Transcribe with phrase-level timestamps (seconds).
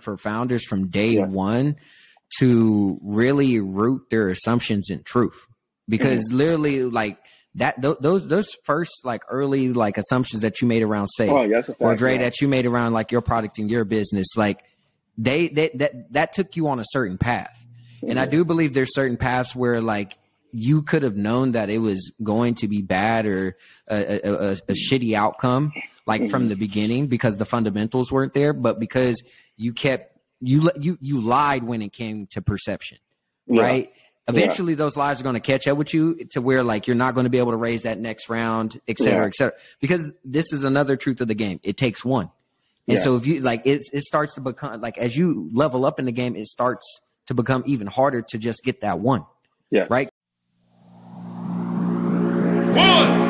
[0.00, 1.26] for founders from day yeah.
[1.26, 1.76] one
[2.38, 5.46] to really root their assumptions in truth
[5.88, 6.38] because mm-hmm.
[6.38, 7.18] literally like
[7.54, 11.44] that th- those those first like early like assumptions that you made around safe oh,
[11.44, 12.22] yes, or Dre yeah.
[12.22, 14.62] that you made around like your product and your business like
[15.16, 17.64] they, they that that took you on a certain path
[17.98, 18.10] mm-hmm.
[18.10, 20.18] and i do believe there's certain paths where like
[20.52, 23.56] you could have known that it was going to be bad or
[23.88, 25.72] a, a, a, a shitty outcome
[26.06, 26.30] like mm-hmm.
[26.30, 29.22] from the beginning because the fundamentals weren't there but because
[29.56, 32.98] you kept you you you lied when it came to perception
[33.46, 33.62] yeah.
[33.62, 33.92] right?
[34.28, 34.78] Eventually yeah.
[34.78, 37.24] those lies are going to catch up with you to where like you're not going
[37.24, 39.26] to be able to raise that next round et cetera yeah.
[39.26, 39.56] et cetera.
[39.80, 41.60] Because this is another truth of the game.
[41.62, 42.30] It takes one.
[42.88, 45.98] And so if you like it it starts to become like as you level up
[45.98, 49.24] in the game it starts to become even harder to just get that one.
[49.70, 49.86] Yeah.
[49.90, 50.08] Right?
[52.74, 53.25] One,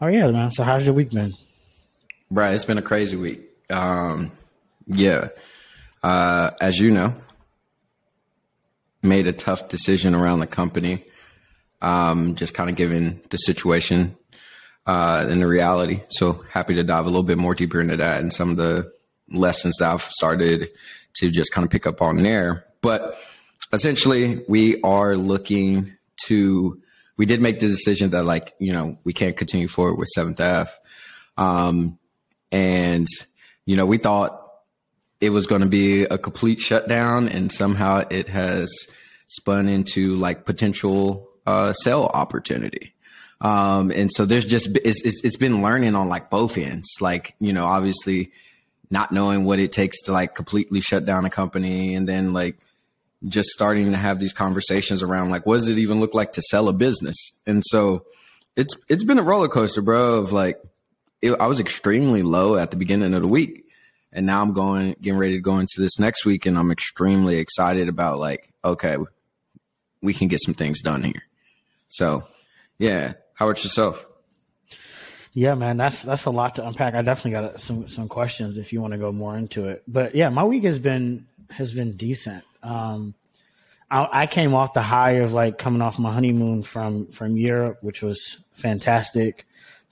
[0.00, 0.50] Oh yeah, man.
[0.50, 1.34] So how's your week been?
[2.30, 3.40] Right, it's been a crazy week.
[3.70, 4.32] Um,
[4.86, 5.28] yeah,
[6.02, 7.14] uh, as you know,
[9.02, 11.04] made a tough decision around the company.
[11.80, 14.16] Um, just kind of given the situation
[14.86, 16.02] uh, and the reality.
[16.08, 18.92] So happy to dive a little bit more deeper into that and some of the
[19.30, 20.68] lessons that I've started
[21.16, 22.64] to just kind of pick up on there.
[22.82, 23.18] But
[23.72, 26.82] essentially, we are looking to.
[27.16, 30.40] We did make the decision that, like, you know, we can't continue forward with Seventh
[30.40, 30.70] Ave,
[31.36, 31.98] um,
[32.52, 33.06] and
[33.64, 34.42] you know, we thought
[35.20, 38.70] it was going to be a complete shutdown, and somehow it has
[39.26, 42.94] spun into like potential uh, sale opportunity.
[43.40, 47.34] Um, and so there's just, it's, it's, it's been learning on like both ends, like,
[47.38, 48.32] you know, obviously
[48.90, 52.56] not knowing what it takes to like completely shut down a company and then like
[53.28, 56.42] just starting to have these conversations around like, what does it even look like to
[56.42, 57.16] sell a business?
[57.46, 58.04] And so
[58.56, 60.60] it's, it's been a roller coaster, bro, of like,
[61.22, 63.64] it, I was extremely low at the beginning of the week.
[64.12, 66.46] And now I'm going, getting ready to go into this next week.
[66.46, 68.96] And I'm extremely excited about like, okay,
[70.02, 71.22] we can get some things done here.
[71.88, 72.26] So
[72.78, 74.06] yeah, how about yourself?
[75.32, 76.94] Yeah, man, that's that's a lot to unpack.
[76.94, 79.82] I definitely got some some questions if you want to go more into it.
[79.86, 82.42] But yeah, my week has been has been decent.
[82.66, 83.14] Um,
[83.90, 87.78] I, I came off the high of like coming off my honeymoon from from Europe,
[87.82, 89.46] which was fantastic,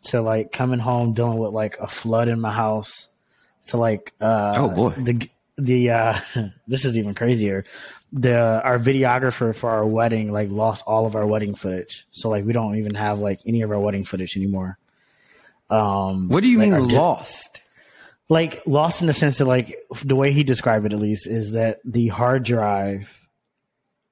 [0.05, 3.09] to like coming home dealing with like a flood in my house,
[3.67, 6.19] to like uh, oh boy the the uh,
[6.67, 7.65] this is even crazier
[8.15, 12.07] the our videographer for our wedding like lost all of our wedding footage.
[12.13, 14.79] So like we don't even have like any of our wedding footage anymore.
[15.69, 17.63] Um What do you like mean lost?
[18.29, 21.53] Like lost in the sense that like the way he described it at least is
[21.53, 23.21] that the hard drive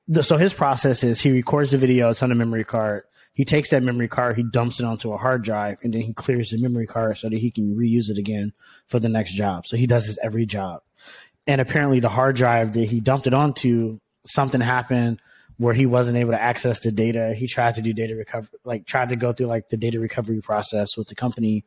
[0.08, 3.04] the, so his process is he records the video, it's on a memory card.
[3.34, 6.12] He takes that memory card, he dumps it onto a hard drive, and then he
[6.12, 8.52] clears the memory card so that he can reuse it again
[8.86, 9.66] for the next job.
[9.66, 10.82] So he does this every job
[11.46, 15.20] and apparently the hard drive that he dumped it onto, something happened
[15.58, 17.34] where he wasn't able to access the data.
[17.34, 20.40] He tried to do data recovery, like tried to go through like the data recovery
[20.40, 21.64] process with the company.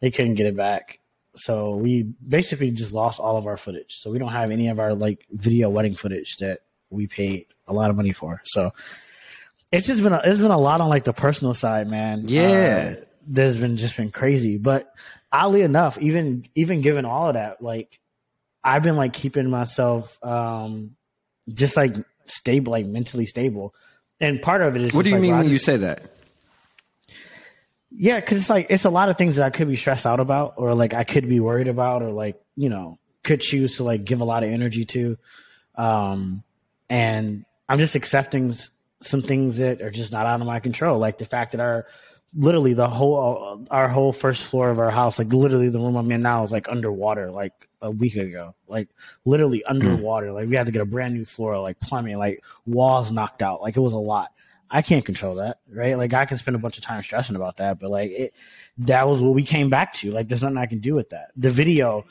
[0.00, 0.98] They couldn't get it back.
[1.34, 3.96] So we basically just lost all of our footage.
[4.00, 6.60] So we don't have any of our like video wedding footage that
[6.90, 8.42] we paid a lot of money for.
[8.44, 8.72] So
[9.72, 12.24] it's just been a, it's been a lot on like the personal side, man.
[12.28, 12.96] Yeah.
[12.98, 14.58] Uh, there's been just been crazy.
[14.58, 14.92] But
[15.32, 17.98] oddly enough, even even given all of that, like
[18.62, 20.96] I've been like keeping myself um
[21.48, 21.94] just like
[22.26, 23.74] stable, like mentally stable.
[24.20, 26.02] And part of it is what do you like, mean when you say that?
[27.94, 30.20] Yeah, because it's like it's a lot of things that I could be stressed out
[30.20, 33.84] about, or like I could be worried about, or like you know could choose to
[33.84, 35.18] like give a lot of energy to.
[35.76, 36.42] Um,
[36.88, 38.54] and I'm just accepting
[39.00, 41.86] some things that are just not out of my control, like the fact that our
[42.34, 46.10] literally the whole our whole first floor of our house, like literally the room I'm
[46.10, 48.88] in now, is like underwater, like a week ago, like
[49.24, 50.28] literally underwater.
[50.28, 50.34] Mm.
[50.34, 53.60] Like we had to get a brand new floor, like plumbing, like walls knocked out.
[53.60, 54.32] Like it was a lot.
[54.72, 55.98] I can't control that, right?
[55.98, 58.34] Like I can spend a bunch of time stressing about that, but like it,
[58.78, 60.10] that was what we came back to.
[60.10, 61.30] Like there's nothing I can do with that.
[61.36, 62.06] The video,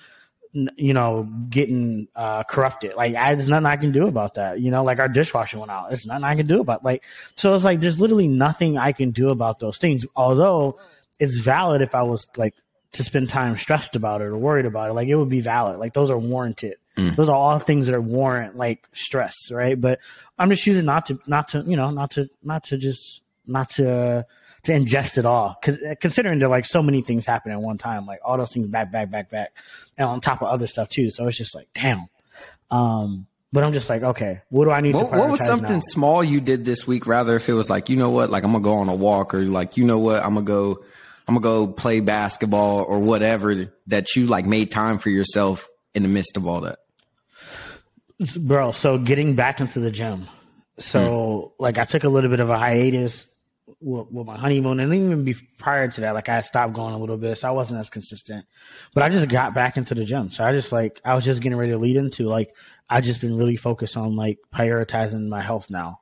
[0.54, 2.94] you know, getting uh, corrupted.
[2.96, 4.60] Like I, there's nothing I can do about that.
[4.60, 5.90] You know, like our dishwasher went out.
[5.90, 7.04] There's nothing I can do about like.
[7.36, 10.06] So it's like there's literally nothing I can do about those things.
[10.16, 10.80] Although
[11.20, 12.54] it's valid if I was like
[12.94, 14.94] to spend time stressed about it or worried about it.
[14.94, 15.80] Like it would be valid.
[15.80, 16.76] Like those are warranted.
[16.98, 17.16] Mm.
[17.16, 19.80] Those are all things that are warrant like stress, right?
[19.80, 20.00] But
[20.38, 23.70] I'm just choosing not to, not to, you know, not to, not to just, not
[23.72, 24.26] to,
[24.64, 25.58] to ingest it all.
[25.64, 28.68] Cause considering there like so many things happen at one time, like all those things
[28.68, 29.52] back, back, back, back,
[29.98, 31.10] and on top of other stuff too.
[31.10, 32.08] So it's just like, damn.
[32.70, 35.76] Um, But I'm just like, okay, what do I need What, to what was something
[35.76, 35.82] now?
[35.82, 37.08] small you did this week?
[37.08, 39.34] Rather, if it was like, you know what, like I'm gonna go on a walk,
[39.34, 40.84] or like, you know what, I'm gonna go,
[41.28, 46.04] I'm gonna go play basketball or whatever that you like made time for yourself in
[46.04, 46.80] the midst of all that.
[48.40, 50.28] Bro so getting back into the gym.
[50.78, 53.28] So like i took a little bit of a hiatus
[53.80, 56.98] with, with my honeymoon and even be prior to that like i stopped going a
[56.98, 58.46] little bit so i wasn't as consistent.
[58.94, 61.42] But i just got back into the gym so i just like i was just
[61.42, 62.54] getting ready to lead into like
[62.90, 66.02] i just been really focused on like prioritizing my health now.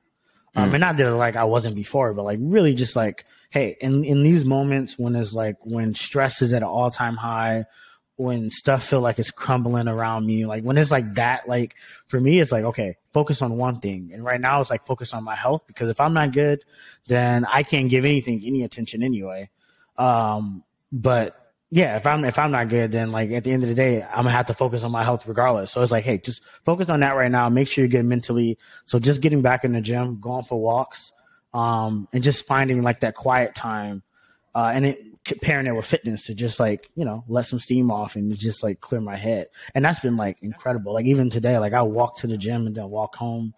[0.55, 4.03] Um, and not that like I wasn't before, but like really just like, hey, in
[4.03, 7.65] in these moments when it's like when stress is at an all time high,
[8.19, 11.75] when stuff feel like it's crumbling around me, like when it's like that, like
[12.07, 14.11] for me, it's like okay, focus on one thing.
[14.13, 16.65] And right now, it's like focus on my health because if I'm not good,
[17.07, 19.49] then I can't give anything any attention anyway.
[19.97, 23.69] Um, but yeah, if I'm if I'm not good, then like at the end of
[23.69, 25.71] the day, I'm gonna have to focus on my health regardless.
[25.71, 27.47] So it's like, hey, just focus on that right now.
[27.47, 28.57] Make sure you're good mentally.
[28.85, 31.13] So just getting back in the gym, going for walks,
[31.53, 34.03] um, and just finding like that quiet time,
[34.53, 35.05] uh, and it
[35.41, 38.63] pairing it with fitness to just like you know let some steam off and just
[38.63, 39.47] like clear my head.
[39.75, 40.93] And that's been like incredible.
[40.93, 43.53] Like even today, like I walked to the gym and then walk home,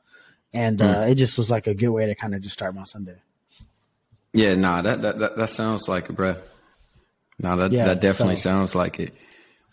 [0.53, 2.83] and uh, it just was like a good way to kind of just start my
[2.83, 3.15] Sunday.
[4.33, 6.39] Yeah, nah, that that that, that sounds like it, bruh.
[7.39, 9.13] Nah, that Yeah, that definitely so- sounds like it.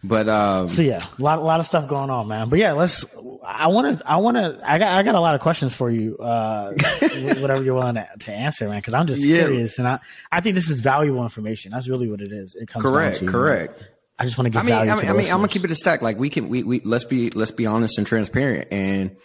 [0.04, 2.48] But um, So yeah, a lot, a lot of stuff going on, man.
[2.48, 3.04] But yeah, let's.
[3.44, 4.08] I want to.
[4.08, 4.60] I want to.
[4.62, 4.92] I got.
[4.92, 6.16] I got a lot of questions for you.
[6.18, 6.72] Uh,
[7.40, 8.76] whatever you're willing to, to answer, man.
[8.76, 9.38] Because I'm just Yeah.
[9.38, 9.98] curious, and I.
[10.30, 11.72] I think this is valuable information.
[11.72, 12.54] That's really what it is.
[12.54, 13.82] It comes correct, to, correct.
[14.20, 15.64] I just want to give I mean, I, mean, to I mean, I'm gonna keep
[15.64, 16.00] it a stack.
[16.00, 18.68] Like we can, we, we let's be let's be honest and transparent.
[18.72, 19.16] And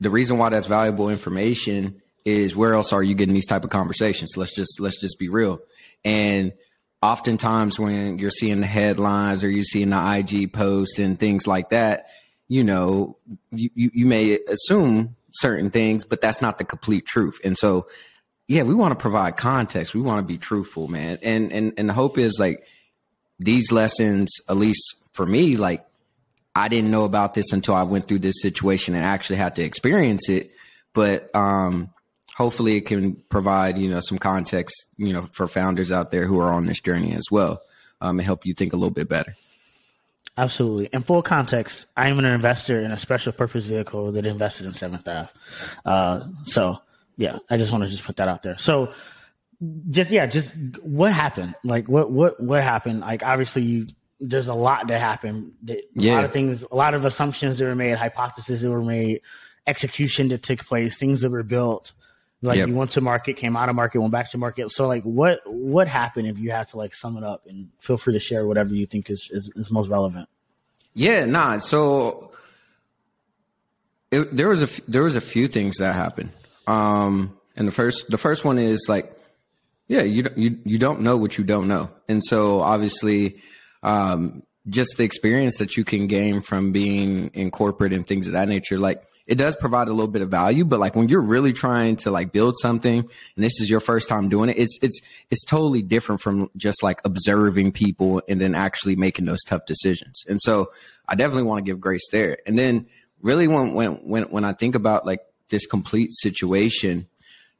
[0.00, 3.70] the reason why that's valuable information is where else are you getting these type of
[3.70, 4.36] conversations?
[4.36, 5.60] Let's just let's just be real.
[6.04, 6.52] And
[7.04, 11.68] oftentimes when you're seeing the headlines or you're seeing the IG post and things like
[11.68, 12.06] that,
[12.48, 13.18] you know,
[13.50, 17.38] you, you, you may assume certain things, but that's not the complete truth.
[17.44, 17.86] And so,
[18.48, 19.94] yeah, we want to provide context.
[19.94, 21.18] We want to be truthful, man.
[21.22, 22.66] And and and the hope is like
[23.38, 25.84] these lessons, at least for me, like
[26.54, 29.62] I didn't know about this until I went through this situation and actually had to
[29.62, 30.52] experience it.
[30.94, 31.90] But um,
[32.36, 36.38] hopefully, it can provide you know some context, you know, for founders out there who
[36.40, 37.60] are on this journey as well,
[38.00, 39.34] um, and help you think a little bit better.
[40.36, 40.88] Absolutely.
[40.92, 44.74] In full context, I am an investor in a special purpose vehicle that invested in
[44.74, 45.28] Seventh Ave.
[45.84, 46.78] Uh, so
[47.16, 48.58] yeah, I just want to just put that out there.
[48.58, 48.92] So
[49.90, 50.52] just yeah, just
[50.82, 51.54] what happened?
[51.62, 53.00] Like what what what happened?
[53.00, 53.86] Like obviously you
[54.18, 55.52] there's a lot that happened.
[55.62, 56.14] That- A Yeah.
[56.16, 59.20] lot of things, a lot of assumptions that were made, hypotheses that were made,
[59.68, 61.92] execution that took place, things that were built.
[62.44, 62.68] Like Yep.
[62.68, 64.70] you went to market, came out of market, went back to market.
[64.70, 67.96] So like what what happened if you had to like sum it up and feel
[67.96, 70.28] free to share whatever you think is, is, is most relevant.
[70.92, 71.58] Yeah, nah.
[71.58, 72.32] So
[74.10, 76.30] it, there was a f- there was a few things that happened.
[76.66, 79.12] Um, and the first the first one is like,
[79.88, 83.40] yeah, you don't- you you don't know what you don't know, and so obviously,
[83.82, 88.32] um, just the experience that you can gain from being in corporate and things of
[88.32, 90.64] that nature, like it does provide a little bit of value.
[90.64, 94.08] But like when you're really trying to like build something, and this is your first
[94.08, 95.00] time doing it, it's it's
[95.30, 100.24] it's totally different from just like observing people and then actually making those tough decisions.
[100.28, 100.70] And so
[101.08, 102.38] I definitely want to give grace there.
[102.46, 102.86] And then
[103.22, 107.08] really when when when when I think about like this complete situation,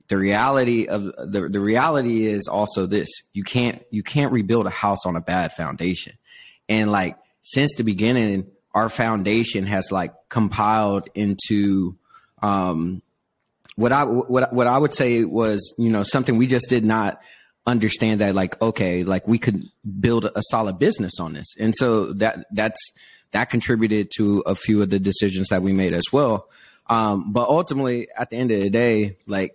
[0.08, 4.70] the reality of the the reality is also this: you can't you can't rebuild a
[4.70, 6.12] house on a bad foundation.
[6.68, 11.96] And like since the beginning, our foundation has like compiled into
[12.42, 13.02] um,
[13.76, 17.20] what I what what I would say was you know something we just did not
[17.66, 19.64] understand that like okay like we could
[19.98, 21.46] build a solid business on this.
[21.58, 22.80] And so that that's
[23.32, 26.48] that contributed to a few of the decisions that we made as well.
[26.86, 29.54] Um, but ultimately at the end of the day like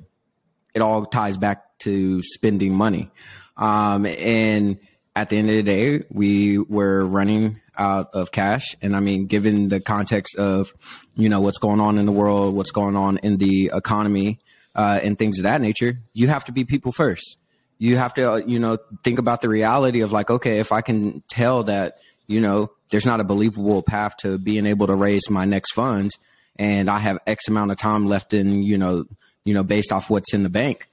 [0.73, 3.11] it all ties back to spending money.
[3.55, 4.79] Um, and
[5.15, 8.75] at the end of the day we were running out of cash.
[8.81, 10.73] And i mean given the context of
[11.15, 14.39] you know what's going on in the world what's going on in the economy
[14.75, 17.37] uh, and things of that nature you have to be people first.
[17.79, 20.81] You have to uh, you know think about the reality of like okay if i
[20.81, 25.29] can tell that you know there's not a believable path to being able to raise
[25.29, 26.17] my next funds
[26.57, 29.05] and i have x amount of time left in you know
[29.45, 30.89] you know based off what's in the bank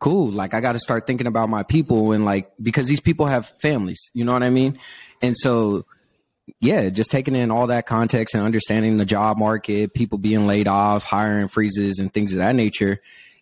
[0.00, 0.30] cool.
[0.30, 3.52] Like i got to start thinking about my people and like because these people have
[3.60, 4.78] families you know what i mean?
[5.22, 5.86] And so
[6.64, 10.68] yeah just taking in all that context and understanding the job market people being laid
[10.68, 13.00] off hiring freezes and things of that nature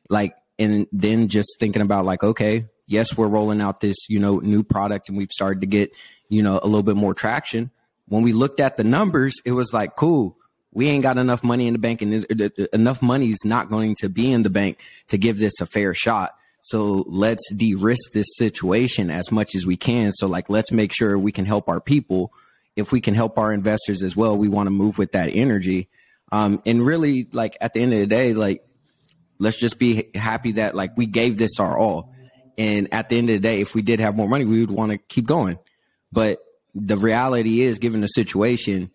[0.09, 4.39] like and then just thinking about like okay yes we're rolling out this you know
[4.39, 5.95] new product and we've started to get
[6.29, 7.71] you know a little bit more traction
[8.09, 10.37] when we looked at the numbers it was like cool
[10.73, 12.25] we ain't got enough money in the bank and
[12.73, 15.93] enough money is not going to be in the bank to give this a fair
[15.95, 16.35] shot.
[16.63, 20.13] So let's de-risk this situation as much as we can.
[20.13, 22.33] So like, let's make sure we can help our people.
[22.77, 25.89] If we can help our investors as well, we want to move with that energy.
[26.31, 28.65] Um, and really like at the end of the day, like,
[29.39, 32.15] let's just be happy that like we gave this our all.
[32.57, 34.71] And at the end of the day, if we did have more money, we would
[34.71, 35.59] want to keep going.
[36.11, 36.39] But
[36.75, 38.91] the reality is, given the situation,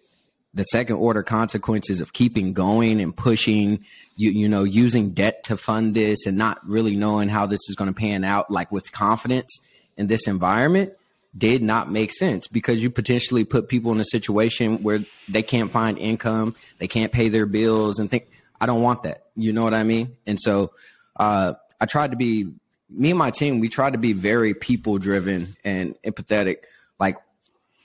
[0.53, 5.57] the second order consequences of keeping going and pushing, you you know, using debt to
[5.57, 8.91] fund this and not really knowing how this is going to pan out, like with
[8.91, 9.59] confidence
[9.97, 10.93] in this environment,
[11.37, 15.69] did not make sense because you potentially put people in a situation where they can't
[15.69, 18.27] find income, they can't pay their bills, and think,
[18.59, 19.25] I don't want that.
[19.35, 20.17] You know what I mean?
[20.25, 20.71] And so,
[21.15, 22.47] uh, I tried to be
[22.89, 23.59] me and my team.
[23.59, 26.57] We tried to be very people driven and empathetic,
[26.99, 27.17] like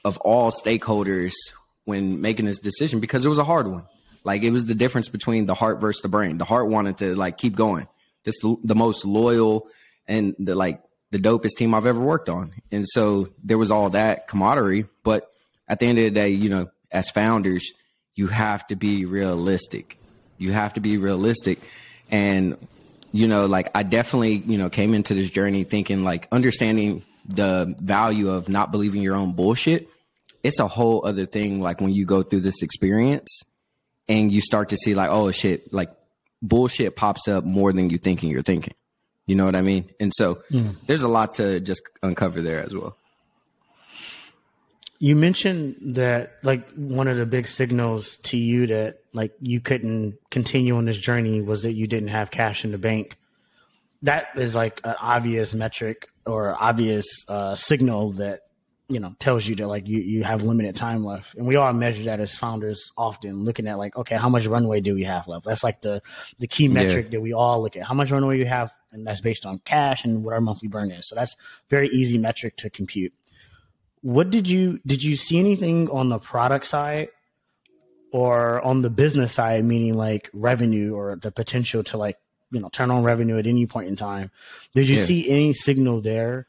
[0.05, 1.33] of all stakeholders
[1.85, 3.85] when making this decision because it was a hard one.
[4.25, 6.39] Like it was the difference between the heart versus the brain.
[6.39, 7.89] The heart wanted to like keep going.
[8.25, 9.67] Just the, the most loyal
[10.07, 10.81] and the like
[11.13, 12.53] the dopest team I've ever worked on.
[12.73, 14.87] And so there was all that camaraderie.
[15.05, 15.31] But
[15.69, 17.73] at the end of the day, you know, as founders,
[18.17, 19.99] you have to be realistic.
[20.39, 21.61] You have to be realistic.
[22.11, 22.57] And,
[23.13, 27.77] you know, like I definitely, you know, came into this journey thinking like understanding the
[27.81, 29.89] value of not believing your own bullshit
[30.43, 33.43] it's a whole other thing like when you go through this experience
[34.09, 35.91] and you start to see like oh shit like
[36.41, 38.75] bullshit pops up more than you thinking you're thinking
[39.27, 39.91] you know what i mean?
[40.01, 40.75] And so mm.
[40.87, 42.97] there's a lot to just uncover there as well.
[44.99, 50.19] You mentioned that like one of the big signals to you that like you couldn't
[50.31, 53.17] continue on this journey was that you didn't have cash in the bank.
[54.03, 58.43] That is like an obvious metric or obvious uh, signal that
[58.89, 61.35] you know tells you that like you, you have limited time left.
[61.35, 64.81] And we all measure that as founders often looking at like okay how much runway
[64.81, 65.45] do we have left?
[65.45, 66.01] That's like the
[66.39, 67.11] the key metric yeah.
[67.13, 67.85] that we all look at.
[67.85, 70.91] How much runway you have and that's based on cash and what our monthly burn
[70.91, 71.09] is.
[71.09, 71.37] So that's
[71.69, 73.13] very easy metric to compute.
[74.03, 77.09] What did you did you see anything on the product side
[78.13, 82.19] or on the business side meaning like revenue or the potential to like
[82.51, 84.31] you know turn on revenue at any point in time?
[84.75, 85.05] Did you yeah.
[85.05, 86.47] see any signal there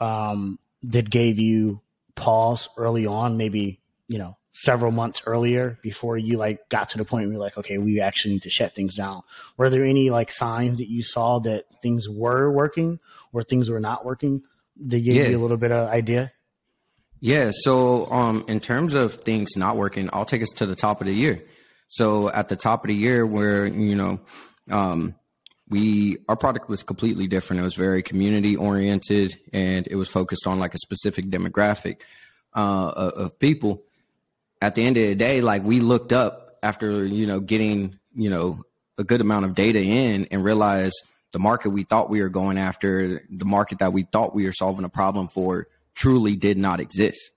[0.00, 1.80] um that gave you
[2.14, 7.04] pause early on, maybe, you know, several months earlier before you like got to the
[7.04, 9.22] point where you're like, okay, we actually need to shut things down?
[9.56, 12.98] Were there any like signs that you saw that things were working
[13.32, 14.42] or things were not working?
[14.76, 15.28] They gave yeah.
[15.28, 16.32] you a little bit of idea?
[17.20, 17.50] Yeah.
[17.52, 21.06] So, um, in terms of things not working, I'll take us to the top of
[21.06, 21.42] the year.
[21.88, 24.20] So at the top of the year where, you know,
[24.70, 25.14] um,
[25.70, 27.60] we our product was completely different.
[27.60, 32.00] It was very community oriented, and it was focused on like a specific demographic
[32.54, 33.82] uh, of people.
[34.60, 38.30] At the end of the day, like we looked up after you know getting you
[38.30, 38.60] know
[38.96, 41.00] a good amount of data in and realized
[41.32, 44.52] the market we thought we were going after, the market that we thought we were
[44.52, 47.32] solving a problem for, truly did not exist.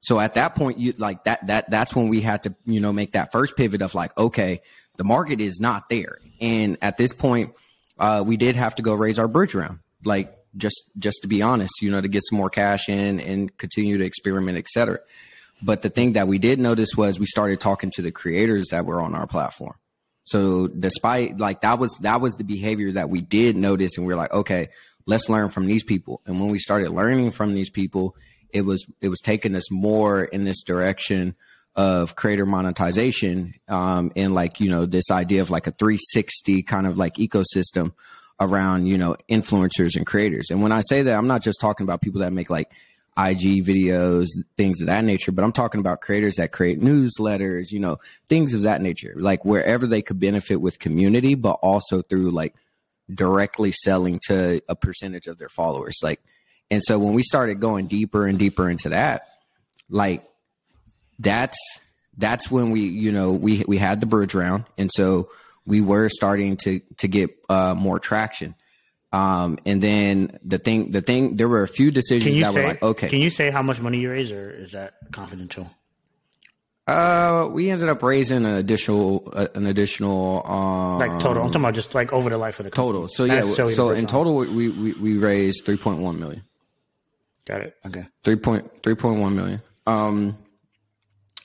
[0.00, 2.92] So at that point, you like that that that's when we had to you know
[2.92, 4.62] make that first pivot of like, okay,
[4.96, 6.18] the market is not there.
[6.40, 7.54] And at this point,
[7.98, 11.42] uh, we did have to go raise our bridge round, like just just to be
[11.42, 15.00] honest, you know, to get some more cash in and continue to experiment, etc.
[15.62, 18.86] But the thing that we did notice was we started talking to the creators that
[18.86, 19.74] were on our platform.
[20.24, 24.12] So despite like that was that was the behavior that we did notice, and we
[24.12, 24.68] are like, okay,
[25.06, 26.22] let's learn from these people.
[26.26, 28.14] And when we started learning from these people,
[28.52, 31.34] it was it was taking us more in this direction
[31.76, 36.86] of creator monetization um, and like you know this idea of like a 360 kind
[36.86, 37.92] of like ecosystem
[38.40, 41.84] around you know influencers and creators and when i say that i'm not just talking
[41.84, 42.72] about people that make like
[43.18, 47.80] ig videos things of that nature but i'm talking about creators that create newsletters you
[47.80, 47.96] know
[48.28, 52.54] things of that nature like wherever they could benefit with community but also through like
[53.12, 56.20] directly selling to a percentage of their followers like
[56.70, 59.26] and so when we started going deeper and deeper into that
[59.90, 60.24] like
[61.18, 61.58] that's
[62.16, 65.30] that's when we you know we we had the bridge round, and so
[65.66, 68.54] we were starting to to get uh, more traction.
[69.12, 72.68] Um, and then the thing, the thing, there were a few decisions that say, were
[72.68, 73.08] like, okay.
[73.08, 75.68] Can you say how much money you raised, or is that confidential?
[76.86, 81.42] Uh, we ended up raising an additional, uh, an additional, um, like total.
[81.42, 82.92] I'm talking about just like over the life of the company.
[82.92, 83.08] total.
[83.08, 86.42] So yeah, so in total, we, we we raised three point one million.
[87.46, 87.76] Got it.
[87.86, 88.06] Okay.
[88.24, 89.62] Three point three point one million.
[89.86, 90.36] Um,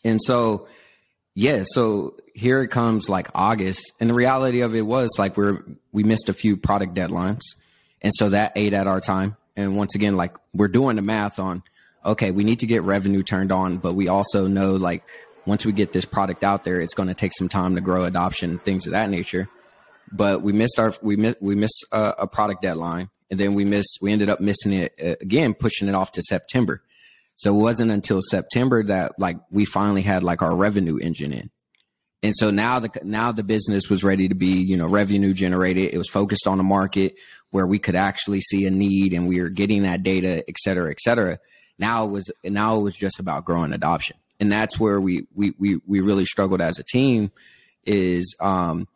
[0.04, 0.68] and so,
[1.36, 3.94] yeah, so here it comes like August.
[4.00, 7.42] And the reality of it was like we're, we missed a few product deadlines.
[8.02, 9.36] And so that ate at our time.
[9.56, 11.64] And once again, like we're doing the math on,
[12.06, 15.04] okay, we need to get revenue turned on, but we also know like
[15.46, 18.06] once we get this product out there, it's going to take some time to grow
[18.06, 19.50] adoption, things of that nature.
[20.12, 23.66] But we missed our we missed we missed a, a product deadline, and then we
[23.66, 26.82] missed we ended up missing it uh, again, pushing it off to September.
[27.38, 31.50] So it wasn't until September that like we finally had like our revenue engine in.
[32.24, 35.94] And so now the now the business was ready to be, you know, revenue generated.
[35.94, 37.16] It was focused on a market
[37.52, 40.90] where we could actually see a need and we were getting that data, et cetera,
[40.90, 41.40] et cetera.
[41.78, 44.18] Now it was now it was just about growing adoption.
[44.40, 47.32] And that's where we we we we really struggled as a team
[47.86, 48.88] is um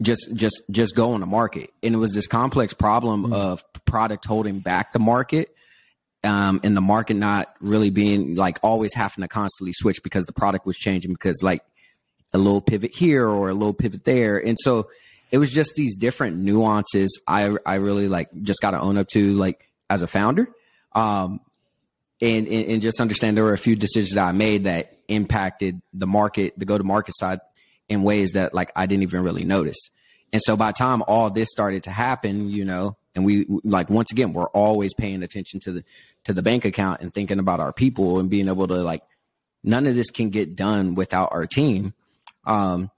[0.00, 1.70] just just just go on the market.
[1.82, 3.34] And it was this complex problem mm.
[3.34, 5.53] of product holding back the market
[6.24, 10.32] um, and the market not really being like always having to constantly switch because the
[10.32, 11.62] product was changing because like
[12.32, 14.38] a little pivot here or a little pivot there.
[14.38, 14.88] And so
[15.30, 19.08] it was just these different nuances I I really like just got to own up
[19.08, 20.48] to like as a founder.
[20.92, 21.40] Um,
[22.20, 25.82] and, and, and just understand there were a few decisions that I made that impacted
[25.92, 27.40] the market, the go to market side
[27.88, 29.90] in ways that like I didn't even really notice.
[30.32, 33.90] And so by the time all this started to happen, you know, and we like
[33.90, 35.84] once again we're always paying attention to the
[36.24, 39.02] to the bank account and thinking about our people and being able to like
[39.62, 41.94] none of this can get done without our team.
[42.44, 42.90] Um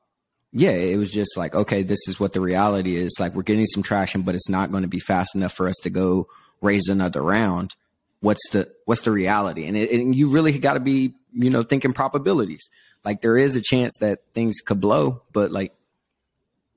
[0.53, 3.17] yeah it was just like okay this is what the reality is.
[3.19, 5.77] Like we're getting some traction but it's not going to be fast enough for us
[5.83, 6.29] to go
[6.61, 7.75] raise another round.
[8.21, 9.67] What's the what's the reality?
[9.67, 12.71] And, it, and you really got to be you know thinking probabilities.
[13.05, 15.73] Like there is a chance that things could blow but like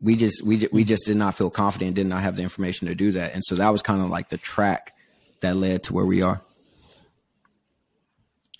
[0.01, 2.95] we just we we just did not feel confident did not have the information to
[2.95, 3.33] do that.
[3.33, 4.95] And so that was kind of like the track
[5.41, 6.41] that led to where we are.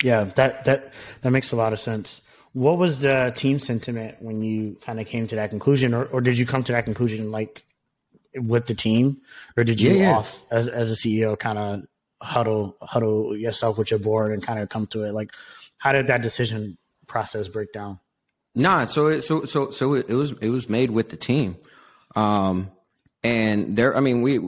[0.03, 2.21] Yeah, that that that makes a lot of sense.
[2.53, 6.21] What was the team sentiment when you kind of came to that conclusion, or, or
[6.21, 7.65] did you come to that conclusion like
[8.36, 9.21] with the team,
[9.57, 10.17] or did you yeah, yeah.
[10.17, 11.83] off as as a CEO kind of
[12.21, 15.13] huddle huddle yourself with your board and kind of come to it?
[15.13, 15.31] Like,
[15.77, 18.00] how did that decision process break down?
[18.55, 21.57] Nah, so it, so so so it, it was it was made with the team,
[22.15, 22.71] um,
[23.24, 23.95] and there.
[23.95, 24.39] I mean, we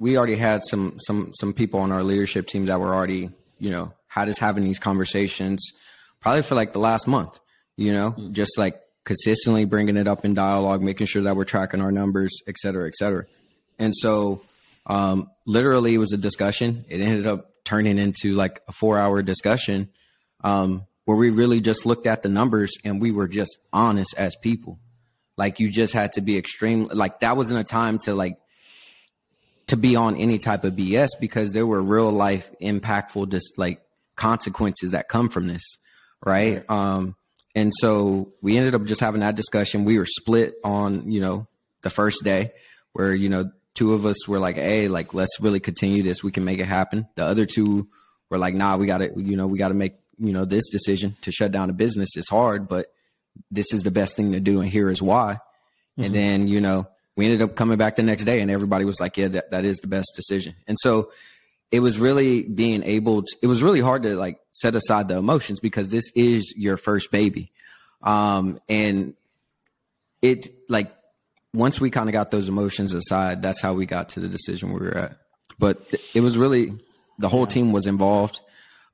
[0.00, 3.70] we already had some some some people on our leadership team that were already you
[3.70, 5.72] know had us having these conversations
[6.18, 7.38] probably for like the last month
[7.76, 8.32] you know mm.
[8.32, 12.30] just like consistently bringing it up in dialogue making sure that we're tracking our numbers
[12.48, 13.24] et cetera et cetera.
[13.78, 14.42] And so
[14.86, 16.84] um, literally it was a discussion.
[16.88, 19.88] It ended up turning into like a four hour discussion
[20.42, 24.36] um, where we really just looked at the numbers and we were just honest as
[24.36, 24.78] people.
[25.36, 28.36] Like you just had to be extreme like that wasn't a time to like
[29.70, 33.80] to be on any type of BS because there were real life impactful just like
[34.16, 35.78] consequences that come from this,
[36.26, 36.68] right?
[36.68, 37.14] Um,
[37.54, 39.84] and so we ended up just having that discussion.
[39.84, 41.46] We were split on, you know,
[41.82, 42.50] the first day
[42.94, 46.24] where, you know, two of us were like, Hey, like, let's really continue this.
[46.24, 47.06] We can make it happen.
[47.14, 47.88] The other two
[48.28, 51.30] were like, nah, we gotta, you know, we gotta make, you know, this decision to
[51.30, 52.16] shut down a business.
[52.16, 52.86] It's hard, but
[53.52, 54.60] this is the best thing to do.
[54.60, 55.34] And here is why.
[55.34, 56.02] Mm-hmm.
[56.02, 59.00] And then, you know, we ended up coming back the next day and everybody was
[59.00, 60.54] like, yeah, that, that is the best decision.
[60.66, 61.12] And so
[61.70, 65.16] it was really being able to, it was really hard to like set aside the
[65.16, 67.52] emotions because this is your first baby.
[68.02, 69.14] Um, and
[70.22, 70.92] it like,
[71.52, 74.72] once we kind of got those emotions aside, that's how we got to the decision
[74.72, 75.16] we were at.
[75.58, 75.82] But
[76.14, 76.72] it was really
[77.18, 78.40] the whole team was involved.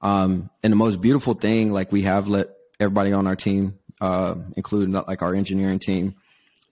[0.00, 2.48] Um, and the most beautiful thing, like we have let
[2.80, 6.14] everybody on our team, uh, including like our engineering team,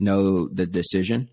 [0.01, 1.31] know the decision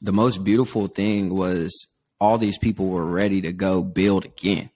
[0.00, 1.88] the most beautiful thing was
[2.20, 4.70] all these people were ready to go build again.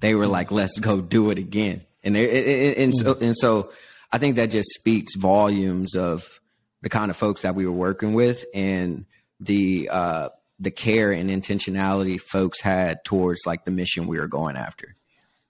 [0.00, 1.82] They were like, let's go do it again.
[2.02, 3.72] And they, and so, and so
[4.12, 6.40] I think that just speaks volumes of
[6.82, 9.06] the kind of folks that we were working with and
[9.40, 10.28] the, uh,
[10.60, 14.94] the care and intentionality folks had towards like the mission we were going after.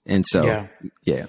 [0.07, 0.67] And so, yeah.
[1.03, 1.27] yeah.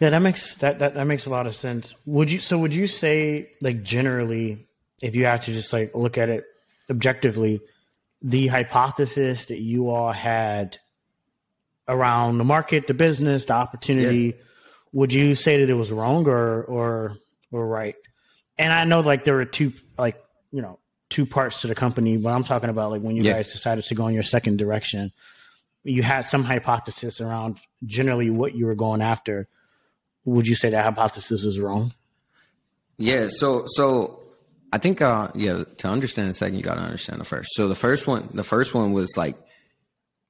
[0.00, 1.94] Yeah, that makes that, that that makes a lot of sense.
[2.06, 4.66] Would you so would you say like generally
[5.00, 6.44] if you have to just like look at it
[6.90, 7.60] objectively,
[8.20, 10.78] the hypothesis that you all had
[11.88, 14.44] around the market, the business, the opportunity, yeah.
[14.92, 17.16] would you say that it was wrong or or
[17.50, 17.96] or right?
[18.58, 20.78] And I know like there were two like you know
[21.10, 23.34] two parts to the company, but I'm talking about like when you yeah.
[23.34, 25.12] guys decided to go in your second direction,
[25.84, 29.48] you had some hypothesis around generally what you were going after.
[30.24, 31.92] Would you say that hypothesis is wrong?
[32.96, 33.26] Yeah.
[33.28, 34.21] So so
[34.72, 37.50] I think, uh, yeah, to understand the second, you got to understand the first.
[37.52, 39.36] So the first one, the first one was like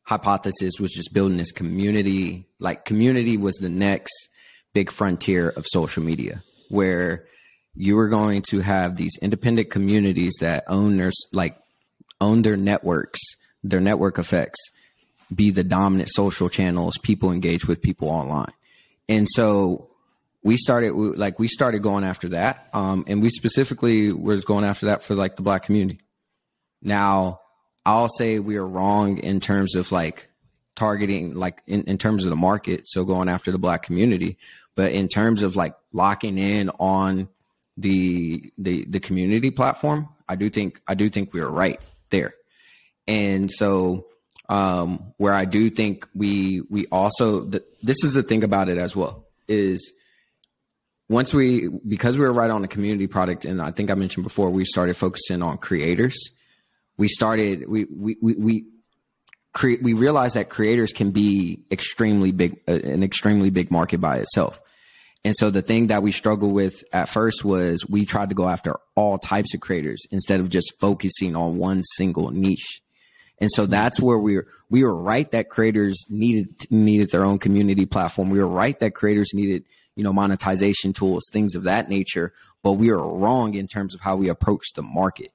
[0.02, 2.48] hypothesis was just building this community.
[2.59, 4.12] Like community was the next
[4.74, 7.26] big frontier of social media where
[7.74, 11.57] you were going to have these independent communities that own their, like
[12.20, 13.20] own their networks,
[13.62, 14.59] their network effects,
[15.33, 18.52] be the dominant social channels people engage with people online.
[19.09, 19.91] And so
[20.42, 24.64] we started we, like we started going after that, um, and we specifically was going
[24.64, 26.00] after that for like the black community.
[26.81, 27.40] Now,
[27.87, 30.28] I'll say we are wrong in terms of like
[30.74, 34.37] targeting, like in, in terms of the market, so going after the black community,
[34.74, 37.28] but in terms of like locking in on
[37.76, 42.35] the the the community platform, I do think I do think we are right there,
[43.07, 44.07] and so
[44.48, 48.76] um, where I do think we we also the, this is the thing about it
[48.76, 49.92] as well is
[51.12, 54.25] once we because we were right on a community product and I think I mentioned
[54.25, 56.16] before we started focusing on creators.
[56.96, 58.64] We started we we we, we
[59.53, 64.16] create we realized that creators can be extremely big uh, an extremely big market by
[64.16, 64.62] itself.
[65.22, 68.48] And so the thing that we struggled with at first was we tried to go
[68.48, 72.83] after all types of creators instead of just focusing on one single niche.
[73.38, 77.38] And so that's where we were we were right that creators needed needed their own
[77.38, 78.31] community platform.
[78.31, 79.64] We were right that creators needed
[79.96, 84.00] you know monetization tools things of that nature but we are wrong in terms of
[84.00, 85.31] how we approach the market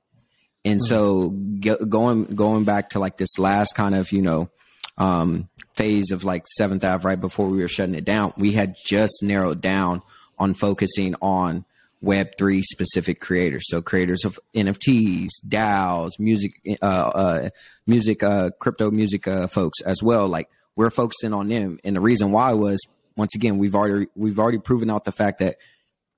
[0.66, 4.50] and so going going back to like this last kind of you know
[4.98, 8.76] um, phase of like Seventh Ave right before we were shutting it down, we had
[8.84, 10.02] just narrowed down
[10.40, 11.66] on focusing on
[12.00, 13.66] Web three specific creators.
[13.68, 17.50] So creators of NFTs, DAOs, music, uh, uh,
[17.88, 20.28] music, uh, crypto music uh, folks as well.
[20.28, 22.80] Like we're focusing on them, and the reason why was
[23.18, 25.58] once again we've already we've already proven out the fact that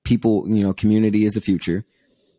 [0.04, 1.84] people, you know, community is the future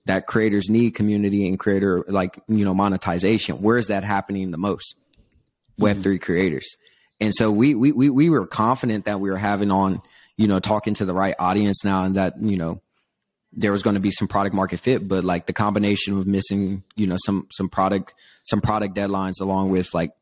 [0.06, 3.62] that creators need community and creator like you know monetization.
[3.62, 4.96] Where is that happening the most?
[5.80, 6.18] Web3 mm-hmm.
[6.18, 6.78] creators.
[7.20, 10.02] And so we, we we we were confident that we were having on
[10.38, 12.82] you know talking to the right audience now and that you know
[13.54, 16.84] there was going to be some product market fit but like the combination of missing
[16.96, 20.14] you know some some product some product deadlines along with like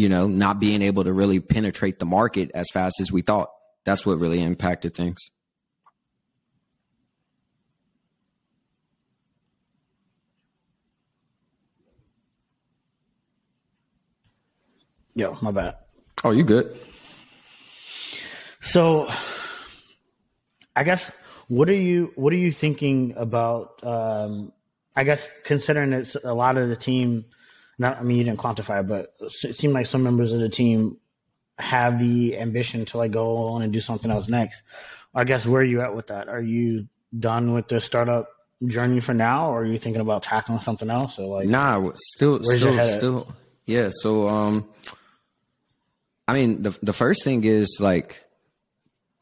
[0.00, 3.50] you know not being able to really penetrate the market as fast as we thought
[3.84, 5.30] that's what really impacted things
[15.20, 15.74] Yo, my bad.
[16.24, 16.78] Oh, you good?
[18.60, 19.06] So,
[20.76, 21.10] I guess
[21.48, 23.84] what are you what are you thinking about?
[23.84, 24.52] Um,
[24.94, 27.24] I guess considering it's a lot of the team.
[27.80, 30.98] Not, I mean, you didn't quantify, but it seemed like some members of the team
[31.58, 34.62] have the ambition to like go on and do something else next.
[35.14, 36.28] I guess where are you at with that?
[36.28, 36.88] Are you
[37.18, 38.28] done with the startup
[38.66, 41.18] journey for now, or are you thinking about tackling something else?
[41.18, 43.88] Or like, nah, still, still, still, yeah.
[43.90, 44.68] So, um,
[46.28, 48.22] I mean, the the first thing is like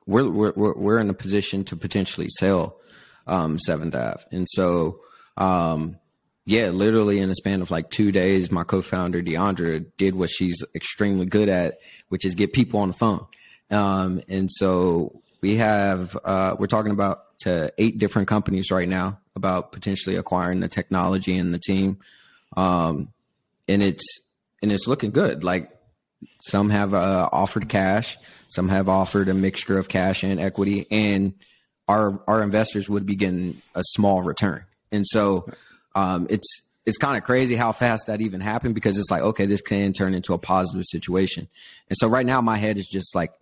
[0.04, 2.80] we're we're we're in a position to potentially sell
[3.28, 4.98] um, Seventh Ave, and so
[5.36, 5.96] um,
[6.48, 10.64] yeah, literally in a span of like two days, my co-founder Deandra did what she's
[10.74, 13.26] extremely good at, which is get people on the phone.
[13.70, 19.20] Um, and so we have uh, we're talking about to eight different companies right now
[19.36, 21.98] about potentially acquiring the technology and the team,
[22.56, 23.12] um,
[23.68, 24.06] and it's
[24.62, 25.44] and it's looking good.
[25.44, 25.70] Like
[26.40, 28.16] some have uh, offered cash,
[28.48, 31.34] some have offered a mixture of cash and equity, and
[31.88, 34.64] our our investors would be getting a small return.
[34.90, 35.46] And so
[35.98, 39.46] um, it's it's kind of crazy how fast that even happened because it's like okay,
[39.46, 41.48] this can turn into a positive situation.
[41.88, 43.32] And so right now my head is just like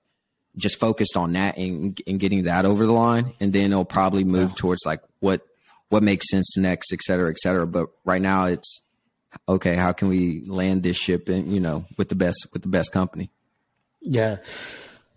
[0.57, 4.25] just focused on that and, and getting that over the line, and then it'll probably
[4.25, 4.57] move yeah.
[4.57, 5.42] towards like what
[5.88, 7.66] what makes sense next, et cetera, et cetera.
[7.66, 8.83] But right now it's
[9.49, 12.69] okay, how can we land this ship and you know with the best with the
[12.69, 13.31] best company?
[14.01, 14.38] Yeah,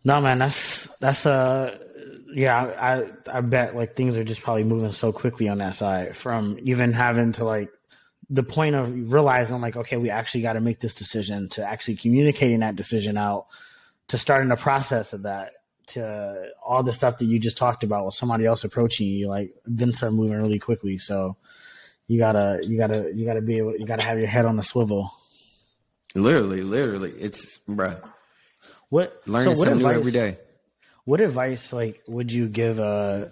[0.03, 1.77] no man, that's that's uh
[2.33, 6.15] yeah, I I bet like things are just probably moving so quickly on that side
[6.15, 7.69] from even having to like
[8.29, 11.95] the point of realizing like okay, we actually got to make this decision to actually
[11.95, 13.47] communicating that decision out
[14.07, 15.53] to starting the process of that
[15.87, 19.55] to all the stuff that you just talked about with somebody else approaching you like
[19.65, 21.35] events are moving really quickly so
[22.09, 24.63] you gotta you gotta you gotta be able you gotta have your head on the
[24.63, 25.13] swivel.
[26.15, 28.01] Literally, literally, it's bruh.
[28.89, 30.37] What learning so what something advice, new every day.
[31.09, 33.31] What advice like would you give a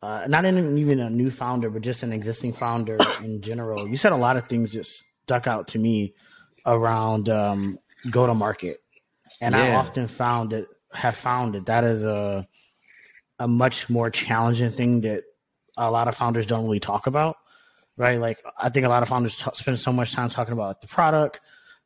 [0.00, 3.88] uh, not even a new founder, but just an existing founder in general?
[3.88, 6.14] You said a lot of things just stuck out to me
[6.64, 8.80] around um, go to market,
[9.40, 9.64] and yeah.
[9.64, 12.46] I often found that have found that that is a
[13.40, 15.24] a much more challenging thing that
[15.76, 17.36] a lot of founders don't really talk about
[17.96, 18.20] right?
[18.20, 20.86] Like I think a lot of founders t- spend so much time talking about the
[20.86, 21.40] product,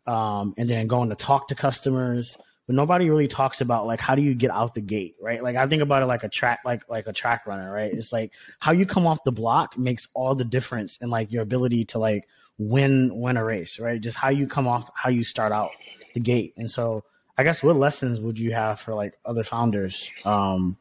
[0.07, 2.37] um, and then going to talk to customers,
[2.73, 5.43] but nobody really talks about like how do you get out the gate, right?
[5.43, 7.93] Like I think about it like a track, like like a track runner, right?
[7.93, 11.43] It's like how you come off the block makes all the difference in like your
[11.43, 14.01] ability to like win win a race, right?
[14.01, 15.69] Just how you come off, how you start out
[16.15, 17.05] the gate, and so
[17.37, 20.79] I guess what lessons would you have for like other founders um,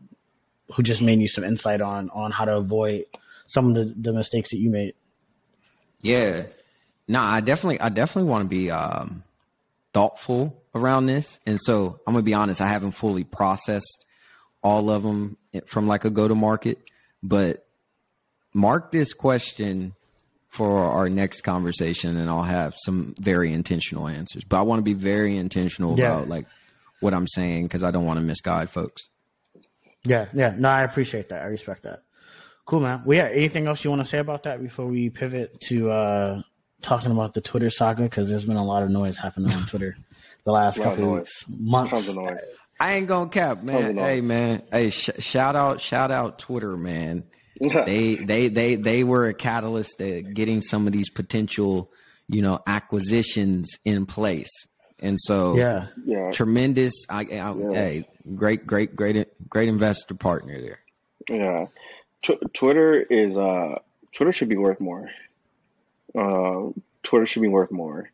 [0.74, 3.04] who just made you some insight on on how to avoid
[3.48, 4.94] some of the, the mistakes that you made.
[6.00, 6.44] Yeah.
[7.10, 9.24] No, I definitely I definitely want to be um
[9.92, 11.40] thoughtful around this.
[11.46, 14.06] And so I'm gonna be honest, I haven't fully processed
[14.64, 16.80] all of them from like a go to market,
[17.24, 17.66] but
[18.54, 19.94] mark this question
[20.50, 24.44] for our next conversation and I'll have some very intentional answers.
[24.44, 26.14] But I want to be very intentional Yeah.
[26.16, 26.46] about like
[27.00, 29.10] what I'm saying because I don't want to misguide folks.
[30.04, 30.54] Yeah, yeah.
[30.58, 31.42] No, I appreciate that.
[31.44, 32.04] I respect that.
[32.66, 33.04] Cool, man.
[33.06, 33.28] Well, yeah.
[33.28, 36.42] Anything else you want to say about that before we pivot to uh
[36.82, 38.04] talking about the Twitter saga?
[38.04, 39.96] Because there's been a lot of noise happening on Twitter
[40.44, 41.92] the last lot of couple weeks, months.
[41.92, 42.40] Tons of noise.
[42.80, 43.96] I ain't gonna cap, man.
[43.98, 44.64] Hey, man.
[44.72, 47.24] Hey, sh- shout out, shout out Twitter, man.
[47.60, 51.92] they, they, they, they were a catalyst to getting some of these potential,
[52.28, 54.50] you know, acquisitions in place.
[54.98, 57.06] And so, Yeah, yeah, tremendous.
[57.10, 60.80] I, I hey, great, great, great, great investor partner there.
[61.30, 61.66] yeah.
[62.24, 63.80] Tw- Twitter is uh,
[64.12, 65.10] Twitter should be worth more.
[66.16, 66.70] Uh,
[67.04, 68.10] Twitter should be worth more.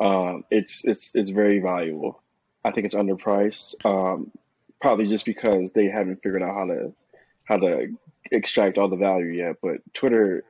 [0.00, 2.22] Um, it's it's it's very valuable.
[2.64, 3.84] I think it's underpriced.
[3.84, 4.32] Um,
[4.80, 6.92] probably just because they haven't figured out how to
[7.44, 7.96] how to
[8.30, 9.56] extract all the value yet.
[9.62, 10.44] But Twitter,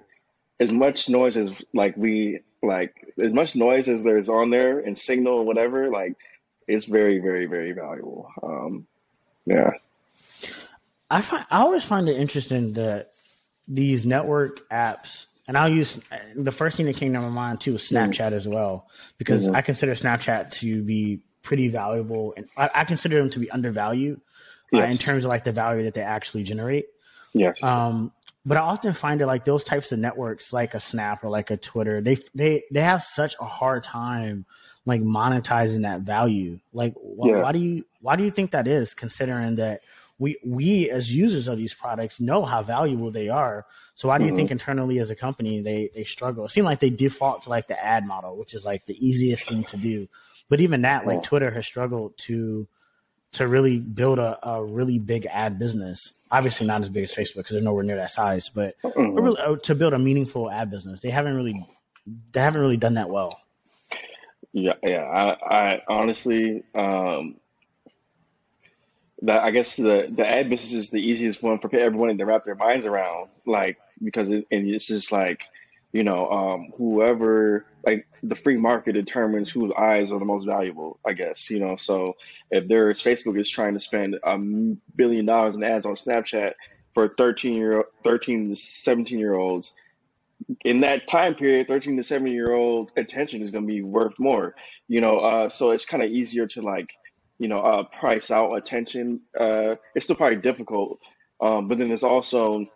[0.59, 4.97] as much noise as like we like, as much noise as there's on there and
[4.97, 6.15] Signal and whatever, like
[6.69, 8.31] it's very very very valuable.
[8.43, 8.87] Um,
[9.47, 9.73] yeah.
[11.11, 13.13] I find I always find it interesting that
[13.67, 15.99] these network apps, and I'll use
[16.37, 18.87] the first thing that came to my mind too was Snapchat as well,
[19.19, 23.51] because I consider Snapchat to be pretty valuable, and I, I consider them to be
[23.51, 24.21] undervalued
[24.73, 26.87] uh, in terms of like the value that they actually generate.
[27.35, 27.65] Yes.
[27.65, 28.13] Um,
[28.47, 31.51] but I often find that like those types of networks, like a Snap or like
[31.51, 34.47] a Twitter, they they they have such a hard time
[34.87, 36.61] like monetizing that value.
[36.73, 37.43] Like, wh- Yeah.
[37.43, 38.95] why do you why do you think that is?
[38.95, 39.81] Considering that
[40.21, 43.67] we we as users of these products know how valuable they are.
[43.97, 46.45] So why do you think internally as a company they they struggle?
[46.45, 49.49] It seems like they default to like the ad model, which is like the easiest
[49.49, 50.07] thing to do.
[50.49, 51.29] But even that, like Yeah.
[51.29, 52.69] Twitter has struggled to
[53.33, 56.13] to really build a, a really big ad business.
[56.31, 59.15] Obviously, not as big as Facebook because they're nowhere near that size, but Mhm.
[59.15, 61.67] but really, uh, to build a meaningful ad business, they haven't really
[62.33, 63.41] they haven't really done that well.
[64.53, 65.05] Yeah, yeah.
[65.05, 67.37] I, I honestly, um,
[69.29, 72.55] I guess the the ad business is the easiest one for everyone to wrap their
[72.55, 75.43] minds around, like because it, and it's just like,
[75.93, 80.99] you know, um, whoever like the free market determines whose eyes are the most valuable.
[81.07, 81.77] I guess you know.
[81.77, 82.17] So
[82.51, 84.39] if there's Facebook is trying to spend a
[84.97, 86.55] billion dollars in ads on Snapchat
[86.95, 89.75] for thirteen year thirteen to seventeen year olds,
[90.65, 94.19] in that time period, 13 to 17 year old attention is going to be worth
[94.19, 94.55] more,
[94.89, 95.19] you know.
[95.19, 96.93] Uh, so it's kind of easier to like,
[97.41, 99.23] you know, uh, price out attention.
[99.37, 101.01] Uh, it's still probably difficult,
[101.41, 102.67] um, but then it's also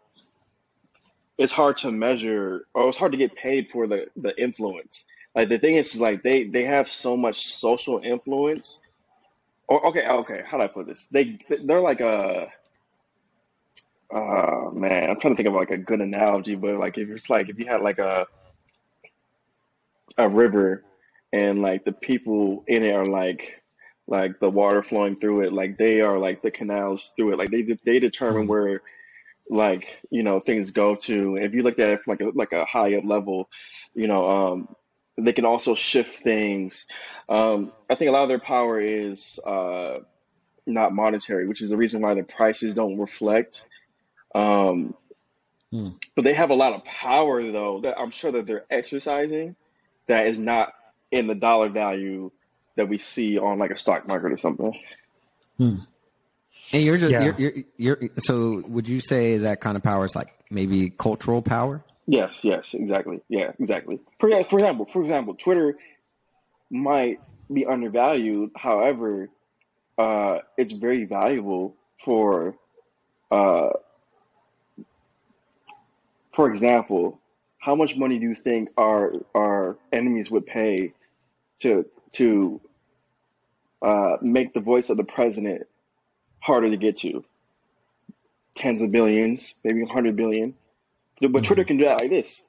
[1.37, 5.05] it's hard to measure, or it's hard to get paid for the the influence.
[5.35, 8.81] Like the thing is, is like they they have so much social influence.
[9.69, 11.09] Or okay, okay, how do I put this?
[11.09, 12.49] They they're like a
[14.15, 17.29] uh man, I'm trying to think of like a good analogy, but like if it's
[17.29, 18.27] like if you had like a
[20.17, 20.85] a river
[21.35, 23.61] and like the people in it are like
[24.07, 27.51] like the water flowing through it, like they are like the canals through it, like
[27.51, 28.83] they they determine where
[29.49, 31.37] like you know things go to.
[31.37, 33.49] If you look at it from like a like a high up level,
[33.95, 34.77] you know, um,
[35.19, 36.87] they can also shift things.
[37.29, 39.99] Um, I think a lot of their power is uh,
[40.67, 43.67] not monetary, which is the reason why the prices don't reflect.
[44.35, 44.95] Um,
[45.71, 45.91] Hmm.
[46.15, 49.57] but they have a lot of power though that I'm sure that they're exercising
[50.07, 50.73] that is not
[51.11, 52.31] in the dollar value
[52.77, 54.73] that we see on like a stock market or something.
[55.59, 55.87] And
[56.73, 57.37] you're just Yeah.
[57.39, 61.43] you're, you're you're so would you say that kind of power is like maybe cultural
[61.43, 61.85] power?
[62.07, 63.21] Yes, yes, exactly.
[63.29, 64.01] Yeah, exactly.
[64.19, 65.79] For for example, for example, Twitter
[66.71, 67.21] might
[67.53, 68.51] be undervalued.
[68.57, 69.29] However,
[69.97, 72.57] uh, it's very valuable for,
[73.31, 73.71] uh,
[76.35, 77.21] for example,
[77.59, 80.93] how much money do you think our our enemies would pay
[81.61, 82.61] to to
[83.83, 85.67] uh, make the voice of the president
[86.41, 87.25] harder to get to?
[88.57, 90.55] Tens of billions, maybe a hundred billion.
[91.21, 92.45] But Twitter can do that like this.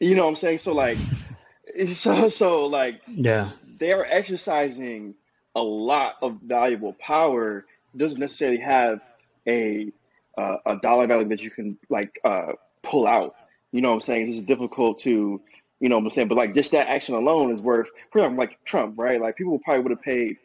[0.00, 0.58] You know what I'm saying?
[0.58, 0.98] So like,
[1.88, 5.14] so so like Yeah, they are exercising
[5.54, 7.64] a lot of valuable power.
[7.94, 9.00] It doesn't necessarily have
[9.46, 9.92] a
[10.36, 13.34] uh, a dollar value that you can like uh, pull out.
[13.72, 14.28] You know what I'm saying?
[14.28, 15.40] It's just difficult to,
[15.80, 16.28] you know what I'm saying?
[16.28, 19.20] But like just that action alone is worth, for example, like Trump, right?
[19.20, 20.36] Like people probably would have paid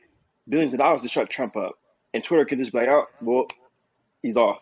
[0.47, 1.77] billions of dollars to shut Trump up,
[2.13, 3.47] and Twitter could just be like, oh, well,
[4.21, 4.59] he's off.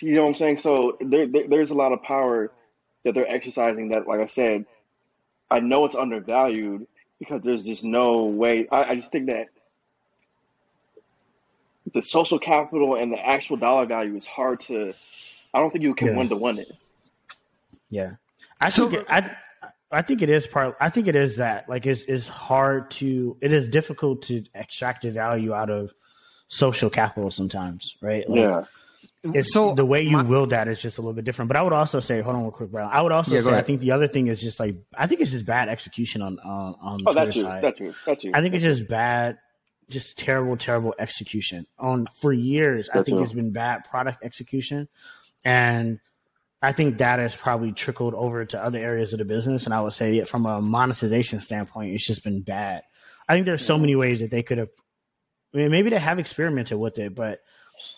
[0.00, 0.56] You know what I'm saying?
[0.58, 2.52] So there, there, there's a lot of power
[3.04, 3.88] that they're exercising.
[3.90, 4.66] That, like I said,
[5.50, 6.86] I know it's undervalued
[7.18, 8.68] because there's just no way.
[8.70, 9.48] I, I just think that
[11.92, 14.94] the social capital and the actual dollar value is hard to.
[15.52, 16.16] I don't think you can Yeah.
[16.16, 16.72] one to one it.
[17.90, 18.12] Yeah,
[18.60, 19.30] I So- think it, I
[19.92, 20.76] I think it is part.
[20.80, 25.02] I think it is that like it's it's hard to it is difficult to extract
[25.02, 25.90] the value out of
[26.48, 28.28] social capital sometimes, right?
[28.28, 28.64] Like, Yeah.
[29.22, 31.48] It's So, the way you my- will that is just a little bit different.
[31.48, 32.90] But I would also say, hold on real quick, Brylan.
[32.90, 35.20] I would also Yeah, say I think the other thing is just like I think
[35.20, 37.40] it's just bad execution on on on the Oh, Twitter that too.
[37.42, 37.62] side.
[37.64, 37.94] That too.
[38.06, 38.30] That too.
[38.34, 39.38] I think it's just bad,
[39.90, 41.66] just terrible, terrible execution.
[41.78, 43.22] On for years, I think too.
[43.22, 44.88] it's been bad product execution,
[45.44, 45.98] and
[46.62, 49.64] I think that has probably trickled over to other areas of the business.
[49.64, 52.82] And I would say, from a monetization standpoint, it's just been bad.
[53.28, 54.68] I think there's so many ways that they could have.
[55.54, 57.40] I mean, maybe they have experimented with it, but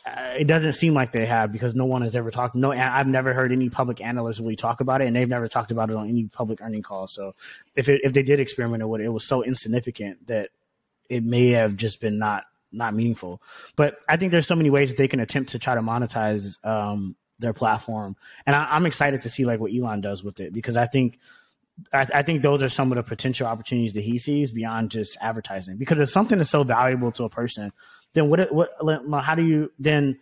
[0.07, 2.55] uh, it doesn't seem like they have because no one has ever talked.
[2.55, 5.71] No, I've never heard any public analysts really talk about it, and they've never talked
[5.71, 7.09] about it on any public earning call.
[7.09, 7.35] So
[7.77, 10.51] if it, if they did experiment with it, it was so insignificant that
[11.09, 13.43] it may have just been not not meaningful.
[13.77, 16.57] But I think there's so many ways that they can attempt to try to monetize
[16.65, 20.53] um, their platform, and I, I'm excited to see like what Elon does with it
[20.53, 21.19] because I think.
[21.91, 25.17] I, I think those are some of the potential opportunities that he sees beyond just
[25.23, 25.79] advertising.
[25.79, 27.73] Because if something is so valuable to a person,
[28.13, 28.53] then what?
[28.53, 28.71] What?
[29.23, 30.19] How do you then?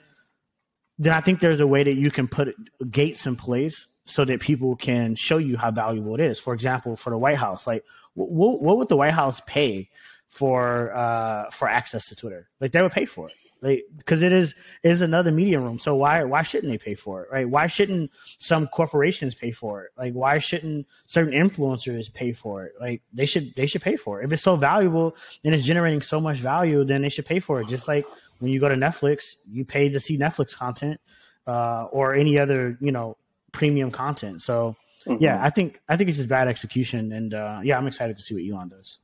[0.98, 2.54] Then I think there's a way that you can put
[2.88, 6.38] gates in place so that people can show you how valuable it is.
[6.38, 9.88] For example, for the White House, like what, what would the White House pay
[10.28, 12.48] for uh, for access to Twitter?
[12.60, 15.78] Like they would pay for it, like because it is is another media room.
[15.78, 17.28] So why why shouldn't they pay for it?
[17.30, 17.48] Right?
[17.48, 19.90] Why shouldn't some corporations pay for it?
[19.96, 22.72] Like why shouldn't certain influencers pay for it?
[22.80, 24.24] Like they should they should pay for it.
[24.24, 27.60] If it's so valuable and it's generating so much value, then they should pay for
[27.60, 27.68] it.
[27.68, 28.06] Just like
[28.38, 31.00] when you go to Netflix, you pay to see Netflix content
[31.46, 33.16] uh, or any other you know
[33.52, 34.42] premium content.
[34.42, 34.76] So
[35.18, 38.22] yeah, I think I think it's just bad execution, and uh, yeah, I'm excited to
[38.22, 38.98] see what Elon does.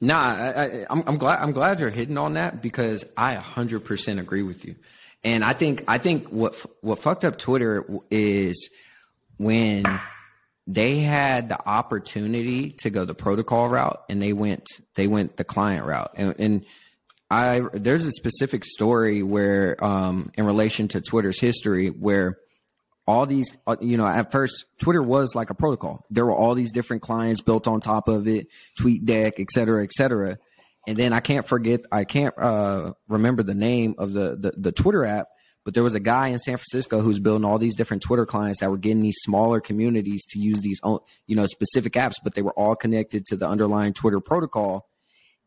[0.00, 1.40] Nah, I, I, I'm, I'm glad.
[1.40, 4.76] I'm glad you're hitting on that because I 100% agree with you.
[5.22, 8.70] And I think I think what what fucked up Twitter is
[9.36, 9.84] when
[10.66, 15.44] they had the opportunity to go the protocol route and they went they went the
[15.44, 16.12] client route.
[16.16, 16.64] And, and
[17.30, 22.38] I there's a specific story where um, in relation to Twitter's history where
[23.06, 26.04] all these uh, you know at first twitter was like a protocol.
[26.10, 28.48] There were all these different clients built on top of it
[28.80, 30.38] TweetDeck et cetera et cetera.
[30.86, 34.72] And then i can't forget i can't uh, remember the name of the, the the
[34.72, 35.28] twitter app
[35.64, 38.60] but there was a guy in san francisco who's building all these different twitter clients
[38.60, 42.34] that were getting these smaller communities to use these own you know specific apps but
[42.34, 44.86] they were all connected to the underlying twitter protocol.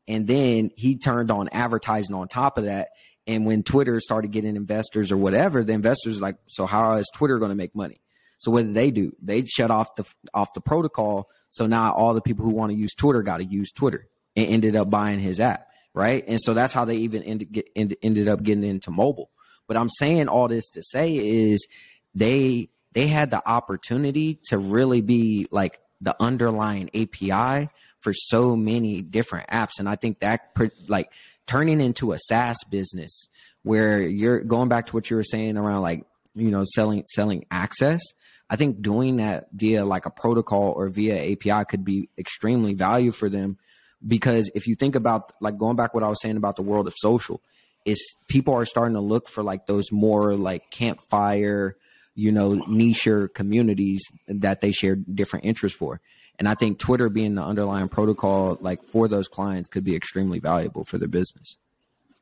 [0.07, 2.89] And then he turned on advertising on top of that
[3.27, 7.39] and when twitter started getting investors or whatever the investors like so how is twitter
[7.39, 7.99] going to make money?
[8.39, 9.15] So what did they do?
[9.21, 11.29] They shut off the off the protocol.
[11.49, 14.07] So now all the people who want to use twitter got to use twitter.
[14.35, 16.23] And ended up buying his app right?
[16.27, 19.29] And so that's how they even ended, get, ended, ended up getting into mobile.
[19.67, 21.65] But i'm saying all this to say is
[22.13, 27.69] they they had the opportunity to really be like the underlying api
[28.01, 29.79] for so many different apps.
[29.79, 30.49] And i think that
[30.87, 31.11] like
[31.47, 33.27] turning into a SaaS business
[33.63, 37.45] where you're going back to what you were saying around like you know selling selling
[37.51, 38.01] access
[38.49, 43.11] i think doing that via like a protocol or via api could be extremely value
[43.11, 43.57] for them.
[44.05, 46.87] Because if you think about like going back what i was saying about the world
[46.87, 47.41] of social
[47.85, 51.77] is people are starting to look for like those more like campfire
[52.15, 56.01] you know niche communities that they share different interests for
[56.39, 60.39] and i think twitter being the underlying protocol like for those clients could be extremely
[60.39, 61.57] valuable for their business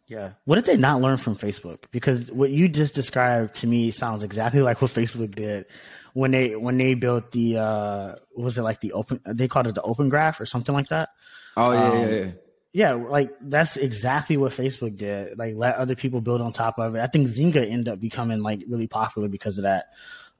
[0.07, 0.31] Yeah.
[0.43, 1.79] What did they not learn from Facebook?
[1.91, 5.65] Because what you just described to me sounds exactly like what Facebook did
[6.13, 9.75] when they when they built the uh was it like the open they called it
[9.75, 11.09] the open graph or something like that.
[11.55, 12.31] oh yeah Um, yeah, yeah.
[12.73, 15.37] Yeah, like that's exactly what Facebook did.
[15.37, 16.99] Like let other people build on top of it.
[17.01, 19.87] I think Zynga ended up becoming like really popular because of that.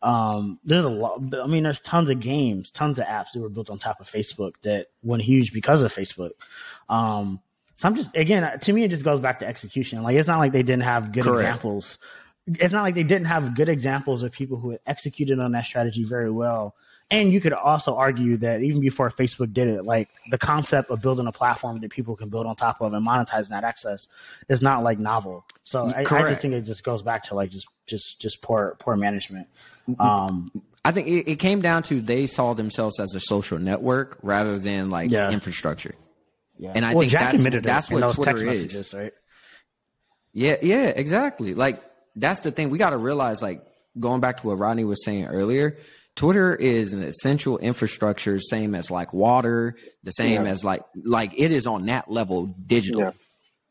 [0.02, 1.22] Um, there's a lot.
[1.42, 4.10] I mean, there's tons of games, tons of apps that were built on top of
[4.10, 6.32] Facebook that went huge because of Facebook.
[6.90, 7.40] Um,
[7.76, 10.04] so I'm just again, to me, it just goes back to execution.
[10.04, 11.42] Like it's not like they didn't have good Correct.
[11.42, 11.98] examples.
[12.60, 15.66] It's not like they didn't have good examples of people who had executed on that
[15.66, 16.76] strategy very well.
[17.10, 21.02] And you could also argue that even before Facebook did it, like the concept of
[21.02, 24.08] building a platform that people can build on top of and monetizing that access
[24.48, 25.44] is not like novel.
[25.66, 28.78] So I, I just think it just goes back to like just just just poor
[28.80, 29.48] poor management.
[30.00, 30.52] Um,
[30.86, 34.58] I think it, it came down to they saw themselves as a social network rather
[34.58, 35.32] than like Yeah.
[35.32, 35.96] infrastructure.
[36.58, 36.72] yeah.
[36.74, 38.64] And I well, think Jack that's- that's what Twitter is.
[38.64, 39.14] messages, right?
[40.34, 41.54] Yeah, yeah, exactly.
[41.56, 41.84] Like
[42.16, 42.70] that's the thing.
[42.70, 43.62] We got to realize like
[44.00, 45.78] going back to what Rodney was saying earlier,
[46.16, 50.52] Twitter is an essential infrastructure, same as like water, the same Yeah.
[50.52, 53.02] as like like it is on that level digital.
[53.02, 53.20] Yes.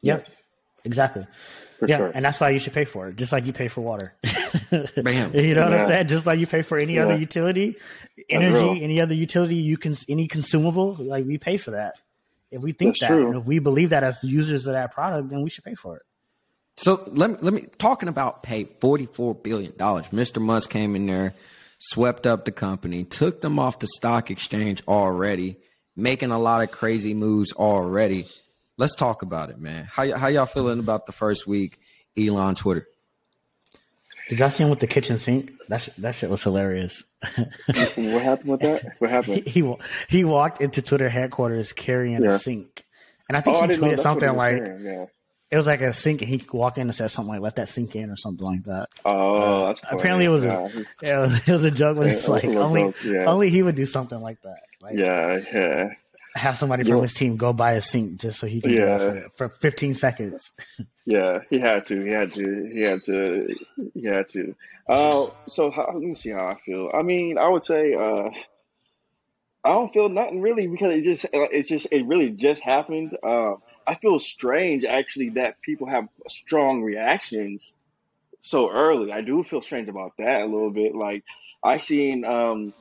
[0.02, 0.26] Yep.
[0.26, 0.36] Yes.
[0.84, 1.26] Exactly.
[1.78, 2.12] For yeah, sure.
[2.14, 4.14] and that's why you should pay for it, just like you pay for water.
[4.70, 5.34] Bam.
[5.34, 5.80] you know what Yeah.
[5.82, 6.06] I'm saying?
[6.08, 7.04] Just like you pay for any Yeah.
[7.04, 7.76] other utility,
[8.28, 11.94] energy, any other utility you can, any consumable, like we pay for that.
[12.50, 13.26] If we think That's that, true.
[13.28, 15.74] and if we believe that as the users of that product, then we should pay
[15.74, 16.02] for it.
[16.82, 20.06] So let me let me talking about pay forty four billion dollars.
[20.08, 20.40] Mr.
[20.40, 21.34] Musk came in there,
[21.78, 25.56] swept up the company, took them off the stock exchange already,
[25.94, 28.26] making a lot of crazy moves already.
[28.78, 29.88] Let's talk about it, man.
[29.92, 31.78] How y- how y'all feeling about the first week
[32.18, 32.86] Elon Twitter?
[34.30, 35.52] Did y'all see him with the kitchen sink?
[35.68, 37.04] That sh- that shit was hilarious.
[37.36, 38.94] What happened with that?
[39.00, 39.46] What happened?
[39.46, 39.76] he, wa-
[40.08, 42.30] he walked into Twitter headquarters carrying Yeah.
[42.34, 42.86] a sink,
[43.28, 45.04] and I think Oh, he didn't tweeted that's what he something like carrying, yeah.
[45.50, 47.68] It was like a sink, and he walked in and said something like "Let that
[47.68, 48.88] sink in" or something like that.
[49.04, 49.98] Oh, that's funny.
[49.98, 50.60] Apparently, it was yeah.
[50.60, 50.66] a
[51.02, 53.24] it was, it was a joke, but it's a like only yeah.
[53.24, 54.60] only he would do something like that.
[54.80, 55.88] Like yeah, yeah.
[56.36, 57.02] have somebody from Yeah.
[57.02, 58.98] his team go buy a sink just so he can Yeah.
[58.98, 60.52] for, for 15 seconds.
[61.06, 62.04] Yeah, he had to.
[62.04, 62.70] He had to.
[62.72, 63.56] He had to.
[63.94, 64.54] He had to.
[64.88, 66.88] Uh, so how, let me see how I feel.
[66.94, 68.30] I mean, I would say uh,
[69.64, 73.16] I don't feel nothing really because it just it's just it really just happened.
[73.24, 73.54] Uh,
[73.90, 77.74] I feel strange actually that people have strong reactions
[78.40, 79.10] so early.
[79.12, 80.94] I do feel strange about that a little bit.
[80.94, 81.24] Like
[81.64, 82.72] I seen, um,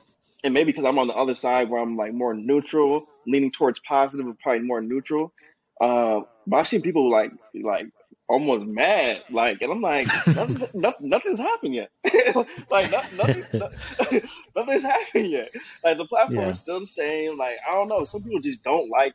[0.44, 3.80] and maybe because I'm on the other side where I'm like more neutral, leaning towards
[3.80, 5.32] positive, but probably more neutral.
[5.80, 7.86] Uh, but I've seen people like like
[8.28, 11.90] almost mad, like, and I'm like, nothing, nothing, nothing's happened yet.
[12.70, 13.44] like nothing, nothing,
[13.98, 14.22] nothing,
[14.54, 15.50] nothing's happened yet.
[15.82, 16.50] Like the platform Yeah.
[16.50, 17.36] is still the same.
[17.36, 19.14] Like I don't know, some people just don't like.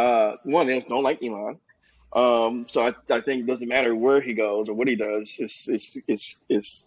[0.00, 1.58] Uh, one, they just don't like Elon.
[2.12, 5.36] Um, so I, I think it doesn't matter where he goes or what he does.
[5.38, 6.86] It's, it's, it's, it's,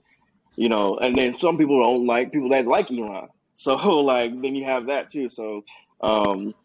[0.56, 3.30] you know, and then some people don't like people that like Elon.
[3.56, 5.30] So like, then you have that too.
[5.30, 5.64] So,
[6.02, 6.56] um,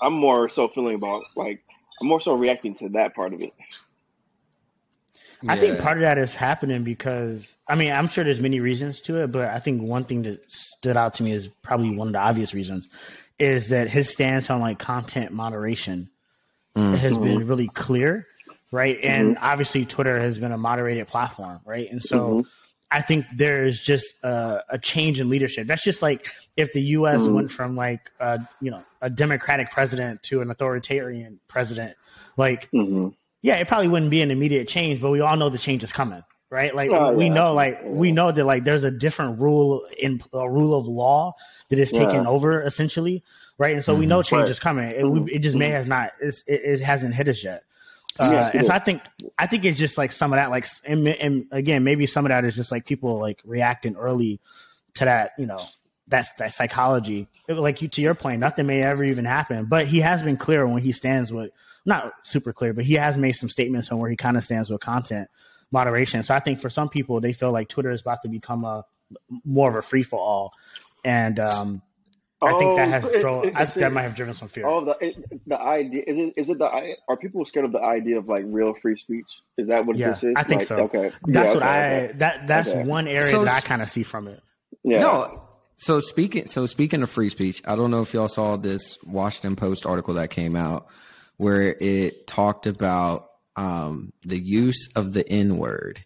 [0.00, 1.62] I'm more so feeling about like,
[2.00, 3.52] I'm more so reacting to that part of it.
[5.46, 9.00] I think part of that is happening because I mean I'm sure there's many reasons
[9.02, 12.08] to it, but I think one thing that stood out to me is probably one
[12.08, 12.88] of the obvious reasons
[13.38, 16.10] is that his stance on like content moderation
[16.74, 17.24] has mm-hmm.
[17.24, 18.26] been really clear,
[18.70, 18.96] right?
[18.96, 19.08] Mm-hmm.
[19.08, 21.90] And obviously Twitter has been a moderated platform, right?
[21.90, 22.40] And so mm-hmm.
[22.90, 25.66] I think there's just a, a change in leadership.
[25.66, 27.22] That's just like if the U.S.
[27.22, 31.96] went from like a, you know a democratic president to an authoritarian president,
[32.36, 33.08] like Mm-hmm.
[33.42, 35.92] yeah, it probably wouldn't be an immediate change, but we all know the change is
[35.92, 36.74] coming, right?
[36.74, 37.98] Like Oh, we yeah, know, like absolutely.
[37.98, 41.34] we know that like there's a different rule in a rule of law
[41.68, 42.28] that is taking Yeah.
[42.28, 43.22] over essentially,
[43.58, 43.74] right?
[43.74, 44.08] And so we mm-hmm.
[44.10, 44.50] know change Right.
[44.50, 44.90] is coming.
[44.90, 45.28] It, we, mm-hmm.
[45.28, 45.74] it just may mm-hmm.
[45.74, 46.12] have not.
[46.20, 47.64] It's, it, it hasn't hit us yet.
[48.18, 49.02] Uh, Yes, and so I think
[49.38, 52.30] I think it's just like some of that, like, and, and again, maybe some of
[52.30, 54.40] that is just like people like reacting early
[54.94, 55.58] to that, you know,
[56.08, 57.28] that's that psychology.
[57.46, 59.66] It- like you, to your point, nothing may ever even happen.
[59.66, 61.50] But he has been clear when he stands with,
[61.84, 64.68] not super clear, but he has made some statements on where he kind of stands
[64.68, 65.28] with content
[65.70, 66.22] moderation.
[66.22, 68.84] So I think for some people, they feel like Twitter is about to become a
[69.44, 70.52] more of a free for all,
[71.04, 71.82] and um,
[72.42, 74.66] I think that has Oh, it- drove, I, it's- that might have driven some fear.
[74.66, 75.16] Oh, the it,
[75.46, 78.28] the idea is it, is it the i- are people scared of the idea of
[78.28, 79.26] like real free speech?
[79.56, 80.34] Is that what Yeah, this is?
[80.36, 80.80] I think Like, so.
[80.84, 82.12] Okay, That's Yeah, what okay, I okay.
[82.18, 82.84] that that's Okay.
[82.84, 84.42] one area So I kind of see from it.
[84.84, 85.00] Yeah.
[85.00, 85.42] No.
[85.78, 89.56] So speaking so speaking of free speech, I don't know if y'all saw this Washington
[89.56, 90.88] Post article that came out
[91.38, 93.27] where it talked about
[93.58, 96.04] um, the use of the N word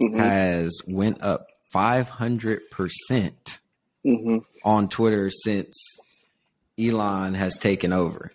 [0.00, 0.16] Mhm.
[0.16, 3.58] has went up five hundred percent
[4.04, 5.76] hmm on Twitter since
[6.78, 8.32] Elon has taken over.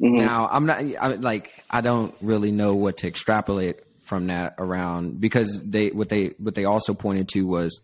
[0.00, 0.18] Mhm.
[0.18, 5.20] Now, I'm not I, like I don't really know what to extrapolate from that around
[5.20, 7.80] because they what they what they also pointed to was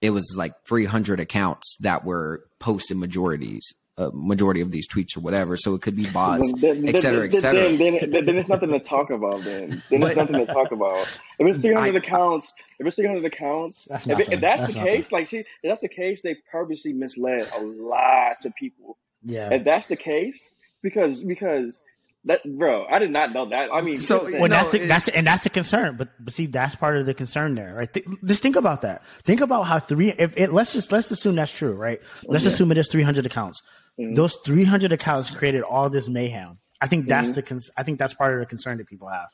[0.00, 3.62] it was like 300 accounts that were posted majorities
[4.00, 7.00] uh, majority of these tweets or whatever so it could be bots Then- then- et
[7.00, 9.42] cetera et then- cetera Then, then, then it's nothing to talk about.
[9.44, 10.96] Then, then it's nothing to talk about.
[11.38, 14.74] If it's 300 I- accounts, if it's 300 accounts, That's if, it- if that's, That's
[14.74, 14.94] the nothing.
[14.96, 18.96] case, like, see, if that's the case, they purposely misled a lot of people.
[19.24, 19.52] Yeah.
[19.52, 20.50] If that's the case,
[20.82, 21.80] because because
[22.24, 23.70] that, bro, I did not know that.
[23.72, 25.96] I mean, So, just Well, No, that's the, that's the, and that's the concern.
[25.96, 27.90] But but see, that's part of the concern there, right?
[27.92, 29.02] Th- just think about that.
[29.24, 30.10] Think about how three.
[30.12, 32.00] If it let's just let's assume that's true, right?
[32.26, 33.62] Let's assume it is three hundred accounts.
[33.98, 36.58] Those three hundred accounts created all this mayhem.
[36.80, 37.42] I think that's the.
[37.42, 39.28] Cons- I think that's part of the concern that people have.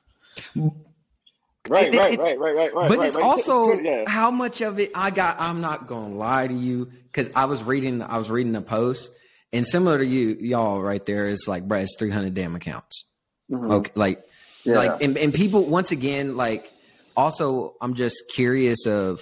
[1.68, 2.88] right, it- it- right, it- right, right, right, right.
[2.88, 3.24] but right, it's right.
[3.24, 4.04] also yeah.
[4.08, 5.36] how much of it I got.
[5.40, 8.02] I'm not gonna lie to you because I was reading.
[8.02, 9.10] I was reading a post,
[9.52, 13.12] and similar to you, y'all right there is like, bro, it's 300 damn accounts.
[13.52, 14.70] Okay, like, Mm-hmm.
[14.72, 14.76] Yeah.
[14.78, 16.72] like, and, and people once again, like,
[17.16, 19.20] also, I'm just curious of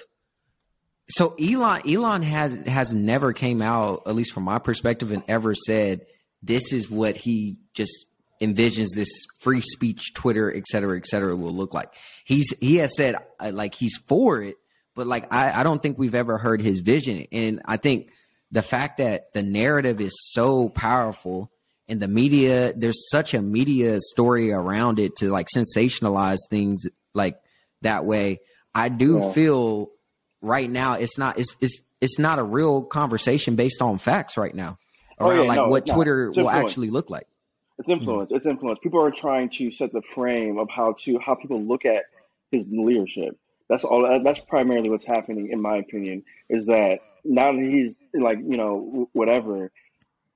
[1.08, 5.54] So Elon Elon has has never came out, at least from my perspective, and ever
[5.54, 6.06] said
[6.42, 8.06] this is what he just
[8.42, 11.90] envisions this free speech Twitter, et cetera, et cetera, will look like.
[12.24, 14.56] He's he has said uh, like he's for it,
[14.94, 17.26] but like I, I don't think we've ever heard his vision.
[17.32, 18.08] And I think
[18.50, 21.50] the fact that the narrative is so powerful
[21.86, 27.36] and the media, there's such a media story around it to like sensationalize things like
[27.82, 28.40] that way.
[28.74, 29.32] I do Yeah.
[29.32, 29.90] feel
[30.44, 34.54] right now it's not it's it's it's not a real conversation based on facts right
[34.54, 34.78] now
[35.18, 35.86] Oh, around yeah, like no, what.
[35.86, 37.26] Twitter will actually look like.
[37.78, 38.30] It's influence.
[38.32, 38.78] It's influence.
[38.82, 42.04] People are trying to set the frame of how to how people look at
[42.50, 43.36] his leadership.
[43.68, 44.20] That's all.
[44.22, 46.24] That's primarily what's happening, in my opinion.
[46.48, 49.72] Is that now that he's like you know whatever,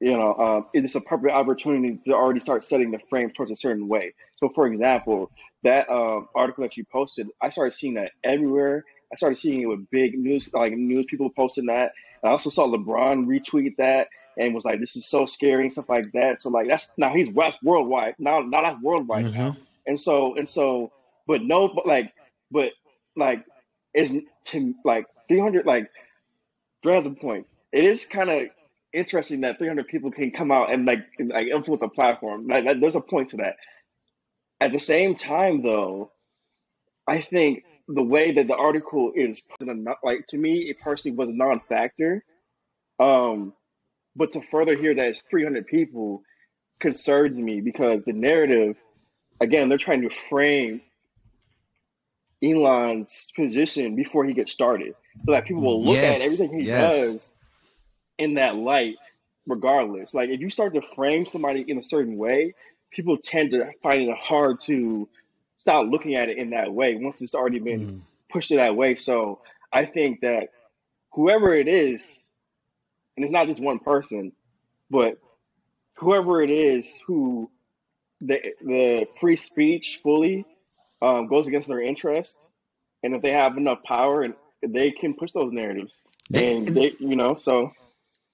[0.01, 3.57] you know, um, it's a perfect opportunity to already start setting the frame towards a
[3.57, 4.15] certain way.
[4.37, 5.31] So, for example,
[5.65, 8.85] that um, article that you posted, I started seeing that everywhere.
[9.13, 11.93] I started seeing it with big news, like news people posting that.
[12.23, 15.89] I also saw LeBron retweet that and was like, "This is so scary" and stuff
[15.89, 16.43] like that.
[16.43, 18.15] So, like, that's now he's West worldwide.
[18.19, 19.51] Now, now that's worldwide now.
[19.51, 19.61] Mm-hmm.
[19.87, 20.93] And so, and so,
[21.27, 22.13] but no, but like,
[22.51, 22.73] but
[23.17, 23.45] like,
[23.95, 25.91] is to like 300, like,
[26.83, 27.47] Dre has a point.
[27.73, 28.49] It is kind of
[28.93, 32.47] interesting that 300 people can come out and like and, like influence a platform.
[32.47, 33.57] Like, that, there's a point to that.
[34.61, 36.11] At the same time, though,
[37.07, 39.43] I think the way that the article is
[40.03, 42.23] like to me, it personally was a non-factor.
[43.01, 43.55] Um,
[44.15, 46.23] but to further hear that it's 300 people
[46.81, 48.77] concerns me because the narrative,
[49.41, 50.83] again, they're trying to frame
[52.43, 56.67] Elon's position before he gets started, so that people will look Yes, at everything he
[56.67, 56.93] yes.
[56.93, 57.31] does
[58.19, 58.97] in that light,
[59.47, 60.13] regardless.
[60.13, 62.55] Like if you start to frame somebody in a certain way,
[62.91, 65.09] people tend to find it hard to
[65.61, 68.95] stop looking at it in that way once it's already been pushed to that way.
[68.95, 69.41] So
[69.73, 70.49] I think that
[71.13, 72.27] whoever it is,
[73.17, 74.33] and it's not just one person,
[74.91, 75.19] but
[75.95, 77.51] whoever it is who
[78.21, 80.45] the the free speech fully
[81.03, 82.37] um, goes against their interest,
[83.03, 85.97] and if they have enough power and they can push those narratives,
[86.31, 87.73] They- and they, you know, so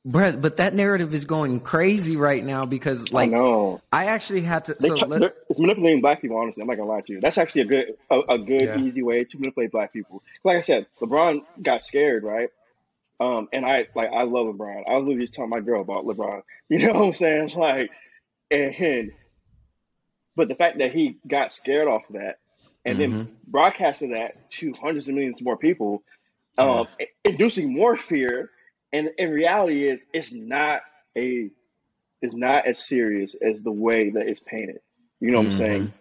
[0.06, 4.42] Brett, but that narrative is going crazy right now because like I know I actually
[4.42, 6.36] had to they so try, let- they're- it's manipulating black people.
[6.36, 7.20] Honestly, I'm not gonna lie to you.
[7.20, 8.78] That's actually a good, a, a good, Yeah.
[8.80, 10.22] easy way to manipulate black people.
[10.44, 12.50] Like I said, LeBron got scared, right?
[13.18, 14.82] Um, and I like I love LeBron.
[14.88, 16.42] I was literally just telling my girl about LeBron.
[16.68, 17.52] You know what I'm saying?
[17.56, 17.90] Like,
[18.50, 19.12] and
[20.36, 22.38] but the fact that he got scared off of that
[22.84, 26.02] and then broadcasted that to hundreds of millions more people,
[26.58, 26.86] um,
[27.24, 28.50] inducing more fear.
[28.94, 30.82] And in reality, is it's not
[31.18, 31.50] a
[32.22, 34.78] it's not as serious as the way that it's painted.
[35.20, 35.58] You know what I'm mm-hmm.
[35.58, 35.92] saying?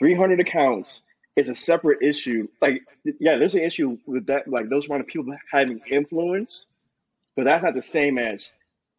[0.00, 1.02] 300 accounts
[1.36, 2.48] is a separate issue.
[2.60, 2.82] Like,
[3.20, 6.66] yeah, there's an issue with that, like those amount of people having influence,
[7.36, 8.52] but that's not the same as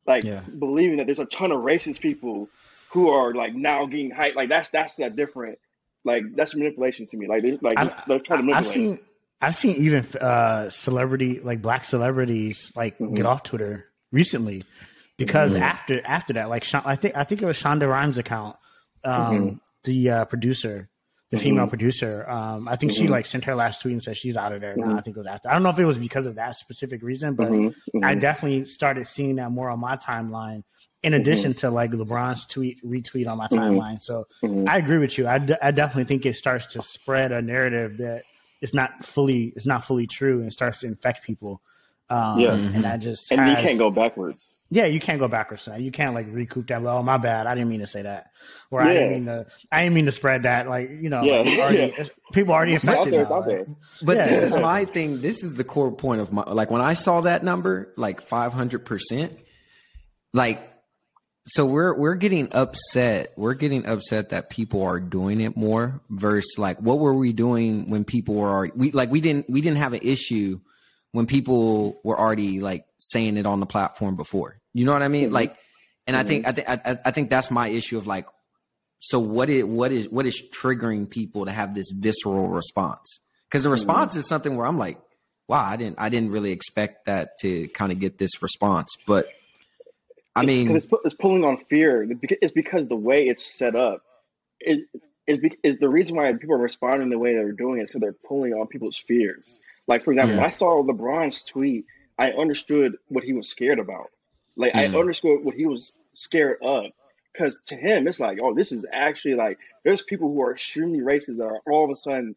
[0.07, 0.39] like Yeah.
[0.39, 2.49] believing that there's a ton of racist people
[2.91, 4.35] who are like now getting hyped.
[4.35, 5.59] Like that's that's that different.
[6.05, 7.27] Like that's manipulation to me.
[7.27, 8.99] Like they like I've- they're trying to I've manipulate.
[8.99, 8.99] seen
[9.41, 13.15] I've seen even uh, celebrity like black celebrities like Mm-hmm.
[13.15, 14.63] get off Twitter recently
[15.17, 18.55] because after after that like I think I think it was Shonda Rhimes account
[19.03, 19.55] um, Mm-hmm.
[19.83, 20.89] the uh, producer
[21.31, 23.01] the female producer um, I think Mm-hmm.
[23.01, 25.17] she like sent her last tweet and said she's out of there now I think
[25.17, 27.49] it was after I don't know if it was because of that specific reason but
[27.51, 28.03] Mm-hmm.
[28.05, 30.63] I definitely started seeing that more on my timeline
[31.03, 31.13] Mm-hmm.
[31.15, 34.01] in addition to like LeBron's tweet retweet on my timeline.
[34.01, 34.69] So Mm-hmm.
[34.69, 35.27] I agree with you.
[35.27, 38.23] I, d- I definitely think it starts to spread a narrative that
[38.63, 41.61] it's not fully it's not fully true and it starts to infect people.
[42.09, 42.63] Um, Yes.
[42.63, 44.43] and that just and you can't go backwards.
[44.69, 45.67] Yeah, you can't go backwards.
[45.67, 45.75] Now.
[45.75, 46.81] You can't like recoup that.
[46.81, 47.45] Well, my bad.
[47.45, 48.31] I didn't mean to say that.
[48.71, 49.45] Or I didn't mean to.
[49.71, 50.67] I didn't mean to spread that.
[50.67, 52.05] Like you know, Yeah, like, already, yeah.
[52.33, 53.13] people already It's out infected.
[53.13, 53.23] there.
[53.29, 53.59] Now, out there.
[53.59, 53.67] like-
[54.01, 54.27] But Yeah.
[54.27, 55.21] this is my thing.
[55.21, 58.51] This is the core point of my like when I saw that number, like five
[58.53, 59.37] hundred percent,
[60.33, 60.59] like
[61.45, 63.33] so we're we're getting upset.
[63.35, 67.89] We're getting upset that people are doing it more versus like what were we doing
[67.89, 70.59] when people were already we like we didn't we didn't have an issue
[71.11, 74.59] when people were already like saying it on the platform before.
[74.73, 75.25] You know what I mean?
[75.25, 75.33] Mm-hmm.
[75.33, 75.57] Like
[76.07, 76.69] and I think mm-hmm.
[76.69, 78.27] I think I, I think that's my issue of like
[78.99, 83.19] so what is what is what is triggering people to have this visceral response?
[83.49, 83.73] Because the mm-hmm.
[83.73, 84.97] response is something where I'm like,
[85.49, 88.87] wow, I didn't I didn't really expect that to kind of get this response.
[89.05, 89.27] But
[90.35, 92.07] I mean, it's, it's pulling on fear.
[92.21, 94.01] It's because the way it's set up
[94.59, 94.79] is
[95.25, 98.01] is, be, is the reason why people are responding the way they're doing is because
[98.01, 99.57] they're pulling on people's fears.
[99.87, 101.85] Like for example, when I saw LeBron's tweet,
[102.17, 104.09] I understood what he was scared about.
[104.55, 106.85] Like I understood what he was scared of.
[107.31, 110.99] Because to him, it's like, oh, this is actually like there's people who are extremely
[110.99, 112.35] racist that are all of a sudden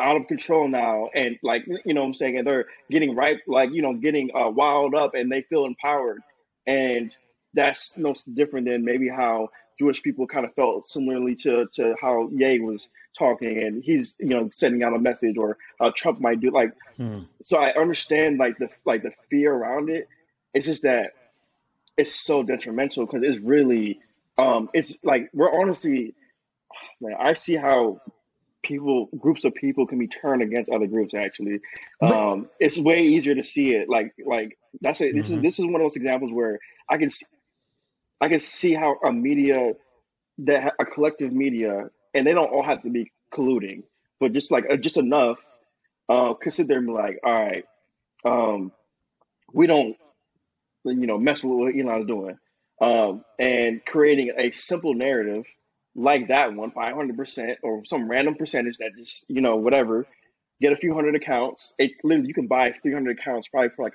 [0.00, 3.36] out of control now and like you know what I'm saying and they're getting right
[3.46, 6.22] like you know getting uh, wild up and they feel empowered
[6.66, 7.14] and
[7.54, 9.48] that's no different than maybe how
[9.78, 12.88] Jewish people kind of felt similarly to to how Ye was
[13.18, 16.72] talking and he's you know sending out a message or how Trump might do like
[16.96, 17.20] Hmm.
[17.44, 20.06] so I understand like the like the fear around it
[20.52, 21.12] it's just that
[21.96, 24.00] it's so detrimental because it's really
[24.36, 26.14] um it's like we're honestly
[27.00, 28.00] man I see how
[28.62, 31.60] people groups of people can be turned against other groups actually
[32.02, 35.42] um it's way easier to see it like like that's it this is Mhm.
[35.42, 36.58] this is one of those examples where
[36.90, 37.08] i can
[38.20, 39.72] i can see how a media
[40.38, 43.82] that ha- a collective media and they don't all have to be colluding
[44.20, 45.38] but just like uh, just enough
[46.08, 47.64] uh could sit there and be like all right
[48.24, 48.72] um
[49.54, 49.96] we don't
[50.84, 52.38] you know mess with what elon's doing
[52.80, 55.44] um and creating a simple narrative
[55.96, 60.06] like that one, 500% or some random percentage that just, you know, whatever,
[60.60, 61.74] get a few hundred accounts.
[61.78, 63.94] It literally, you can buy 300 accounts probably for like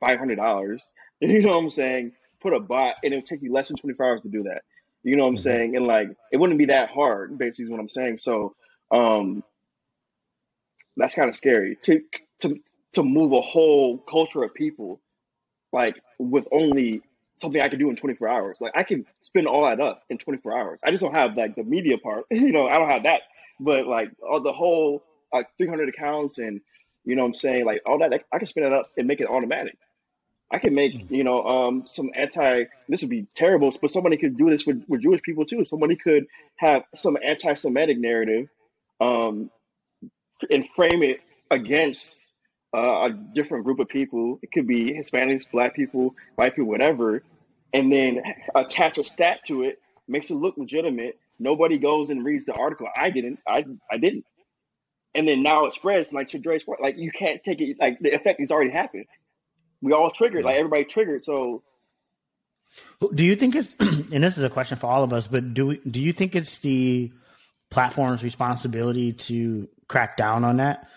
[0.00, 0.90] $500.
[1.20, 2.12] You know what I'm saying?
[2.40, 4.62] Put a bot and it'll take you less than 24 hours to do that.
[5.02, 5.40] You know what I'm Mhm.
[5.40, 5.76] saying?
[5.76, 8.18] And like, it wouldn't be that hard, basically, is what I'm saying.
[8.18, 8.54] So,
[8.90, 9.44] um,
[10.96, 12.02] that's kind of scary to,
[12.40, 12.60] to,
[12.94, 15.00] to move a whole culture of people
[15.72, 17.02] like with only
[17.40, 18.56] something I could do in 24 hours.
[18.60, 20.80] Like I can spin all that up in 24 hours.
[20.84, 22.26] I just don't have like the media part.
[22.32, 23.22] you know, I don't have that.
[23.60, 26.60] But like all the whole like 300 accounts and
[27.04, 29.20] you know what I'm saying like all that I can spin it up and make
[29.20, 29.76] it automatic.
[30.50, 32.64] I can make you know um some anti.
[32.88, 35.64] This would be terrible, but somebody could do this with, with Jewish people too.
[35.64, 36.26] Somebody could
[36.56, 38.48] have some anti-Semitic narrative,
[39.00, 39.50] um,
[40.50, 41.20] and frame it
[41.50, 42.32] against
[42.74, 44.38] uh, a different group of people.
[44.42, 47.22] It could be Hispanics, Black people, white people, whatever,
[47.72, 48.22] and then
[48.54, 51.18] attach a stat to it, makes it look legitimate.
[51.38, 52.88] Nobody goes and reads the article.
[52.96, 53.40] I didn't.
[53.46, 54.24] I I didn't.
[55.14, 56.64] And then now it spreads like to Dre's.
[56.80, 57.78] Like you can't take it.
[57.80, 59.06] Like the effect has already happened.
[59.86, 60.44] We all triggered.
[60.44, 61.22] Like everybody triggered.
[61.22, 61.62] So
[63.14, 65.66] Do you think it's and this is a question for all of us, but do
[65.68, 67.12] we, do you think it's the
[67.70, 70.88] platform's responsibility to crack down on that?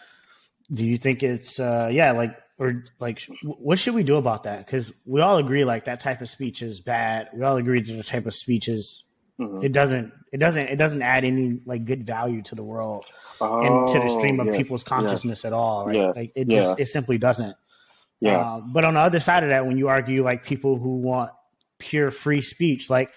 [0.73, 4.65] Do you think it's uh yeah, like or like what should we do about that?
[4.67, 7.29] Cuz we all agree like that type of speech is bad.
[7.35, 9.03] We all agree that the type of speech is
[9.39, 9.63] Mhm.
[9.63, 13.05] it doesn't it doesn't it doesn't add any like good value to the world
[13.39, 14.87] and to the stream of Oh, yes, people's yes.
[14.89, 15.95] consciousness at all, right?
[15.95, 16.55] Yeah, Like it yeah.
[16.61, 17.55] just it simply doesn't.
[18.21, 18.37] Yeah.
[18.39, 21.31] Uh, but on the other side of that, when you argue like people who want
[21.77, 23.11] pure free speech, like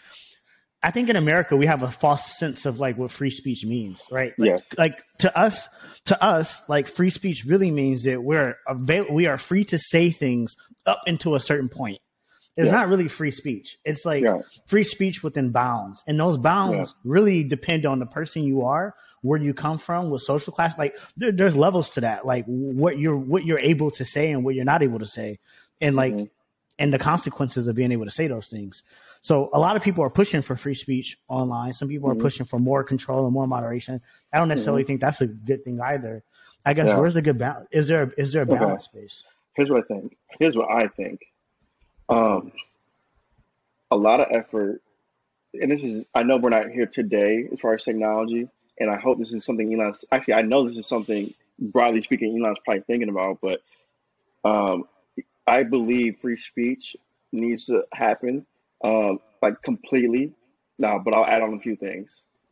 [0.83, 4.03] I think in America we have a false sense of like what free speech means,
[4.11, 4.33] right?
[4.39, 4.69] Like, Yes.
[4.79, 5.69] Like to us,
[6.07, 10.11] to us, like free speech really means that we're avail- we are free to say
[10.11, 10.55] things
[10.87, 11.99] up into a certain point.
[12.57, 12.73] It's Yeah.
[12.73, 13.79] not really free speech.
[13.85, 14.41] It's like Yeah.
[14.67, 19.41] free speech within bounds, and those bounds really depend on the person you are, where
[19.41, 20.77] you come from, what social class.
[20.79, 24.45] Like there, there's levels to that, like what you're what you're able to say and
[24.45, 25.39] what you're not able to say,
[25.81, 26.31] and like Mhm.
[26.79, 28.83] and the consequences of being able to say those things.
[29.23, 31.73] So a lot of people are pushing for free speech online.
[31.73, 32.13] Some people Mhm.
[32.13, 34.01] are pushing for more control and more moderation.
[34.33, 36.25] I don't necessarily think that's a good thing either.
[36.65, 36.99] I guess Yeah.
[36.99, 37.69] where's the good balance?
[37.73, 38.57] Is there is there a Okay.
[38.59, 39.25] balance space?
[39.55, 40.17] here's what I think.
[40.41, 41.21] Here's what I think.
[42.09, 42.53] Um,
[43.91, 44.81] a lot of effort,
[45.61, 48.49] and this is I know we're not here today as far as technology,
[48.83, 52.39] and I hope this is something Elon's actually I know this is something broadly speaking
[52.39, 53.63] Elon's probably thinking about, but
[54.45, 54.85] um,
[55.47, 56.97] I believe free speech
[57.33, 58.47] needs to happen,
[58.83, 60.33] um, like completely.
[60.79, 62.11] Now, but I'll add on a few things.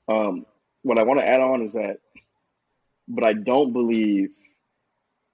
[0.08, 0.46] Um,
[0.82, 1.98] what I want to add on is that,
[3.08, 4.30] but I don't believe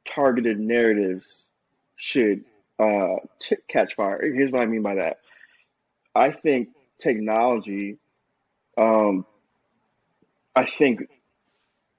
[0.06, 1.44] targeted narratives
[1.96, 2.44] should
[2.78, 4.20] uh, t- catch fire.
[4.22, 5.18] Here's what I mean by that.
[6.14, 6.68] I think
[7.00, 7.98] technology,
[8.78, 9.26] um,
[10.56, 11.02] I think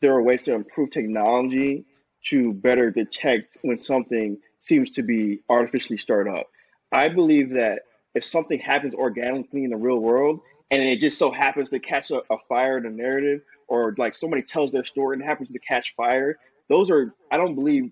[0.01, 1.85] there are ways to improve technology
[2.29, 6.47] to better detect when something seems to be artificially stirred up.
[6.91, 7.81] I believe that
[8.15, 10.39] if something happens organically in the real world
[10.71, 14.15] and it just so happens to catch a, a fire in a narrative or like
[14.15, 16.37] somebody tells their story and happens to catch fire,
[16.67, 17.91] those are, I don't believe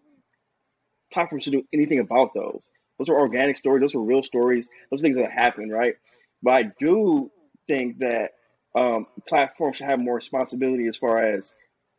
[1.13, 2.68] platforms should do anything about those.
[2.97, 3.82] Those are organic stories.
[3.82, 4.68] Those are real stories.
[4.89, 5.95] Those things that happen, right?
[6.41, 7.32] But I do
[7.68, 8.32] think that
[8.76, 11.53] um, platforms should have more responsibility as far as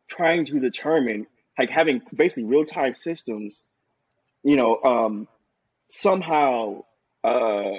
[0.09, 3.61] trying to determine, like having basically real time systems,
[4.43, 5.27] you know, um,
[5.89, 6.83] somehow
[7.23, 7.71] uh,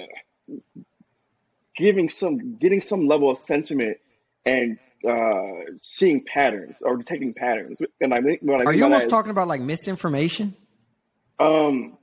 [1.77, 3.99] giving some, getting some level of sentiment
[4.45, 4.79] and
[5.09, 7.79] uh, seeing patterns or detecting patterns.
[8.01, 10.55] And I mean, what I Are mean you almost is- talking about like misinformation?
[11.39, 11.97] um,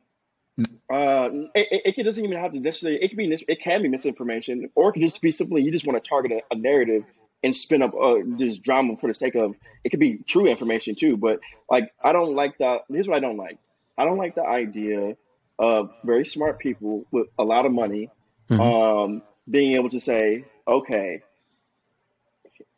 [0.96, 3.04] uh, it, it, it doesn't even have to necessarily.
[3.04, 5.86] It can be it can be misinformation, or it could just be simply you just
[5.86, 7.04] want to target a, a narrative
[7.44, 10.96] and spin up uh, just drama for the sake of it could be true information
[10.96, 11.18] too.
[11.18, 11.40] But
[11.70, 12.82] like, I don't like the.
[12.90, 13.58] Here's what I don't like.
[13.98, 15.16] I don't like the idea
[15.60, 18.10] of very smart people with a lot of money
[18.50, 18.60] Mhm.
[18.60, 21.22] um, being able to say, okay,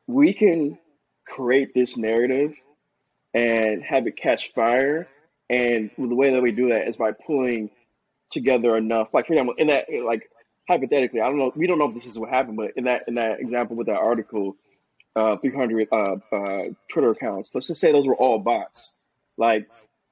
[0.07, 0.78] we can
[1.26, 2.53] create this narrative
[3.34, 5.07] and have it catch fire.
[5.49, 7.70] And the way that we do that is by pulling
[8.30, 9.09] together enough.
[9.13, 10.30] Like for example, in that like
[10.67, 13.03] hypothetically, I don't know, we don't know if this is what happened, but in that
[13.07, 14.55] in that example with that article,
[15.15, 17.51] uh, 300 uh, uh, Twitter accounts.
[17.53, 18.93] Let's just say those were all bots.
[19.38, 19.67] Like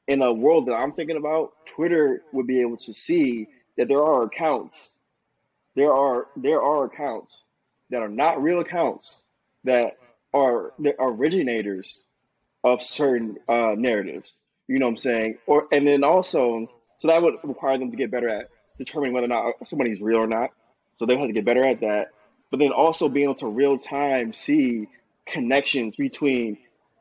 [0.07, 3.47] in a world that I'm thinking about, Twitter would be able to see
[3.77, 4.95] that there are accounts,
[5.75, 7.37] there are there are accounts
[7.89, 9.23] that are not real accounts
[9.63, 9.97] that
[10.33, 12.03] are the originators
[12.63, 14.33] of certain uh, narratives.
[14.67, 15.37] You know what I'm saying?
[15.45, 19.25] Or and then also, so that would require them to get better at determining whether
[19.25, 20.51] or not somebody's real or not.
[20.97, 22.09] So they have to get better at that.
[22.51, 24.87] But then also being able to real time see
[25.25, 26.57] connections between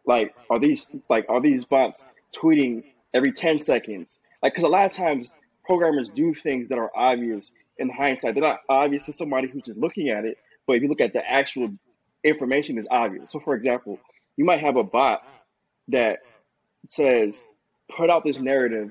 [0.07, 4.17] like are these like are these bots tweeting every 10 seconds?
[4.43, 5.33] Like because a lot of times
[5.65, 8.35] programmers do things that are obvious in hindsight.
[8.35, 11.13] They're not obvious to somebody who's just looking at it, but if you look at
[11.13, 11.71] the actual
[12.23, 13.31] information is obvious.
[13.31, 13.99] So for example,
[14.37, 15.23] you might have a bot
[15.89, 16.21] that
[16.89, 17.45] says
[17.95, 18.91] put out this narrative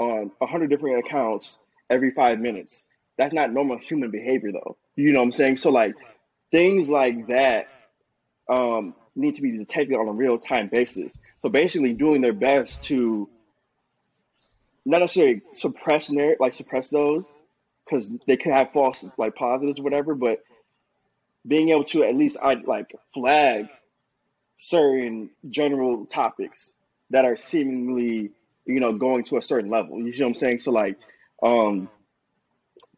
[0.00, 1.58] on a hundred different accounts
[1.90, 2.82] every five minutes.
[3.18, 4.76] That's not normal human behavior though.
[4.96, 5.56] You know what I'm saying?
[5.56, 5.94] So like
[6.50, 7.68] things like that
[8.48, 11.12] um, need to be detected on a real time basis.
[11.42, 13.28] So basically doing their best to
[14.86, 17.26] not necessarily suppress narr- like suppress those
[17.84, 20.40] because they could have false like positives or whatever, but
[21.46, 23.68] being able to at least I like flag
[24.56, 26.72] certain general topics
[27.10, 28.30] that are seemingly
[28.66, 29.98] you know going to a certain level.
[30.00, 30.58] You see what I'm saying?
[30.60, 30.96] So like
[31.42, 31.88] um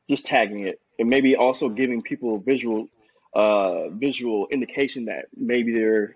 [0.09, 2.89] just tagging it and maybe also giving people visual
[3.35, 6.15] uh visual indication that maybe there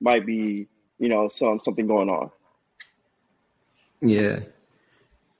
[0.00, 0.66] might be
[0.98, 2.30] you know some something going on.
[4.00, 4.40] Yeah.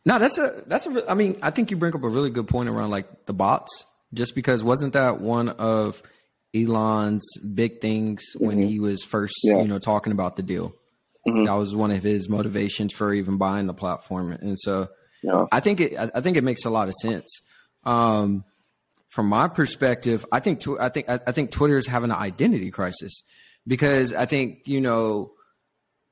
[0.05, 1.11] No, that's a that's a.
[1.11, 3.87] I mean, I think you bring up a really good point around like the bots,
[4.15, 6.01] just because wasn't that one of
[6.55, 9.61] Elon's big things when he was first, Yeah.
[9.63, 10.75] you know, talking about the deal.
[11.27, 14.89] That was one of his motivations for even buying the platform, and so
[15.23, 15.47] Yeah.
[15.51, 15.99] I think it.
[15.99, 17.43] I I think it makes a lot of sense.
[17.85, 18.45] Um,
[19.09, 22.17] from my perspective, I think tw- I think I, I think Twitter is having an
[22.17, 23.23] identity crisis
[23.67, 25.33] because I think you know,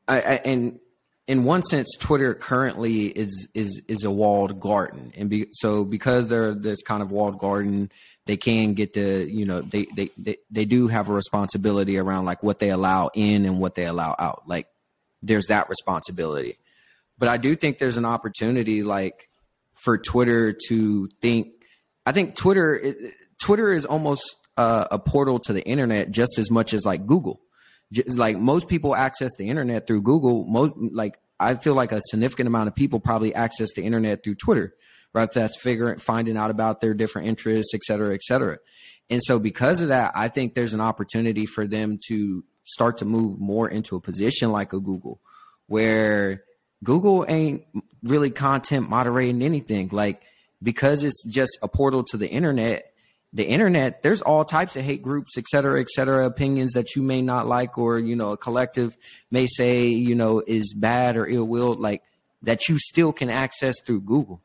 [0.08, 0.80] I, I, and
[1.26, 6.28] in one sense, Twitter currently is is is a walled garden, and be, so because
[6.28, 7.90] they're this kind of walled garden,
[8.26, 12.24] they can get to you know they, they they they do have a responsibility around
[12.24, 14.42] like what they allow in and what they allow out.
[14.46, 14.66] Like
[15.26, 16.58] there's that responsibility,
[17.18, 19.28] but I do think there's an opportunity like
[19.74, 21.48] for Twitter to think.
[22.06, 26.50] I think Twitter it, Twitter is almost uh, a portal to the internet just as
[26.50, 27.40] much as like Google.
[27.92, 32.00] Just like most people access the internet through Google, most like I feel like a
[32.10, 34.74] significant amount of people probably access the internet through Twitter,
[35.12, 35.30] right?
[35.32, 38.58] That's figuring finding out about their different interests, et cetera, et cetera.
[39.10, 43.04] And so because of that, I think there's an opportunity for them to start to
[43.04, 45.20] move more into a position like a Google,
[45.66, 46.42] where
[46.82, 47.64] Google ain't
[48.02, 49.88] really content moderating anything.
[49.92, 50.22] Like
[50.62, 52.92] because it's just a portal to the internet,
[53.32, 57.02] the internet, there's all types of hate groups, et cetera, et cetera, opinions that you
[57.02, 58.96] may not like, or, you know, a collective
[59.30, 62.02] may say, you know, is bad or ill will, like
[62.42, 64.40] that you still can access through Google.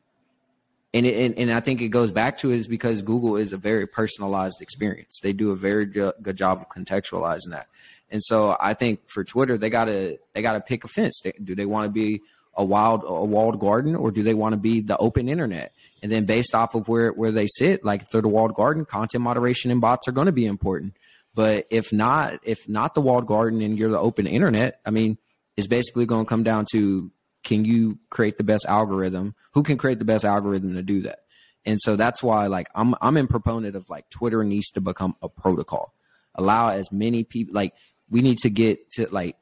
[0.92, 3.56] And, it, and and I think it goes back to is because Google is a
[3.56, 5.20] very personalized experience.
[5.22, 7.68] They do a very good job of contextualizing that.
[8.10, 11.22] And so I think for Twitter, they gotta they gotta pick a fence.
[11.42, 12.20] Do they want to be
[12.54, 15.72] a wild a walled garden or do they want to be the open internet?
[16.02, 18.84] And then based off of where where they sit, like if they're the walled garden,
[18.84, 20.94] content moderation and bots are going to be important.
[21.34, 25.16] But if not, if not the walled garden and you're the open internet, I mean,
[25.56, 27.10] it's basically going to come down to
[27.44, 29.34] can you create the best algorithm?
[29.52, 31.20] Who can create the best algorithm to do that?
[31.64, 35.16] And so that's why like I'm I'm in proponent of like Twitter needs to become
[35.22, 35.94] a protocol.
[36.34, 37.74] Allow as many people like
[38.10, 39.36] we need to get to like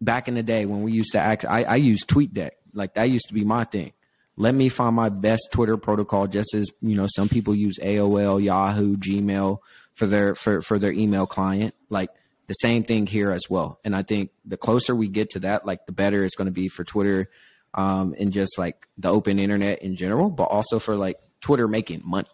[0.00, 2.50] back in the day when we used to act I, I TweetDeck.
[2.72, 3.92] Like that used to be my thing.
[4.36, 8.42] Let me find my best Twitter protocol just as you know some people use AOL,
[8.42, 9.58] Yahoo, Gmail
[9.94, 11.74] for their for, for their email client.
[11.88, 12.10] Like
[12.46, 13.80] the same thing here as well.
[13.84, 16.52] And I think the closer we get to that, like the better it's going to
[16.52, 17.30] be for Twitter
[17.74, 22.02] um, and just like the open internet in general, but also for like Twitter making
[22.04, 22.28] money.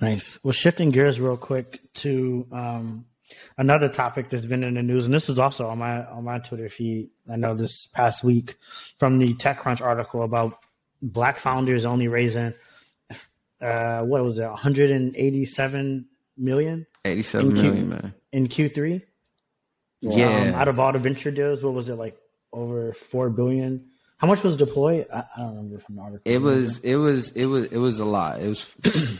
[0.00, 0.38] Nice.
[0.42, 3.06] Well, shifting gears real quick to um,
[3.56, 6.38] another topic that's been in the news, and this was also on my on my
[6.40, 7.10] Twitter feed.
[7.32, 8.56] I know this past week
[8.98, 10.58] from the TechCrunch article about
[11.00, 12.54] black founders only raising
[13.60, 18.14] uh, what was it, 187 million Eighty-seven In Q- million, man.
[18.32, 19.02] in Q3.
[20.00, 22.16] Yeah, Um, out of all the venture deals, what was it like
[22.52, 23.86] over four billion?
[24.18, 25.06] How much was deployed?
[25.12, 26.22] I, I don't remember from the article.
[26.32, 28.40] it was, it was, it was, it was a lot.
[28.40, 28.74] It was.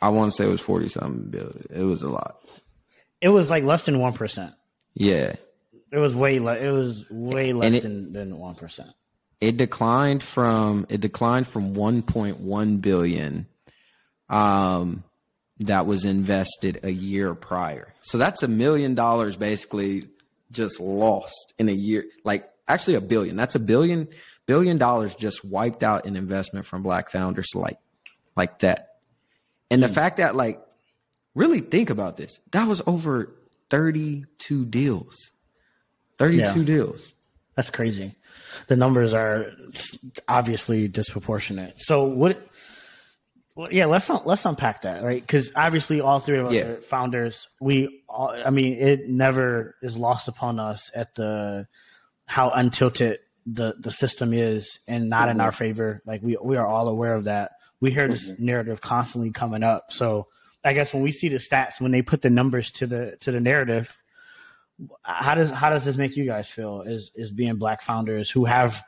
[0.00, 1.66] I want to say it was forty something billion.
[1.70, 2.36] It was a lot.
[3.20, 4.54] It was like less than one percent.
[4.94, 5.34] Yeah,
[5.92, 6.60] It was way less.
[6.62, 8.90] It was way less it- than than one percent.
[9.40, 13.46] it declined from it declined from 1.1 billion
[14.28, 15.04] um
[15.60, 20.08] that was invested a year prior so that's a million dollars basically
[20.50, 24.06] just lost in a year like actually a billion that's a billion
[24.46, 27.78] billion dollars just wiped out in investment from black founders like
[28.36, 28.87] like that
[29.70, 29.94] and the hmm.
[29.94, 30.60] fact that like
[31.34, 33.34] really think about this that was over
[33.70, 35.32] 32 deals
[36.18, 36.64] 32 Yeah.
[36.64, 37.14] deals
[37.56, 38.14] That's crazy.
[38.68, 39.46] The numbers are
[40.28, 41.74] obviously disproportionate.
[41.78, 42.40] So what?
[43.56, 45.20] well, Yeah, let's let's unpack that, right?
[45.20, 46.66] Because obviously, all three of us Yeah.
[46.66, 47.48] are founders.
[47.60, 51.66] We, all, I mean, it never is lost upon us at the
[52.26, 55.40] how untilted the the system is, and not in mm-hmm.
[55.40, 56.00] our favor.
[56.06, 57.52] Like we we are all aware of that.
[57.80, 59.92] We hear this narrative constantly coming up.
[59.92, 60.26] So
[60.64, 63.30] I guess when we see the stats, when they put the numbers to the to
[63.30, 63.96] the narrative,
[65.02, 68.44] how does how does this make you guys feel Is as being black founders who
[68.44, 68.84] have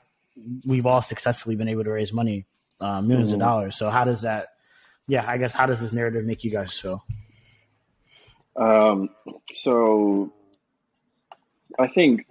[0.64, 2.46] we've all successfully been able to raise money
[2.80, 3.76] uh, 1000000s of dollars?
[3.76, 4.48] So how does that
[5.08, 7.04] yeah i guess how does this narrative make you guys feel?
[8.56, 9.10] Um,
[9.50, 10.32] so
[11.78, 12.26] I think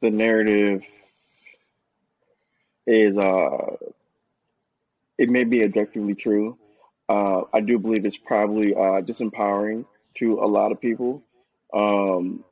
[0.00, 0.82] the narrative
[2.86, 3.76] is uh
[5.18, 6.58] it may be objectively true.
[7.08, 9.84] Uh, I do believe it's probably uh, disempowering
[10.16, 11.22] to a lot of people.
[11.72, 12.44] Um,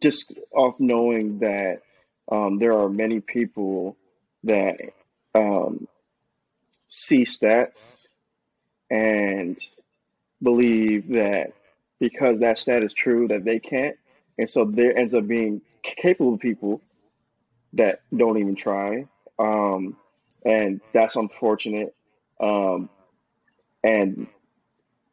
[0.00, 1.82] just off knowing that
[2.30, 3.96] um, there are many people
[4.44, 4.80] that
[5.34, 5.86] um,
[6.88, 7.96] see stats
[8.90, 9.58] and
[10.42, 11.52] believe that
[12.00, 13.96] because that stat is true that they can't
[14.38, 16.80] and so there ends up being capable people
[17.72, 19.06] that don't even try
[19.38, 19.96] um,
[20.44, 21.94] and that's unfortunate.
[22.40, 22.90] Um,
[23.82, 24.26] and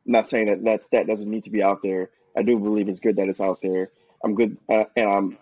[0.05, 2.09] not saying that that stat doesn't need to be out there.
[2.35, 3.91] I do believe it's good that it's out there.
[4.23, 5.37] I'm good uh, and i'm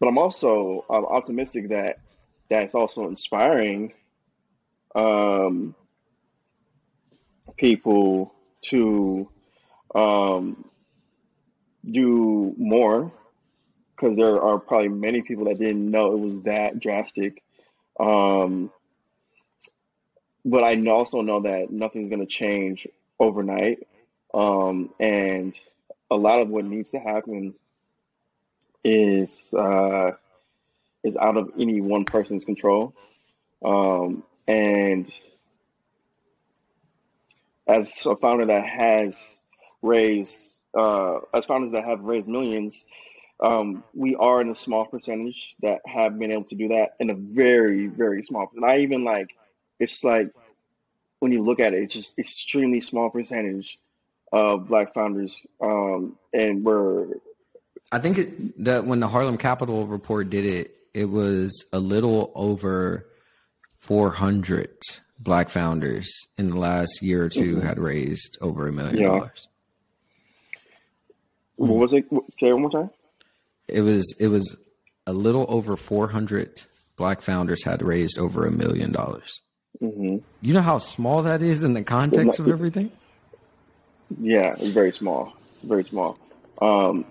[0.00, 2.00] but i'm also I'm optimistic that
[2.48, 3.92] that's also inspiring
[4.94, 5.74] um,
[7.56, 9.28] people to
[9.94, 10.64] um,
[11.88, 13.12] do more
[13.94, 17.42] because there are probably many people that didn't know it was that drastic.
[17.98, 18.70] Um,
[20.44, 22.86] but I also know that nothing's going to change
[23.18, 23.86] overnight.
[24.32, 25.58] Um, and
[26.10, 27.54] a lot of what needs to happen
[28.84, 30.12] is uh,
[31.02, 32.94] is out of any one person's control.
[33.64, 35.10] Um, and
[37.66, 39.36] as a founder that has
[39.82, 42.84] raised, uh, as founders that have raised millions,
[43.42, 47.10] um, we are in a small percentage that have been able to do that in
[47.10, 48.50] a very, very small.
[48.54, 49.30] And I even like,
[49.80, 50.30] it's like
[51.18, 53.78] when you look at it, it's just extremely small percentage
[54.32, 57.08] of black founders, um, and we're
[57.92, 62.30] I think it, that when the Harlem Capital Report did it, it was a little
[62.34, 63.06] over
[63.78, 64.70] 400
[65.18, 66.08] black founders
[66.38, 69.48] in the last year or 2 had raised over a million dollars.
[71.56, 72.06] what was it?
[72.38, 72.90] Say one more time.
[73.66, 74.56] It was it was
[75.06, 76.62] a little over 400
[76.96, 79.42] black founders had raised over a million dollars.
[79.80, 82.90] Hmm You know how small that is in the context of everything?
[84.20, 86.18] Yeah, it's very small, very small.
[86.60, 87.04] Um,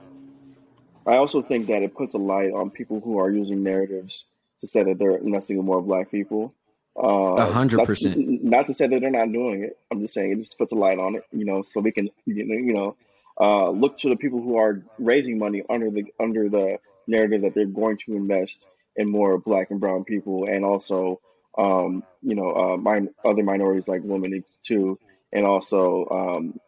[1.06, 4.26] I also think that it puts a light on people who are using narratives
[4.62, 6.54] to say that they're investing in more black people.
[7.02, 8.44] Uh, A hundred percent.
[8.44, 9.78] Not to say that they're not doing it.
[9.90, 12.10] I'm just saying it just puts a light on it, you know, so we can,
[12.26, 12.96] you know, you know,
[13.40, 17.56] uh, look to the people who are raising money under the under the narrative that
[17.56, 18.66] they're going to invest
[18.96, 21.22] in more black and brown people, and also,
[21.58, 25.00] um, you know, uh, min- other minorities like women too,
[25.32, 26.60] and also, um,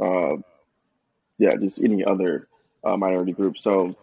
[0.00, 0.36] uh,
[1.38, 2.48] yeah, just any other
[2.84, 3.58] uh, minority group.
[3.58, 3.96] So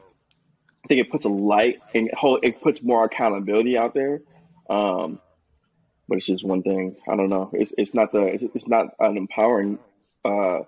[0.86, 4.22] I think it puts a light and whole, it puts more accountability out there.
[4.70, 5.20] Um,
[6.08, 6.98] but it's just one thing.
[7.10, 7.50] I don't know.
[7.54, 9.80] It's it's not the it's, it's not an empowering
[10.26, 10.60] uh,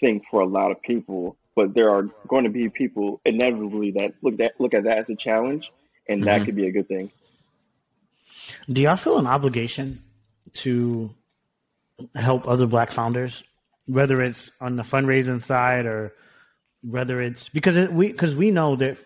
[0.00, 1.38] thing for a lot of people.
[1.56, 5.10] But there are going to be people inevitably that look that look at that as
[5.10, 5.72] a challenge,
[6.08, 6.44] and that Mhm.
[6.44, 7.12] could be a good thing.
[8.70, 10.02] Do y'all feel an obligation
[10.52, 11.14] to
[12.14, 13.42] help other black founders
[13.86, 16.12] whether it's on the fundraising side or
[16.82, 18.98] whether it's because it, we because we know that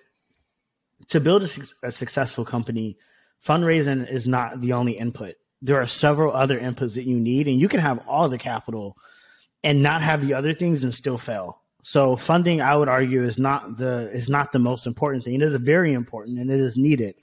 [1.08, 2.96] to build a, suc- a successful company
[3.44, 7.58] fundraising is not the only input there are several other inputs that you need and
[7.58, 8.96] you can have all the capital
[9.64, 11.62] and not have the other things and still fail.
[11.82, 15.34] So funding, I would argue, is not the is not the most important thing.
[15.34, 17.14] It is very important and it is needed,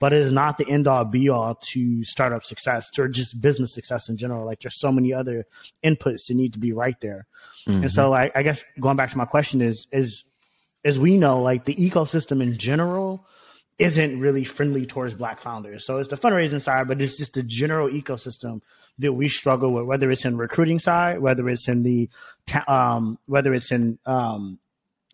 [0.00, 3.72] but it is not the end all be all to startup success or just business
[3.72, 4.44] success in general.
[4.44, 5.46] Like there's so many other
[5.84, 7.26] inputs that need to be right there.
[7.68, 7.82] Mm-hmm.
[7.82, 10.24] And so, like, I guess going back to my question is is
[10.84, 13.24] as we know, like the ecosystem in general
[13.78, 15.84] isn't really friendly towards black founders.
[15.84, 18.62] So it's the fundraising side, but it's just the general ecosystem
[18.98, 22.10] that we struggle with, whether it's in recruiting side, whether it's in the,
[22.66, 24.58] um, whether it's in um,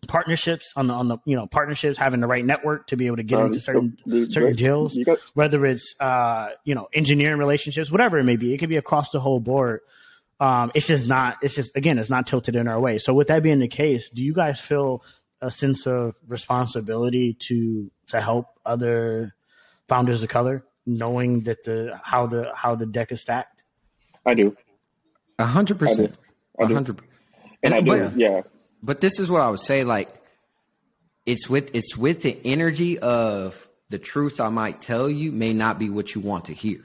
[0.07, 3.17] partnerships on the on the you know partnerships, having the right network to be able
[3.17, 7.39] to get um, into certain the, certain deals, got- whether it's uh, you know engineering
[7.39, 9.79] relationships, whatever it may be, it could be across the whole board.
[10.39, 11.37] Um, it's just not.
[11.41, 12.99] It's just again, it's not tilted in our way.
[12.99, 15.03] So with that being the case, do you guys feel
[15.41, 19.33] a sense of responsibility to to help other
[19.87, 23.61] founders of color, knowing that the how the how the deck is stacked?
[24.25, 24.55] I do.
[25.39, 26.15] A hundred percent.
[26.59, 26.99] A hundred.
[27.63, 27.99] And I do.
[27.99, 28.41] But, yeah.
[28.81, 29.83] But this is what I would say.
[29.83, 30.13] Like,
[31.25, 35.79] it's with it's with the energy of the truth I might tell you may not
[35.79, 36.79] be what you want to hear.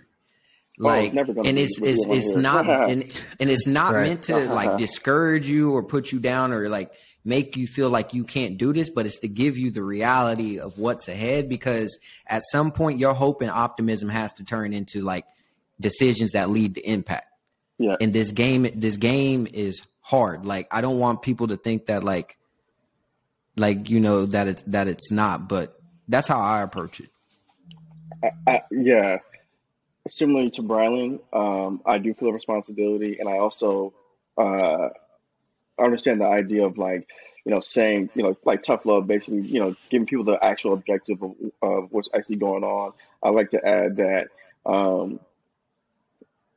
[0.80, 3.02] Oh, like, oh, and it's it's it's not and
[3.38, 4.08] and it's not right.
[4.08, 6.92] meant to like discourage you or put you down or like
[7.24, 10.58] make you feel like you can't do this, but it's to give you the reality
[10.58, 15.02] of what's ahead because at some point your hope and optimism has to turn into
[15.02, 15.24] like
[15.80, 17.26] decisions that lead to impact.
[17.78, 17.96] Yeah.
[18.00, 20.44] And this game, this game is hard.
[20.44, 22.36] Like I don't want people to think that like,
[23.56, 27.08] like you know that it's that it's not, but that's how I approach it.
[28.22, 29.18] I, I, yeah,
[30.08, 33.94] similarly to Brylan, um, I do feel a responsibility, and I also
[34.36, 34.88] uh,
[35.78, 37.08] understand the idea of like
[37.44, 40.74] you know saying you know like tough love, basically you know giving people the actual
[40.74, 42.92] objective of, of what's actually going on.
[43.22, 44.28] I like to add that
[44.66, 45.20] um,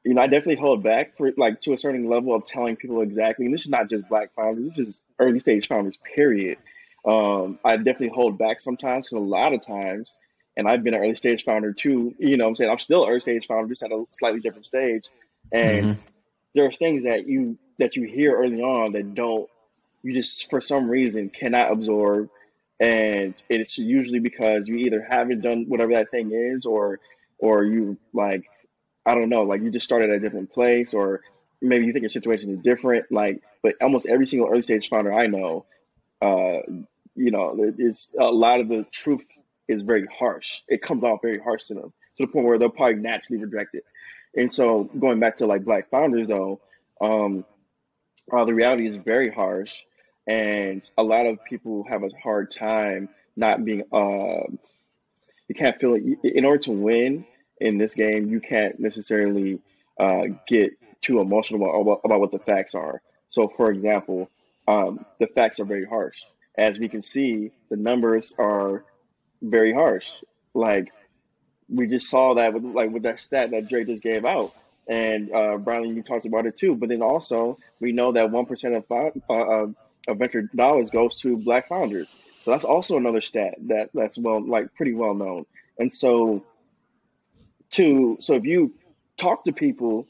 [0.06, 3.02] you know, I definitely hold back for like to a certain level of telling people
[3.02, 3.46] exactly.
[3.46, 5.98] And this is not just black founders; this is early stage founders.
[6.16, 6.60] Period.
[7.04, 10.16] Um, I definitely hold back sometimes because a lot of times,
[10.56, 12.14] and I've been an early stage founder too.
[12.20, 14.68] You know, I'm saying I'm still an early stage founder, just at a slightly different
[14.68, 15.06] stage.
[15.52, 16.02] And mm-hmm.
[16.54, 19.50] there's things that you that you hear early on that don't
[20.04, 22.30] you just for some reason cannot absorb,
[22.80, 27.00] and it's usually because you either haven't done whatever that thing is, or
[27.40, 28.46] or you like
[29.06, 31.22] I don't know, like you just started at a different place, or
[31.62, 33.12] maybe you think your situation is different.
[33.12, 35.66] Like, but almost every single early stage founder I know,
[36.22, 36.60] uh,
[37.16, 39.24] you know, it's a lot of the truth
[39.68, 40.60] is very harsh.
[40.68, 43.76] It comes off very harsh to them to the point where they'll probably naturally reject
[43.76, 43.84] it.
[44.36, 46.60] And so, going back to like black founders, though,
[47.00, 47.46] um,
[48.32, 49.74] uh, the reality is very harsh,
[50.28, 53.84] and a lot of people have a hard time not being.
[53.94, 54.52] Uh,
[55.48, 56.04] you can't feel it.
[56.24, 57.26] In order to win,
[57.60, 59.60] in this game, you can't necessarily
[60.00, 63.02] uh, get too emotional about, about what the facts are.
[63.30, 64.30] So, for example,
[64.68, 66.18] um, the facts are very harsh.
[66.58, 68.84] As we can see, the numbers are
[69.42, 70.10] very harsh.
[70.54, 70.92] Like
[71.68, 74.54] we just saw that with like with that stat that Dre just gave out,
[74.88, 76.76] and uh, Brylan, you talked about it too.
[76.76, 78.86] But then also, we know that one percent of,
[79.30, 79.68] uh,
[80.08, 82.08] of venture dollars goes to Black founders.
[82.44, 85.46] So that's also another stat that that's well like pretty well known.
[85.78, 86.44] And so
[87.76, 88.74] to so if you
[89.18, 90.08] talk to people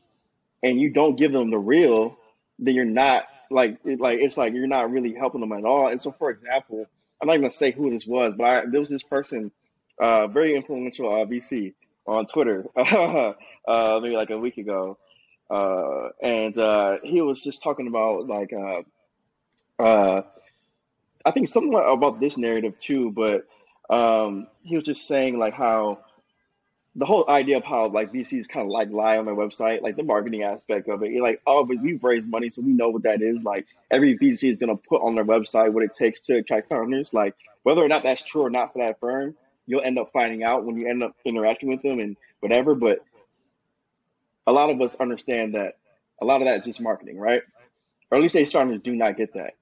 [0.63, 2.17] and you don't give them the real,
[2.59, 5.87] then you're not like like it's like you're not really helping them at all.
[5.87, 6.85] And so, for example,
[7.21, 9.51] I'm not even gonna say who this was, but I, there was this person,
[9.99, 11.73] uh, very influential uh, VC
[12.07, 13.33] on Twitter, uh,
[14.01, 14.97] maybe like a week ago,
[15.49, 18.81] uh, and uh, he was just talking about like uh,
[19.81, 20.21] uh,
[21.25, 23.47] I think something about this narrative too, but
[23.89, 25.99] um, he was just saying like how
[26.97, 29.97] the whole idea of how like VCs kind of like lie on their website, like
[29.97, 31.11] the marketing aspect of it.
[31.11, 33.43] You're like, oh, but we've raised money, so we know what that is.
[33.43, 37.13] Like every VC is gonna put on their website what it takes to attract founders.
[37.13, 39.35] Like whether or not that's true or not for that firm,
[39.67, 42.75] you'll end up finding out when you end up interacting with them and whatever.
[42.75, 43.03] But
[44.47, 45.77] a lot of us understand that
[46.21, 47.41] a lot of that is just marketing, right?
[48.09, 49.55] Early stage founders do not get that.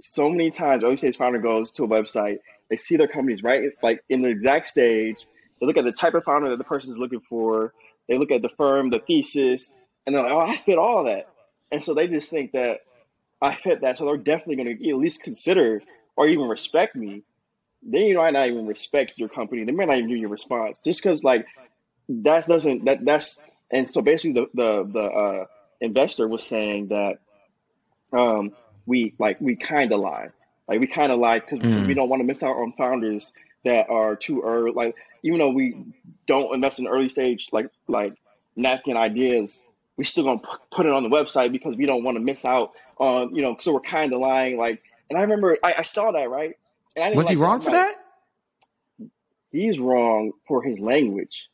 [0.00, 2.38] So many times, early stage founder goes to a website,
[2.70, 5.26] they see their companies right like in the exact stage
[5.62, 7.72] they look at the type of founder that the person is looking for.
[8.08, 9.72] They look at the firm, the thesis,
[10.04, 11.28] and they're like, "Oh, I fit all that."
[11.70, 12.80] And so they just think that
[13.40, 15.80] I fit that, so they're definitely going to at least consider
[16.16, 17.22] or even respect me.
[17.80, 19.62] They might not even respect your company.
[19.62, 21.46] They might not even do your response just because, like,
[22.08, 23.38] that doesn't that that's
[23.70, 25.44] and so basically the the the uh,
[25.80, 27.20] investor was saying that
[28.12, 28.50] um,
[28.84, 30.30] we like we kind of lie,
[30.66, 31.86] like we kind of lie because mm.
[31.86, 33.32] we don't want to miss out on founders
[33.64, 34.72] that are too early.
[34.72, 35.94] Like even though we
[36.26, 38.14] don't invest in early stage like like
[38.56, 39.62] napkin ideas,
[39.96, 42.44] we still gonna pu- put it on the website because we don't want to miss
[42.44, 44.56] out on, you know, so we're kind of lying.
[44.56, 46.56] Like, and I remember I, I saw that right.
[46.96, 47.96] And I didn't Was he wrong I'm for like,
[49.00, 49.08] that?
[49.50, 51.48] He's wrong for his language.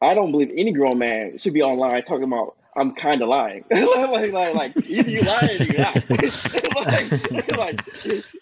[0.00, 3.64] I don't believe any grown man should be online talking about I'm kind of lying.
[3.70, 6.04] like, like, like, either you lying or you're not.
[6.84, 7.80] like, like,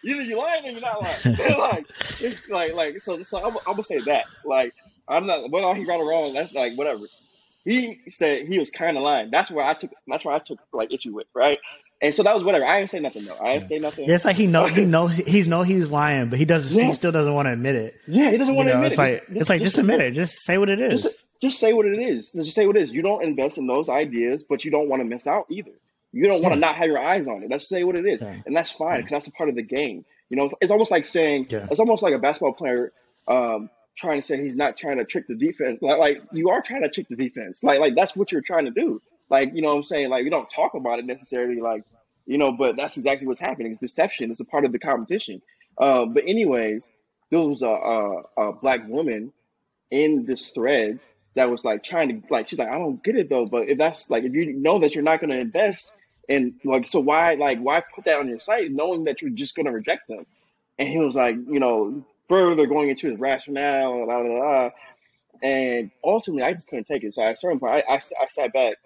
[0.05, 1.37] either you lying or you're not lying.
[1.59, 1.87] like,
[2.21, 4.25] it's like, like, so, so I'm, I'm gonna say that.
[4.45, 4.75] Like,
[5.09, 6.35] I'm not whether he got it wrong.
[6.35, 7.05] That's like whatever.
[7.65, 9.31] He said he was kind of lying.
[9.31, 9.93] That's where I took.
[10.07, 11.59] That's where I took like issue with, right?
[12.03, 12.67] And so that was whatever.
[12.67, 13.39] I didn't say nothing though.
[13.39, 14.07] I didn't say nothing.
[14.07, 16.79] Yeah, it's like he know he knows he's know he's lying, but he doesn't.
[16.79, 17.95] He still doesn't want to admit it.
[18.07, 19.03] Yeah, he doesn't You want to admit it's it.
[19.03, 20.11] like it's like just admit it.
[20.11, 21.03] Just say what it is.
[21.03, 22.33] Just, just say what it is.
[22.33, 22.91] Just say what it is.
[22.91, 25.71] You don't invest in those ideas, but you don't want to miss out either.
[26.15, 26.67] You don't want to Yeah.
[26.67, 27.51] not have your eyes on it.
[27.51, 28.37] Let's say what it is, Yeah.
[28.47, 30.05] and that's fine because that's a part of the game.
[30.31, 31.67] You know, it's, it's almost like saying Yeah.
[31.71, 32.93] it's almost like a basketball player
[33.29, 35.81] um, trying to say he's not trying to trick the defense.
[35.83, 37.63] Like, like you are trying to trick the defense.
[37.63, 39.01] Like like that's what you're trying to do.
[39.31, 40.11] Like you know what I'm saying.
[40.11, 41.61] Like we don't talk about it necessarily.
[41.61, 41.85] Like
[42.27, 43.71] you know, but that's exactly what's happening.
[43.71, 44.31] It's deception.
[44.31, 45.43] It's a part of the competition.
[45.77, 46.91] Uh, but anyways,
[47.31, 49.33] there was a, a, a black woman
[49.91, 51.01] in this thread
[51.35, 53.77] that was like trying to like she's like I don't get it though but if
[53.77, 55.93] that's like if you know that you're not going to invest
[56.29, 59.55] and like so why like why put that on your site knowing that you're just
[59.55, 60.27] going to reject them?
[60.79, 64.71] And he was like you know further going into his rationale blah, blah, blah,
[65.43, 67.15] and ultimately I just couldn't take it.
[67.15, 68.77] So at a certain point I, I, I sat back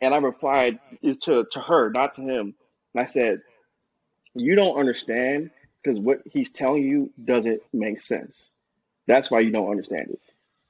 [0.00, 0.78] and I replied
[1.22, 2.54] to to her not to him.
[2.94, 3.42] And I said
[4.34, 5.50] you don't understand
[5.82, 8.50] because what he's telling you doesn't make sense.
[9.06, 10.20] That's why you don't understand it.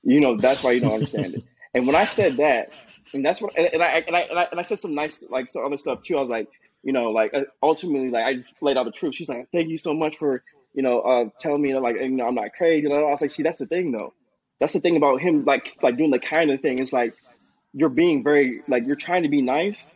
[0.03, 1.45] You know, that's why you don't understand it.
[1.75, 2.73] And when I said that,
[3.15, 5.23] and that's what, and, and I and I and I and I said some nice
[5.29, 6.17] like some other stuff too.
[6.17, 6.49] I was like,
[6.83, 9.15] you know, like uh, ultimately, like I just laid out the truth.
[9.15, 10.43] She's like, thank you so much for
[10.75, 12.87] you know uh, telling me that like you know I'm not crazy.
[12.87, 14.15] And I was like, see, that's the thing though.
[14.61, 16.79] That's the thing about him like like doing the kind of thing.
[16.79, 17.15] It's like
[17.73, 19.93] you're being very like you're trying to be nice,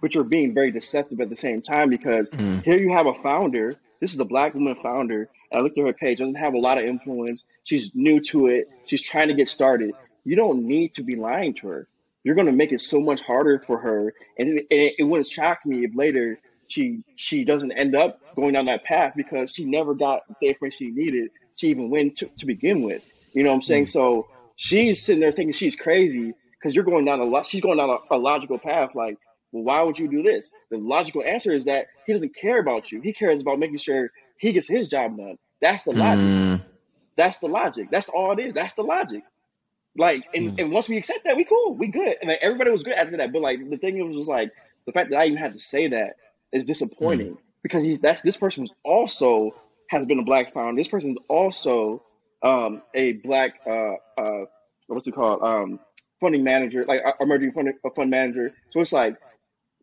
[0.00, 2.64] but you're being very deceptive at the same time because Mm.
[2.64, 3.78] here you have a founder.
[4.00, 5.28] This is a black woman founder.
[5.50, 6.18] And I looked at her page.
[6.18, 7.44] Doesn't have a lot of influence.
[7.64, 8.68] She's new to it.
[8.84, 9.94] She's trying to get started.
[10.24, 11.88] You don't need to be lying to her.
[12.28, 14.12] You're going to make it so much harder for her.
[14.38, 18.52] And it, it, it wouldn't shock me if later she she doesn't end up going
[18.52, 22.26] down that path because she never got the information she needed to even win to,
[22.38, 23.02] to begin with.
[23.32, 23.86] You know what I'm saying?
[23.86, 27.46] So she's sitting there thinking she's crazy because you're going down a lot.
[27.46, 28.94] She's going down a, a logical path.
[28.94, 29.16] Like,
[29.50, 30.50] well, why would you do this?
[30.70, 33.00] The logical answer is that he doesn't care about you.
[33.00, 35.38] He cares about making sure he gets his job done.
[35.62, 36.26] That's the logic.
[36.26, 36.62] Mm.
[37.16, 37.88] That's the logic.
[37.90, 38.52] That's all it is.
[38.52, 39.22] That's the logic.
[39.98, 42.84] Like, and, and once we accept that, we cool, we good, and like, everybody was
[42.84, 43.32] good after that.
[43.32, 44.52] But like, the thing it was just like
[44.86, 46.14] the fact that I even had to say that
[46.52, 49.54] is disappointing because he's that's this person was also
[49.90, 50.80] has been a black founder.
[50.80, 52.02] This person is also
[52.42, 54.44] um, a black uh, uh,
[54.86, 55.80] what's it called um,
[56.20, 58.54] funding manager, like uh, emerging fund, a fund manager.
[58.70, 59.16] So it's like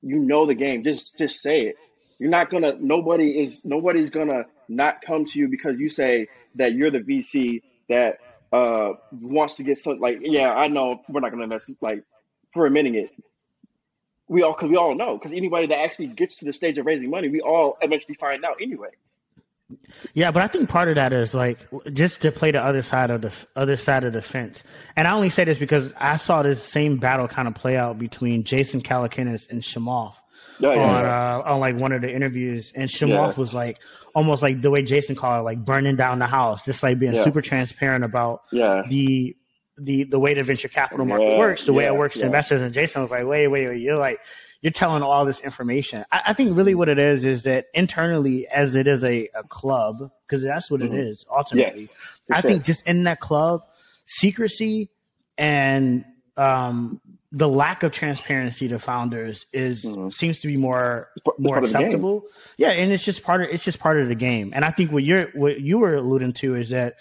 [0.01, 0.83] you know the game.
[0.83, 1.75] Just just say it.
[2.19, 2.75] You're not gonna.
[2.79, 3.65] Nobody is.
[3.65, 8.19] Nobody's gonna not come to you because you say that you're the VC that
[8.51, 9.99] uh wants to get some.
[9.99, 11.71] Like, yeah, I know we're not gonna invest.
[11.81, 12.03] Like,
[12.53, 13.11] for a minute,
[14.27, 16.85] we all because we all know because anybody that actually gets to the stage of
[16.85, 18.89] raising money, we all eventually find out anyway.
[20.13, 23.09] Yeah, but I think part of that is like just to play the other side
[23.09, 24.63] of the other side of the fence.
[24.95, 27.97] And I only say this because I saw this same battle kind of play out
[27.97, 30.15] between Jason Calacanis and Chamath
[30.59, 33.33] Yeah, yeah, on uh, on like one of the interviews, and Chamath Yeah.
[33.35, 33.79] was like
[34.13, 37.13] almost like the way Jason called it, like burning down the house, just like being
[37.13, 37.23] Yeah.
[37.23, 38.43] super transparent about
[38.89, 39.35] the
[39.77, 42.61] the the way the venture capital market works, the way it works to investors.
[42.61, 44.19] And Jason was like, wait, wait, wait, you're like
[44.61, 46.05] you're telling all this information.
[46.11, 49.43] I, I think really what it is is that internally, as it is a, a
[49.43, 51.89] club, because that's what it is ultimately.
[52.31, 52.49] I sure.
[52.49, 53.63] think just in that club,
[54.05, 54.89] secrecy
[55.37, 56.05] and
[56.37, 61.31] um, the lack of transparency to founders is seems to be more Mm-hmm.
[61.31, 61.87] it's more part of the game.
[61.87, 62.23] acceptable.
[62.57, 64.51] Yeah, and it's just part of it's just part of the game.
[64.55, 66.95] And I think what you're what you were alluding to is that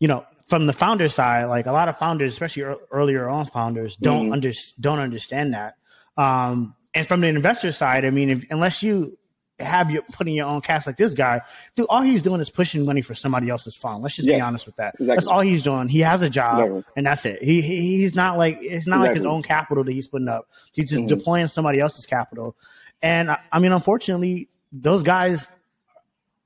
[0.00, 3.96] you know from the founder side, like a lot of founders, especially earlier on founders,
[3.96, 4.32] don't Mm-hmm.
[4.34, 5.74] under don't understand that.
[6.16, 9.16] Um, and from the investor side, I mean, if, unless you
[9.62, 11.40] have you putting your own cash like this guy,
[11.74, 14.02] dude, all he's doing is pushing money for somebody else's fund.
[14.02, 14.94] Let's just be honest with that.
[14.94, 15.06] exactly.
[15.14, 15.88] That's all he's doing.
[15.88, 16.84] He has a job, Exactly.
[16.96, 17.42] and that's it.
[17.42, 19.30] He, he he's not like it's not like his Mm-hmm.
[19.30, 20.48] own capital that he's putting up.
[20.72, 22.56] He's just deploying somebody else's capital.
[23.02, 25.48] And I- I mean, unfortunately, those guys,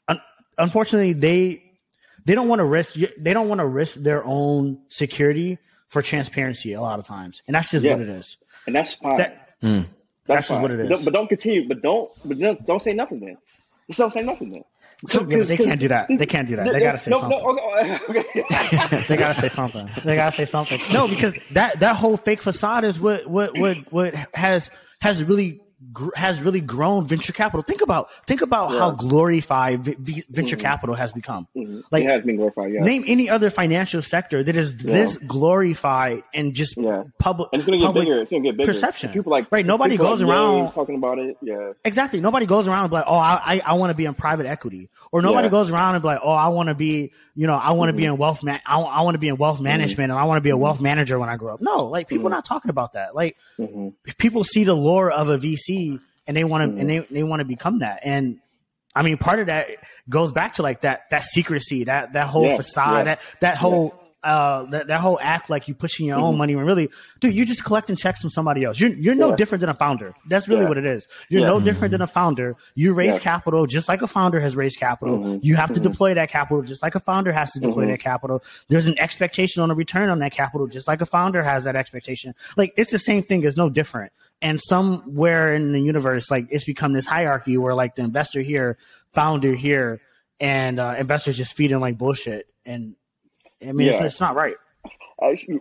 [0.09, 0.21] un-
[0.59, 1.63] unfortunately, they
[2.25, 6.73] they don't want to risk they don't want to risk their own security for transparency
[6.73, 8.37] a lot of times, and that's just what it is.
[8.67, 9.17] and that's fine.
[9.19, 9.43] That-
[10.27, 10.89] that's that's just what it is.
[10.89, 11.69] But don't, but don't continue.
[11.69, 12.11] But don't.
[12.25, 13.39] But don't, don't say nothing then.
[13.89, 14.65] Just don't say nothing then.
[15.07, 16.09] So, yeah, they can't do that.
[16.09, 16.73] They can't do that.
[16.73, 17.39] They gotta say no, something.
[17.39, 19.89] No, okay, they gotta say something.
[20.05, 20.81] They gotta say something.
[20.93, 24.71] No, because that that whole fake facade is what what what what has
[25.01, 25.61] has really
[25.93, 27.63] gr- has really grown venture capital.
[27.63, 30.35] Think about think about how glorified v- v- mm-hmm.
[30.35, 31.47] venture capital has become.
[31.57, 31.81] Mm-hmm.
[31.91, 32.73] Like it has been glorified.
[32.73, 32.81] Yeah.
[32.81, 37.05] name any other financial sector that is this glorified and just Yeah.
[37.19, 37.49] public.
[37.53, 38.23] and it's gonna get bigger.
[38.23, 38.73] It's gonna get bigger.
[38.73, 39.13] Perception.
[39.13, 39.67] People like right.
[39.67, 41.37] Nobody goes like around talking about it.
[41.43, 41.73] Yeah.
[41.85, 42.21] Exactly.
[42.21, 44.47] Nobody goes around and be like, oh, I I, I want to be in private
[44.47, 45.51] equity, or nobody Yeah.
[45.51, 47.97] goes around and be like, oh, I want to be, you know, I want mm-hmm.
[47.97, 50.39] to be in wealth man, I, want to be in wealth management, and I want
[50.39, 51.61] to be a wealth manager when I grow up.
[51.61, 53.15] No, like people not talking about that.
[53.15, 53.37] Like
[54.19, 55.66] people see the lore of a VC
[56.27, 58.01] and they want to and they they want to become that.
[58.03, 58.39] And
[58.95, 59.69] I mean, part of that
[60.09, 63.57] goes back to like that that secrecy, that that whole Yes, facade, yes, that that
[63.57, 64.03] whole.
[64.25, 66.89] Uh, that, that whole act like you pushing your own money when really,
[67.21, 68.81] dude, you're just collecting checks from somebody else.
[68.81, 70.15] You're you're no different than a founder.
[70.27, 71.07] That's really what it is.
[71.29, 72.57] You're no different than a founder.
[72.75, 75.19] You raise capital just like a founder has raised capital.
[75.19, 75.39] Mm-hmm.
[75.43, 78.43] You have to deploy that capital just like a founder has to deploy that capital.
[78.69, 81.77] There's an expectation on a return on that capital just like a founder has that
[81.77, 82.35] expectation.
[82.57, 83.45] Like it's the same thing.
[83.45, 84.11] It's no different.
[84.43, 88.77] And somewhere in the universe, like it's become this hierarchy where like the investor here,
[89.13, 90.01] founder here,
[90.41, 92.47] and uh, investors just feeding like bullshit.
[92.67, 92.95] And
[93.67, 94.05] I mean, it's, Yeah.
[94.05, 94.57] it's not right.
[95.23, 95.61] Actually,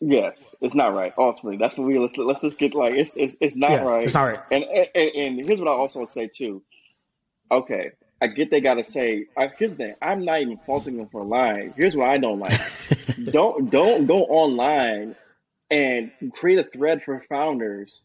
[0.00, 1.14] yes, it's not right.
[1.16, 4.04] Ultimately, that's what we let's let's just get like it's it's, it's not Yeah, right.
[4.04, 4.40] it's not right.
[4.50, 6.62] And, and and here's what I also would say too.
[7.50, 9.26] Okay, I get they got to say.
[9.36, 9.94] I, here's the thing.
[10.02, 11.72] I'm not even faulting them for lying.
[11.76, 12.60] Here's what I don't like.
[13.32, 15.16] don't don't go online
[15.70, 18.02] and create a thread for founders,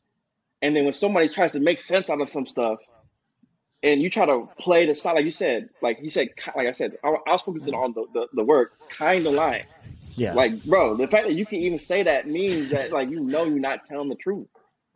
[0.61, 2.79] and then when somebody tries to make sense out of some stuff.
[3.83, 6.71] And you try to play the side, like you said, like he said, like I
[6.71, 9.65] said, I, I was focusing on the, the, the word kind of lying.
[10.15, 10.33] Yeah.
[10.33, 13.43] Like, bro, the fact that you can even say that means that like you know
[13.43, 14.47] you're not telling the truth.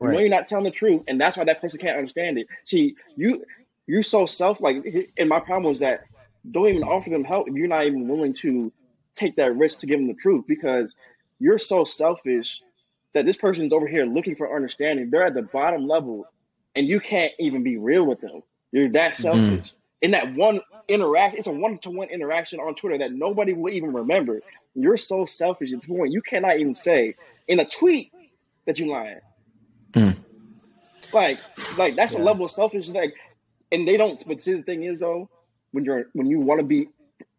[0.01, 2.47] You know you're not telling the truth, and that's why that person can't understand it.
[2.63, 3.43] See, you
[3.85, 6.05] you're so self like, and my problem was that
[6.49, 8.71] don't even offer them help if you're not even willing to
[9.15, 10.95] take that risk to give them the truth because
[11.40, 12.61] you're so selfish
[13.14, 15.10] that this person's over here looking for understanding.
[15.10, 16.28] They're at the bottom level,
[16.76, 18.44] and you can't even be real with them.
[18.72, 19.74] You're that selfish.
[20.02, 23.74] In that one interact, it's a one to one interaction on Twitter that nobody will
[23.74, 24.41] even remember.
[24.76, 27.16] You're so selfish at the point you cannot even say
[27.48, 28.14] in a tweet
[28.66, 29.20] that you're lying.
[31.11, 31.40] Like,
[31.78, 32.95] like that's a level of selfishness.
[32.95, 33.16] Like,
[33.72, 34.26] and they don't.
[34.28, 35.30] But see, the thing is, though,
[35.72, 36.90] when you're when you want to be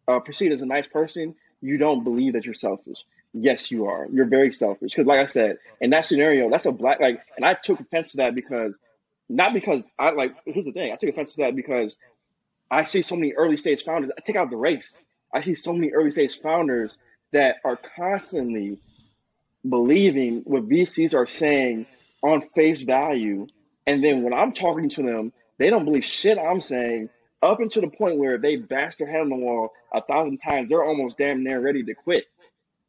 [0.07, 2.97] uh, perceived as a nice person, you don't believe that you're selfish.
[3.33, 4.07] Yes, you are.
[4.11, 4.91] You're very selfish.
[4.91, 8.11] Because, like I said, in that scenario, that's a black like, and I took offense
[8.11, 8.77] to that because
[9.29, 10.35] not because I like.
[10.45, 11.95] Here's the thing: I took offense to that because
[12.69, 14.11] I see so many early stage founders.
[14.17, 14.99] I take out the race.
[15.33, 16.97] I see so many early stage founders
[17.31, 18.79] that are constantly
[19.67, 21.85] believing what VCs are saying
[22.21, 23.47] on face value.
[23.87, 27.09] And then when I'm talking to them, they don't believe shit I'm saying
[27.41, 30.69] up until the point where they bash their head on the wall a thousand times.
[30.69, 32.25] They're almost damn near ready to quit.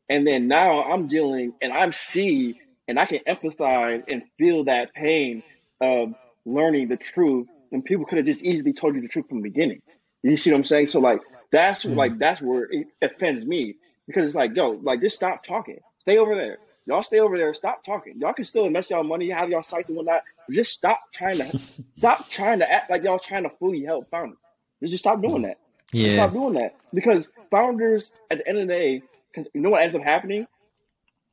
[0.08, 4.92] And then now I'm dealing and I'm see and I can empathize and feel that
[4.94, 5.42] pain
[5.80, 6.14] of
[6.44, 9.48] learning the truth when people could have just easily told you the truth from the
[9.48, 9.80] beginning.
[10.22, 10.88] You see what I'm saying?
[10.88, 11.20] So like
[11.50, 11.96] that's mm-hmm.
[11.96, 13.76] like that's where it offends me
[14.06, 15.78] because it's like, yo, like just stop talking.
[16.00, 16.58] Stay over there.
[16.86, 17.54] Y'all stay over there.
[17.54, 18.18] Stop talking.
[18.18, 20.22] Y'all can still invest y'all money, have y'all sites and whatnot.
[20.50, 21.60] Just stop trying to
[21.96, 24.38] stop trying to act like y'all trying to fully help founders.
[24.82, 25.46] Just stop doing mm.
[25.46, 25.58] that.
[25.94, 29.02] Just stop doing that because founders at the end of the day,
[29.32, 30.46] because you know what ends up happening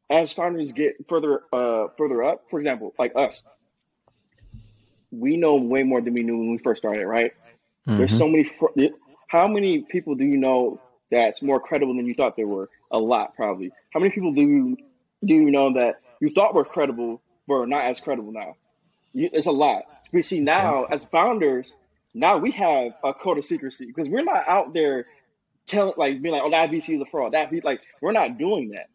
[0.10, 2.46] as founders get further uh further up.
[2.50, 3.44] For example, like us,
[5.12, 7.32] we know way more than we knew when we first started, right?
[7.86, 8.44] There's so many.
[8.44, 8.68] fr-
[9.28, 10.80] How many people do you know
[11.12, 12.70] that's more credible than you thought they were?
[12.92, 13.72] A lot, probably.
[13.94, 14.78] How many people do you
[15.24, 18.56] do you know that you thought were credible but are not as credible now?
[19.14, 19.84] You, it's a lot.
[20.12, 21.74] We see now as founders,
[22.14, 25.06] now we have a code of secrecy because we're not out there
[25.70, 27.34] telling like being like, oh, that VC is a fraud.
[27.34, 28.88] That be like we're not doing that.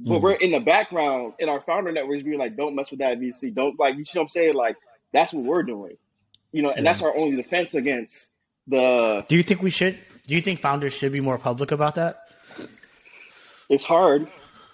[0.00, 0.24] But mm-hmm.
[0.24, 3.54] we're in the background in our founder networks being like, don't mess with that VC.
[3.54, 4.54] Don't like you see what I'm saying?
[4.54, 4.76] Like
[5.12, 5.96] that's what we're doing.
[6.52, 8.30] You know, and that's our only defense against
[8.66, 9.98] the Do you think we should?
[10.26, 12.20] Do you think founders should be more public about that?
[13.68, 14.28] it's hard.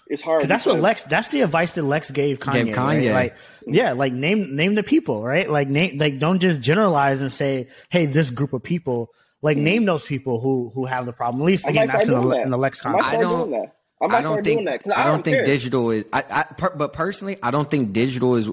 [0.07, 0.45] It's hard.
[0.45, 1.03] That's what Lex.
[1.03, 2.65] That's the advice that Lex gave Kanye.
[2.65, 3.11] Gave right?
[3.11, 3.73] Like, mm-hmm.
[3.73, 5.49] yeah, like name name the people, right?
[5.49, 9.13] Like name, like don't just generalize and say, hey, this group of people.
[9.41, 9.63] Like hmm.
[9.63, 11.41] name those people who who have the problem.
[11.41, 12.41] At least again, that's in the, doing that.
[12.43, 13.13] in the Lex I context.
[13.13, 13.75] I don't- that.
[14.03, 15.45] I don't start think doing that 'cause I don't think care.
[15.45, 16.05] digital is.
[16.11, 18.49] I, I per, but personally, I don't think digital is.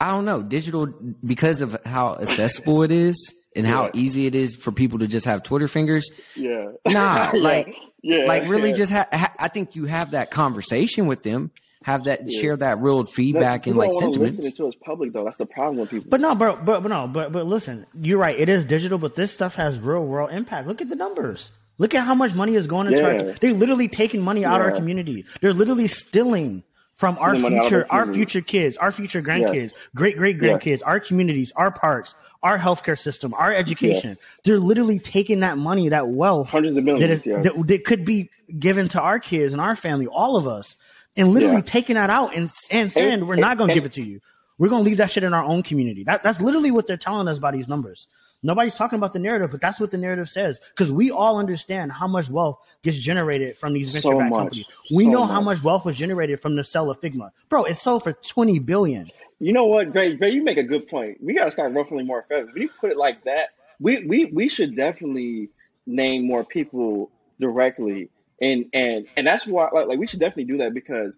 [0.00, 0.86] I don't know digital
[1.24, 3.90] because of how accessible it is and how Yeah.
[3.94, 6.08] easy it is for people to just have Twitter fingers.
[6.36, 6.70] Yeah.
[6.86, 7.40] Nah, Yeah.
[7.40, 8.24] like yeah.
[8.26, 8.76] like really yeah.
[8.76, 11.50] just ha- ha- I think you have that conversation with them,
[11.84, 12.40] have that Yeah.
[12.40, 14.36] share that real feedback People and like don't wanna sentiments.
[14.38, 15.24] listen to us public though.
[15.24, 16.08] That's the problem with people.
[16.10, 18.38] But no, bro, but, but no, but but listen, you're right.
[18.38, 20.66] It is digital, but this stuff has real world impact.
[20.68, 21.50] Look at the numbers.
[21.78, 23.06] Look at how much money is going into Yeah.
[23.06, 23.32] our.
[23.32, 25.24] They're literally taking money out of our community.
[25.40, 26.64] They're literally stealing
[26.96, 30.82] from our Stealing money future, our our future kids, our future grandkids, great great grandkids,
[30.84, 34.10] our communities, our parks, our healthcare system, our education.
[34.10, 34.18] Yes.
[34.42, 37.42] They're literally taking that money, that wealth, Hundreds of millions, that, is, yeah.
[37.42, 40.74] that, that could be given to our kids and our family, all of us,
[41.18, 41.62] and literally Yeah.
[41.62, 44.20] taking that out and and saying And- we're not going to give it to you.
[44.56, 46.02] We're going to leave that shit in our own community.
[46.04, 48.08] That, that's literally what they're telling us by these numbers.
[48.42, 50.60] Nobody's talking about the narrative, but that's what the narrative says.
[50.70, 54.38] Because we all understand how much wealth gets generated from these venture backed much.
[54.38, 54.66] companies.
[54.92, 55.58] We So know how much.
[55.58, 57.30] much wealth was generated from the sale of Figma.
[57.48, 59.10] Bro, it sold for 20 billion.
[59.40, 60.14] You know what, Dre?
[60.16, 61.18] Dre, you make a good point.
[61.22, 62.48] We got to start ruffling more feathers.
[62.52, 63.50] When you put it like that,
[63.80, 65.50] we we we should definitely
[65.86, 68.08] name more people directly,
[68.42, 71.16] and and and that's why like, like we should definitely do that because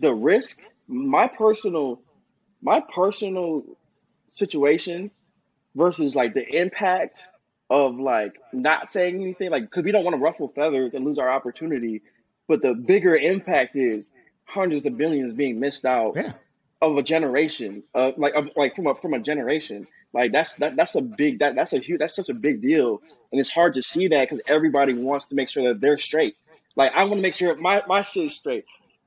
[0.00, 0.58] the risk.
[0.88, 2.02] My personal,
[2.62, 3.64] my personal
[4.30, 5.10] situation
[5.76, 7.22] versus like the impact
[7.70, 11.18] of like not saying anything, like because we don't want to ruffle feathers and lose
[11.18, 12.02] our opportunity,
[12.48, 14.10] but the bigger impact is
[14.44, 16.34] hundreds of billions being missed out Yeah.
[16.82, 19.86] of a generation, uh, like of, like from a from a generation.
[20.12, 23.00] Like that's that that's a big that that's a huge that's such a big deal,
[23.30, 26.36] and it's hard to see that because everybody wants to make sure that they're straight.
[26.76, 28.64] Like I want to make sure my my shit is straight.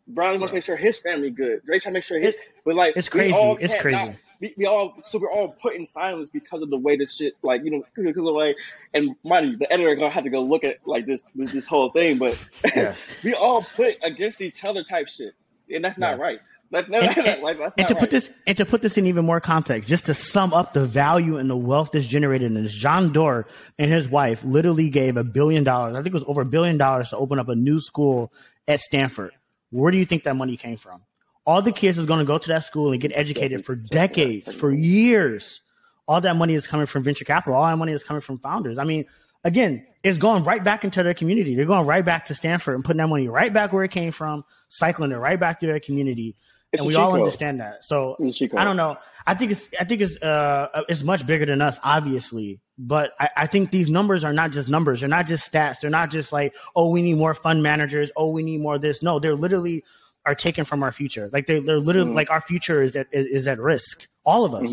[0.07, 1.63] Brownie wants to make sure his family good.
[1.65, 3.33] Dre trying to make sure his, It- but like it's crazy.
[3.59, 3.97] It's crazy.
[4.05, 7.15] not- we, we all so we're all put in silence because of the way this
[7.15, 8.57] shit like you know because of like
[8.93, 11.67] and mind you the editor gonna have to go look at like this this, this
[11.67, 12.37] whole thing but
[12.75, 12.93] Yeah.
[13.23, 15.33] we all put against each other type shit
[15.73, 16.23] and that's not Yeah.
[16.23, 16.39] right.
[16.73, 17.99] That, no, and, like, and- to right.
[17.99, 20.83] put this and to put this in even more context, just to sum up the
[20.83, 23.45] value and the wealth that's generated in this, John Doerr
[23.77, 25.93] and his wife literally gave a billion dollars.
[25.93, 28.33] I think it was over a billion dollars to open up a new school
[28.67, 29.33] at Stanford.
[29.69, 31.01] Where do you think that money came from?
[31.45, 34.51] All the kids was going to go to that school and get educated for decades,
[34.51, 35.61] for years.
[36.07, 37.53] All that money is coming from venture capital.
[37.55, 38.79] All that money is coming from founders.
[38.79, 39.05] I mean,
[39.43, 41.53] again, it's going right back into their community.
[41.53, 44.11] They're going right back to Stanford and putting that money right back where it came
[44.11, 46.35] from, cycling it right back to their community.
[46.73, 47.83] It's and we all understand that.
[47.85, 48.59] So It's a cheat code.
[48.59, 48.97] I don't know.
[49.25, 52.59] I think it's I think it's uh it's much bigger than us, obviously.
[52.77, 54.99] But I, I think these numbers are not just numbers.
[54.99, 55.79] They're not just stats.
[55.81, 58.11] They're not just like, oh, we need more fund managers.
[58.17, 59.01] Oh, we need more of this.
[59.01, 59.83] No, they're literally
[60.25, 61.29] are taken from our future.
[61.31, 62.15] Like they they're literally Mm-hmm.
[62.17, 64.07] like our future is at is, is at risk.
[64.25, 64.71] All of us.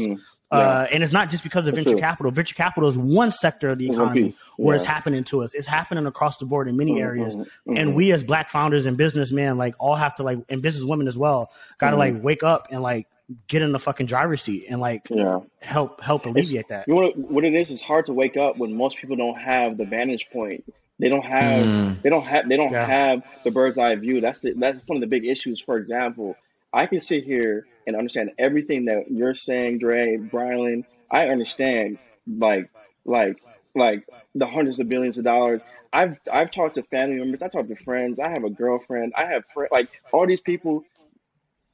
[0.51, 2.01] Uh, and it's not just because of For venture sure.
[2.01, 2.33] capital.
[2.33, 4.39] Venture capital is one sector of the economy piece.
[4.57, 5.55] where it's happening to us.
[5.55, 7.37] It's happening across the board in many Mhm, areas.
[7.37, 7.47] mhm,
[7.77, 11.07] And we as black founders and businessmen, like all have to like, and business women
[11.07, 12.01] as well, got to Mhm.
[12.01, 13.07] like wake up and like
[13.47, 15.39] get in the fucking driver's seat and like Yeah.
[15.61, 16.89] help help alleviate that.
[16.89, 17.71] You know what it is?
[17.71, 20.65] It's hard to wake up when most people don't have the vantage point.
[20.99, 21.65] They don't have.
[21.65, 22.03] Mm.
[22.03, 22.49] They don't have.
[22.49, 22.85] They don't Yeah.
[22.87, 24.21] have the bird's eye view.
[24.21, 24.53] That's the.
[24.55, 25.61] That's one of the big issues.
[25.61, 26.37] For example,
[26.73, 30.85] I can sit here and understand everything that you're saying, Dre, Brylan.
[31.11, 32.71] I understand, like,
[33.05, 33.43] like,
[33.75, 35.63] like the hundreds of billions of dollars.
[35.93, 37.43] I've I've talked to family members.
[37.43, 38.21] I talked to friends.
[38.21, 39.13] I have a girlfriend.
[39.17, 39.71] I have friends.
[39.73, 40.85] Like all these people.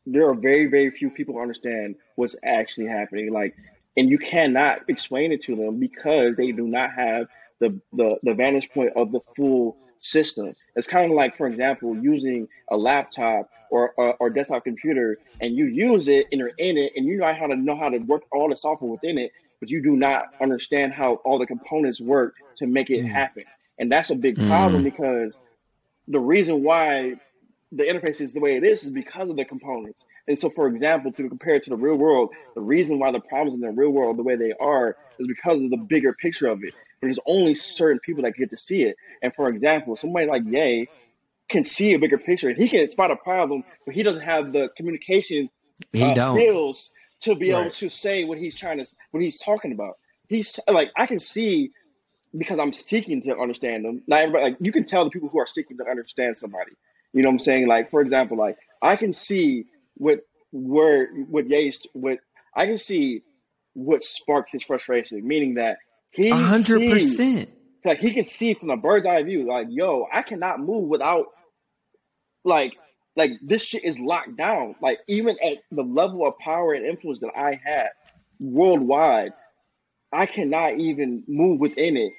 [0.06, 3.32] There are very very few people who understand what's actually happening.
[3.32, 3.56] Like
[3.96, 7.26] and you cannot explain it to them because they do not have
[7.60, 10.54] the the, the vantage point of the full system.
[10.76, 15.56] It's kind of like, for example, using a laptop or, or or desktop computer, and
[15.56, 17.98] you use it and you're in it, and you know how to know how to
[17.98, 22.00] work all the software within it, but you do not understand how all the components
[22.00, 23.10] work to make it mm.
[23.10, 23.44] happen.
[23.78, 24.84] And that's a big problem mm.
[24.84, 25.38] because
[26.08, 27.16] the reason why
[27.72, 30.04] the interface is the way it is is because of the components.
[30.28, 33.20] And so, for example, to compare it to the real world, the reason why the
[33.20, 36.46] problems in the real world the way they are is because of the bigger picture
[36.46, 36.74] of it.
[37.00, 38.96] But there's only certain people that get to see it.
[39.22, 40.88] And for example, somebody like Ye
[41.48, 42.52] can see a bigger picture.
[42.52, 45.48] He can spot a problem, but he doesn't have the communication
[46.00, 46.90] uh, skills
[47.20, 49.94] to be able to say what he's trying to what he's talking about.
[50.28, 51.70] He's like I can see
[52.36, 54.02] because I'm seeking to understand them.
[54.06, 56.72] Not everybody like you can tell the people who are seeking to understand somebody.
[57.12, 57.66] You know what I'm saying?
[57.68, 60.20] Like for example, like I can see what
[60.52, 62.18] where what Yates what
[62.54, 63.22] I can see
[63.74, 65.78] what sparked his frustration, meaning that
[66.10, 67.50] he hundred percent
[67.86, 71.26] like he can see from a bird's eye view, like, yo, I cannot move without
[72.46, 72.78] like
[73.16, 74.76] like this shit is locked down.
[74.80, 77.90] Like even at the level of power and influence that I had
[78.38, 79.32] worldwide,
[80.12, 82.12] I cannot even move within it.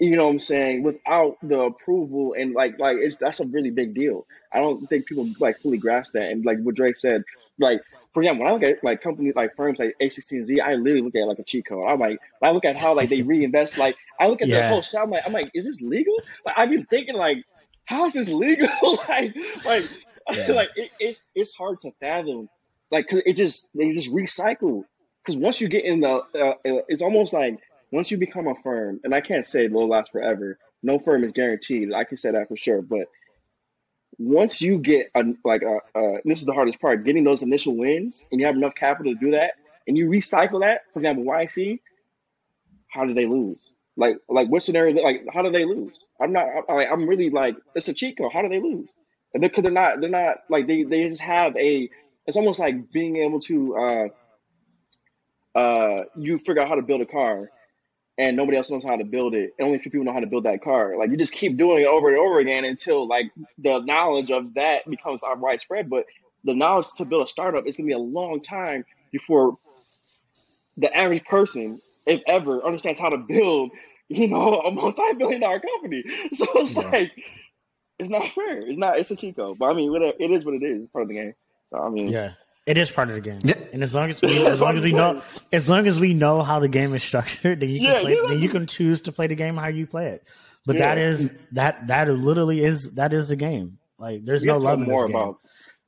[0.00, 0.82] You know what I'm saying?
[0.82, 4.26] Without the approval and like like it's that's a really big deal.
[4.52, 6.30] I don't think people like fully grasp that.
[6.30, 7.24] And like what Dre said,
[7.58, 7.82] like
[8.12, 11.14] for example, when I look at like companies like firms like A16Z, I literally look
[11.14, 11.86] at like a cheat code.
[11.86, 14.82] I'm like, I look at how like they reinvest, like I look at the whole
[14.82, 14.98] shit.
[14.98, 16.16] I'm like, I'm like, is this legal?
[16.44, 17.44] Like I've been thinking like,
[17.90, 18.68] how is this legal?
[19.08, 19.84] like like
[20.48, 22.48] like it, it's it's hard to fathom,
[22.90, 24.84] like because it just they just recycle.
[25.22, 26.54] Because once you get in the, uh, uh,
[26.88, 27.58] it's almost like
[27.92, 30.56] once you become a firm, and I can't say it'll last forever.
[30.82, 31.92] No firm is guaranteed.
[31.92, 32.80] I can say that for sure.
[32.80, 33.08] But
[34.18, 37.76] once you get a, like a, uh, this is the hardest part, getting those initial
[37.76, 39.54] wins, and you have enough capital to do that,
[39.86, 40.82] and you recycle that.
[40.94, 41.80] For example, YC,
[42.88, 43.69] how did they lose?
[43.96, 45.02] Like, like what scenario?
[45.02, 46.04] Like, how do they lose?
[46.20, 46.46] I'm not.
[46.68, 48.32] I, like, I'm really like, it's a cheat code.
[48.32, 48.92] How do they lose?
[49.34, 51.88] And because they're not, they're not like they they just have a.
[52.26, 53.76] It's almost like being able to.
[53.76, 54.08] uh
[55.54, 57.50] uh, you figure out how to build a car,
[58.18, 60.20] and nobody else knows how to build it, and only a few people know how
[60.20, 60.96] to build that car.
[60.96, 64.54] Like you just keep doing it over and over again until like the knowledge of
[64.54, 65.90] that becomes uh, widespread.
[65.90, 66.04] But
[66.44, 69.58] the knowledge to build a startup is gonna be a long time before
[70.76, 73.70] the average person, if ever, understands how to build,
[74.08, 76.04] you know, a multi-billion dollar company.
[76.34, 76.90] So it's Yeah.
[76.92, 77.12] like
[77.98, 78.62] it's not fair.
[78.62, 78.98] It's not.
[78.98, 79.54] It's a Chico.
[79.54, 80.82] But I mean, whatever, it is what it is.
[80.82, 81.34] It's part of the game.
[81.70, 82.32] So I mean, Yeah,
[82.66, 83.40] it is part of the game.
[83.44, 83.54] Yeah.
[83.72, 85.22] And as long as we, as long as we know,
[85.52, 88.14] as long as we know how the game is structured, then you can Yeah, play,
[88.14, 88.28] yeah.
[88.28, 90.24] then you can choose to play the game how you play it.
[90.66, 91.04] But that Yeah.
[91.04, 93.78] is that that literally is that is the game.
[93.98, 95.16] Like there's we no love in this more game.
[95.16, 95.38] about.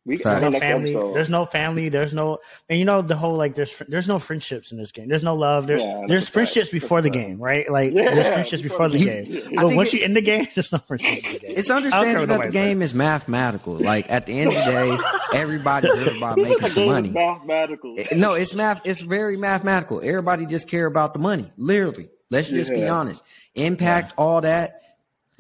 [0.05, 0.41] We Facts.
[0.41, 0.91] There's no family.
[0.91, 1.15] episode.
[1.15, 1.89] There's no family.
[1.89, 2.39] There's no,
[2.69, 5.09] and you know the whole like there's there's no friendships in this game.
[5.09, 5.69] There's no love.
[5.69, 6.35] There, Yeah, there's a fact.
[6.35, 7.15] friendships That's before a the fact.
[7.29, 7.71] game, right?
[7.71, 9.31] Like Yeah, there's friendships before the before game.
[9.31, 11.15] the- But once it- you're in the game, there's no friendships.
[11.33, 11.53] The game.
[11.57, 12.91] It's I don't understandable that the nobody game says.
[12.91, 13.75] is mathematical.
[13.75, 17.11] Like at the end of the day, everybody cares about making some is money.
[17.11, 17.95] mathematical.
[17.99, 18.81] Eh, no, it's math.
[18.85, 20.01] It's very mathematical.
[20.03, 21.49] Everybody just care about the money.
[21.57, 23.23] Literally, let's just be honest.
[23.55, 24.82] Impact, all that.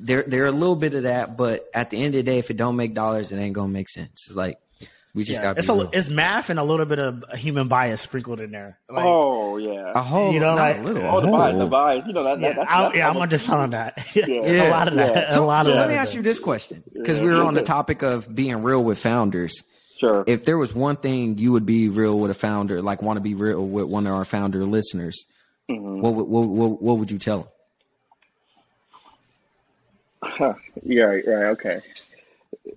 [0.05, 2.51] There, there a little bit of that, but at the end of the day, if
[2.51, 4.27] it don't make dollars, it ain't gonna make sense.
[4.27, 4.59] It's like
[5.15, 8.01] we just Yeah, got it's a, it's math and a little bit of human bias
[8.01, 8.79] sprinkled in there.
[8.91, 9.93] Like, oh yeah.
[9.95, 12.07] a whole, you know, like- a little, Oh, the a bias, the bias.
[12.07, 12.41] You know that.
[12.41, 14.07] yeah, that that's, I, that's yeah, I'm almost- gonna just tell on that.
[14.17, 14.25] Yeah.
[14.69, 15.15] a lot of that.
[15.15, 15.31] Yeah.
[15.31, 15.93] A So, lot so of let that.
[15.93, 17.25] me ask you this question because Yeah.
[17.27, 19.63] we were on the topic of being real with founders.
[19.99, 20.25] Sure.
[20.27, 23.21] If there was one thing you would be real with a founder, like want to
[23.21, 25.25] be real with one of our founder listeners,
[25.71, 26.01] Mm-hmm.
[26.01, 27.49] what, what, what, what would you tell them?
[30.83, 31.03] Yeah.
[31.05, 31.25] Right.
[31.27, 31.45] Right.
[31.53, 31.81] Okay.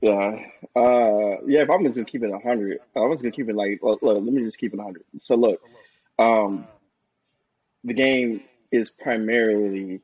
[0.02, 0.40] Yeah.
[0.76, 1.42] Uh.
[1.46, 1.62] Yeah.
[1.62, 3.80] If I'm just gonna keep it hundred, I was gonna keep it like.
[3.84, 5.04] Look, look, let me just keep it hundred.
[5.22, 5.62] So look,
[6.20, 6.68] um,
[7.84, 8.42] the game
[8.72, 10.02] is primarily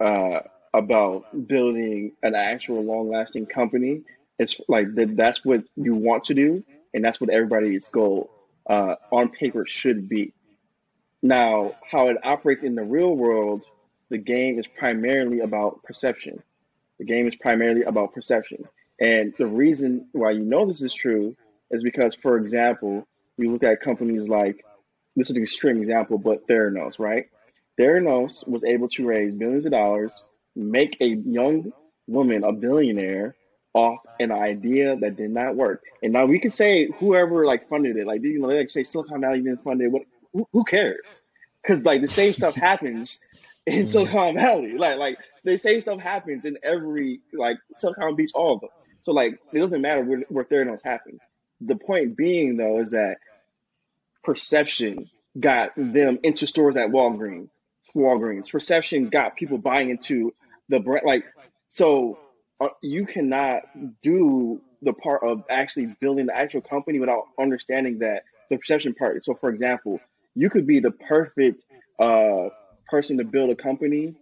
[0.00, 0.40] uh
[0.72, 4.02] about building an actual long-lasting company.
[4.38, 5.16] It's like that.
[5.16, 8.30] That's what you want to do, and that's what everybody's goal
[8.68, 10.32] uh, on paper should be.
[11.22, 13.62] Now, how it operates in the real world,
[14.10, 16.42] the game is primarily about perception.
[16.98, 18.64] The game is primarily about perception.
[19.00, 21.36] And the reason why you know this is true
[21.70, 23.06] is because, for example,
[23.36, 24.64] you look at companies like,
[25.16, 27.26] this is an extreme example, but Theranos, right?
[27.78, 30.14] Theranos was able to raise billions of dollars,
[30.54, 31.72] make a young
[32.06, 33.34] woman a billionaire
[33.72, 35.82] off an idea that did not work.
[36.02, 38.84] And now we can say whoever like funded it, like you know, they like say
[38.84, 39.88] Silicon Valley didn't fund it.
[39.88, 40.02] What?
[40.32, 41.04] Who, who cares?
[41.60, 43.18] Because like the same stuff happens
[43.66, 44.76] in Silicon Valley.
[44.76, 48.70] Like like the same stuff happens in every like Silicon Beach, all of them.
[49.02, 51.20] So like it doesn't matter where, where Theranos happened.
[51.60, 53.18] The point being though is that
[54.22, 57.48] perception got them into stores at Walgreens.
[57.94, 58.50] Walgreens.
[58.50, 60.34] Perception got people buying into
[60.68, 61.06] the brand.
[61.06, 61.24] Like
[61.70, 62.18] so,
[62.60, 63.62] uh, you cannot
[64.02, 69.22] do the part of actually building the actual company without understanding that the perception part.
[69.24, 70.00] So, for example,
[70.34, 71.62] you could be the perfect
[71.98, 72.48] uh,
[72.94, 74.14] person to build a company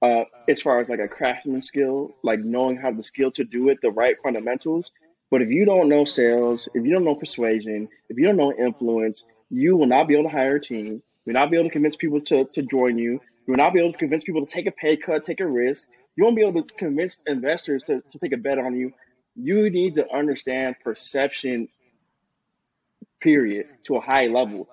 [0.00, 3.68] uh, as far as like a craftsman skill, like knowing how the skill to do
[3.68, 4.92] it, the right fundamentals.
[5.28, 8.52] But if you don't know sales, if you don't know persuasion, if you don't know
[8.52, 11.02] influence, you will not be able to hire a team.
[11.24, 13.12] You'll not be able to convince people to, to join you.
[13.12, 15.46] You will not be able to convince people to take a pay cut, take a
[15.46, 15.88] risk.
[16.14, 18.92] You won't be able to convince investors to, to take a bet on you.
[19.34, 21.68] You need to understand perception,
[23.20, 24.68] period, to a high level.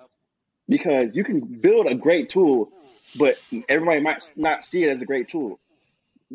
[0.68, 2.70] Because you can build a great tool,
[3.16, 3.36] but
[3.68, 5.58] everybody might not see it as a great tool.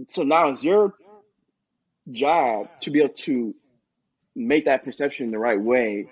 [0.09, 0.93] So now it's your
[2.11, 3.55] job to be able to
[4.35, 6.09] make that perception the right way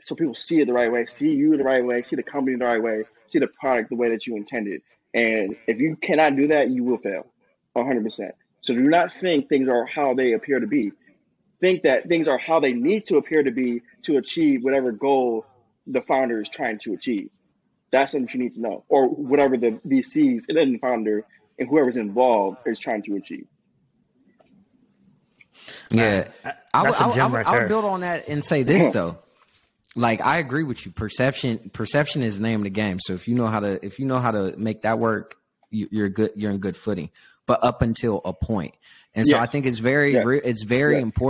[0.00, 2.56] so people see it the right way, see you the right way, see the company
[2.56, 4.82] the right way, see the product the way that you intended.
[5.12, 7.26] And if you cannot do that, you will fail
[7.76, 8.30] 100%.
[8.60, 10.92] So do not think things are how they appear to be.
[11.60, 15.44] Think that things are how they need to appear to be to achieve whatever goal
[15.86, 17.30] the founder is trying to achieve.
[17.90, 21.24] That's something you need to know, or whatever the VCs and then the founder
[21.58, 23.46] and whoever's involved is trying to achieve.
[25.90, 28.00] Yeah, Uh, I would, that's a I would, I would, right I would build on
[28.00, 29.18] that and say this though.
[29.96, 30.92] Like I agree with you.
[30.92, 32.98] Perception, perception is the name of the game.
[33.00, 35.36] So if you know how to, if you know how to make that work,
[35.70, 36.30] you, you're good.
[36.36, 37.10] You're in good footing.
[37.46, 38.74] But up until a point,
[39.14, 39.42] and so Yes.
[39.42, 40.24] I think it's very, Yes.
[40.26, 41.02] re- it's very Yes.
[41.02, 41.24] important.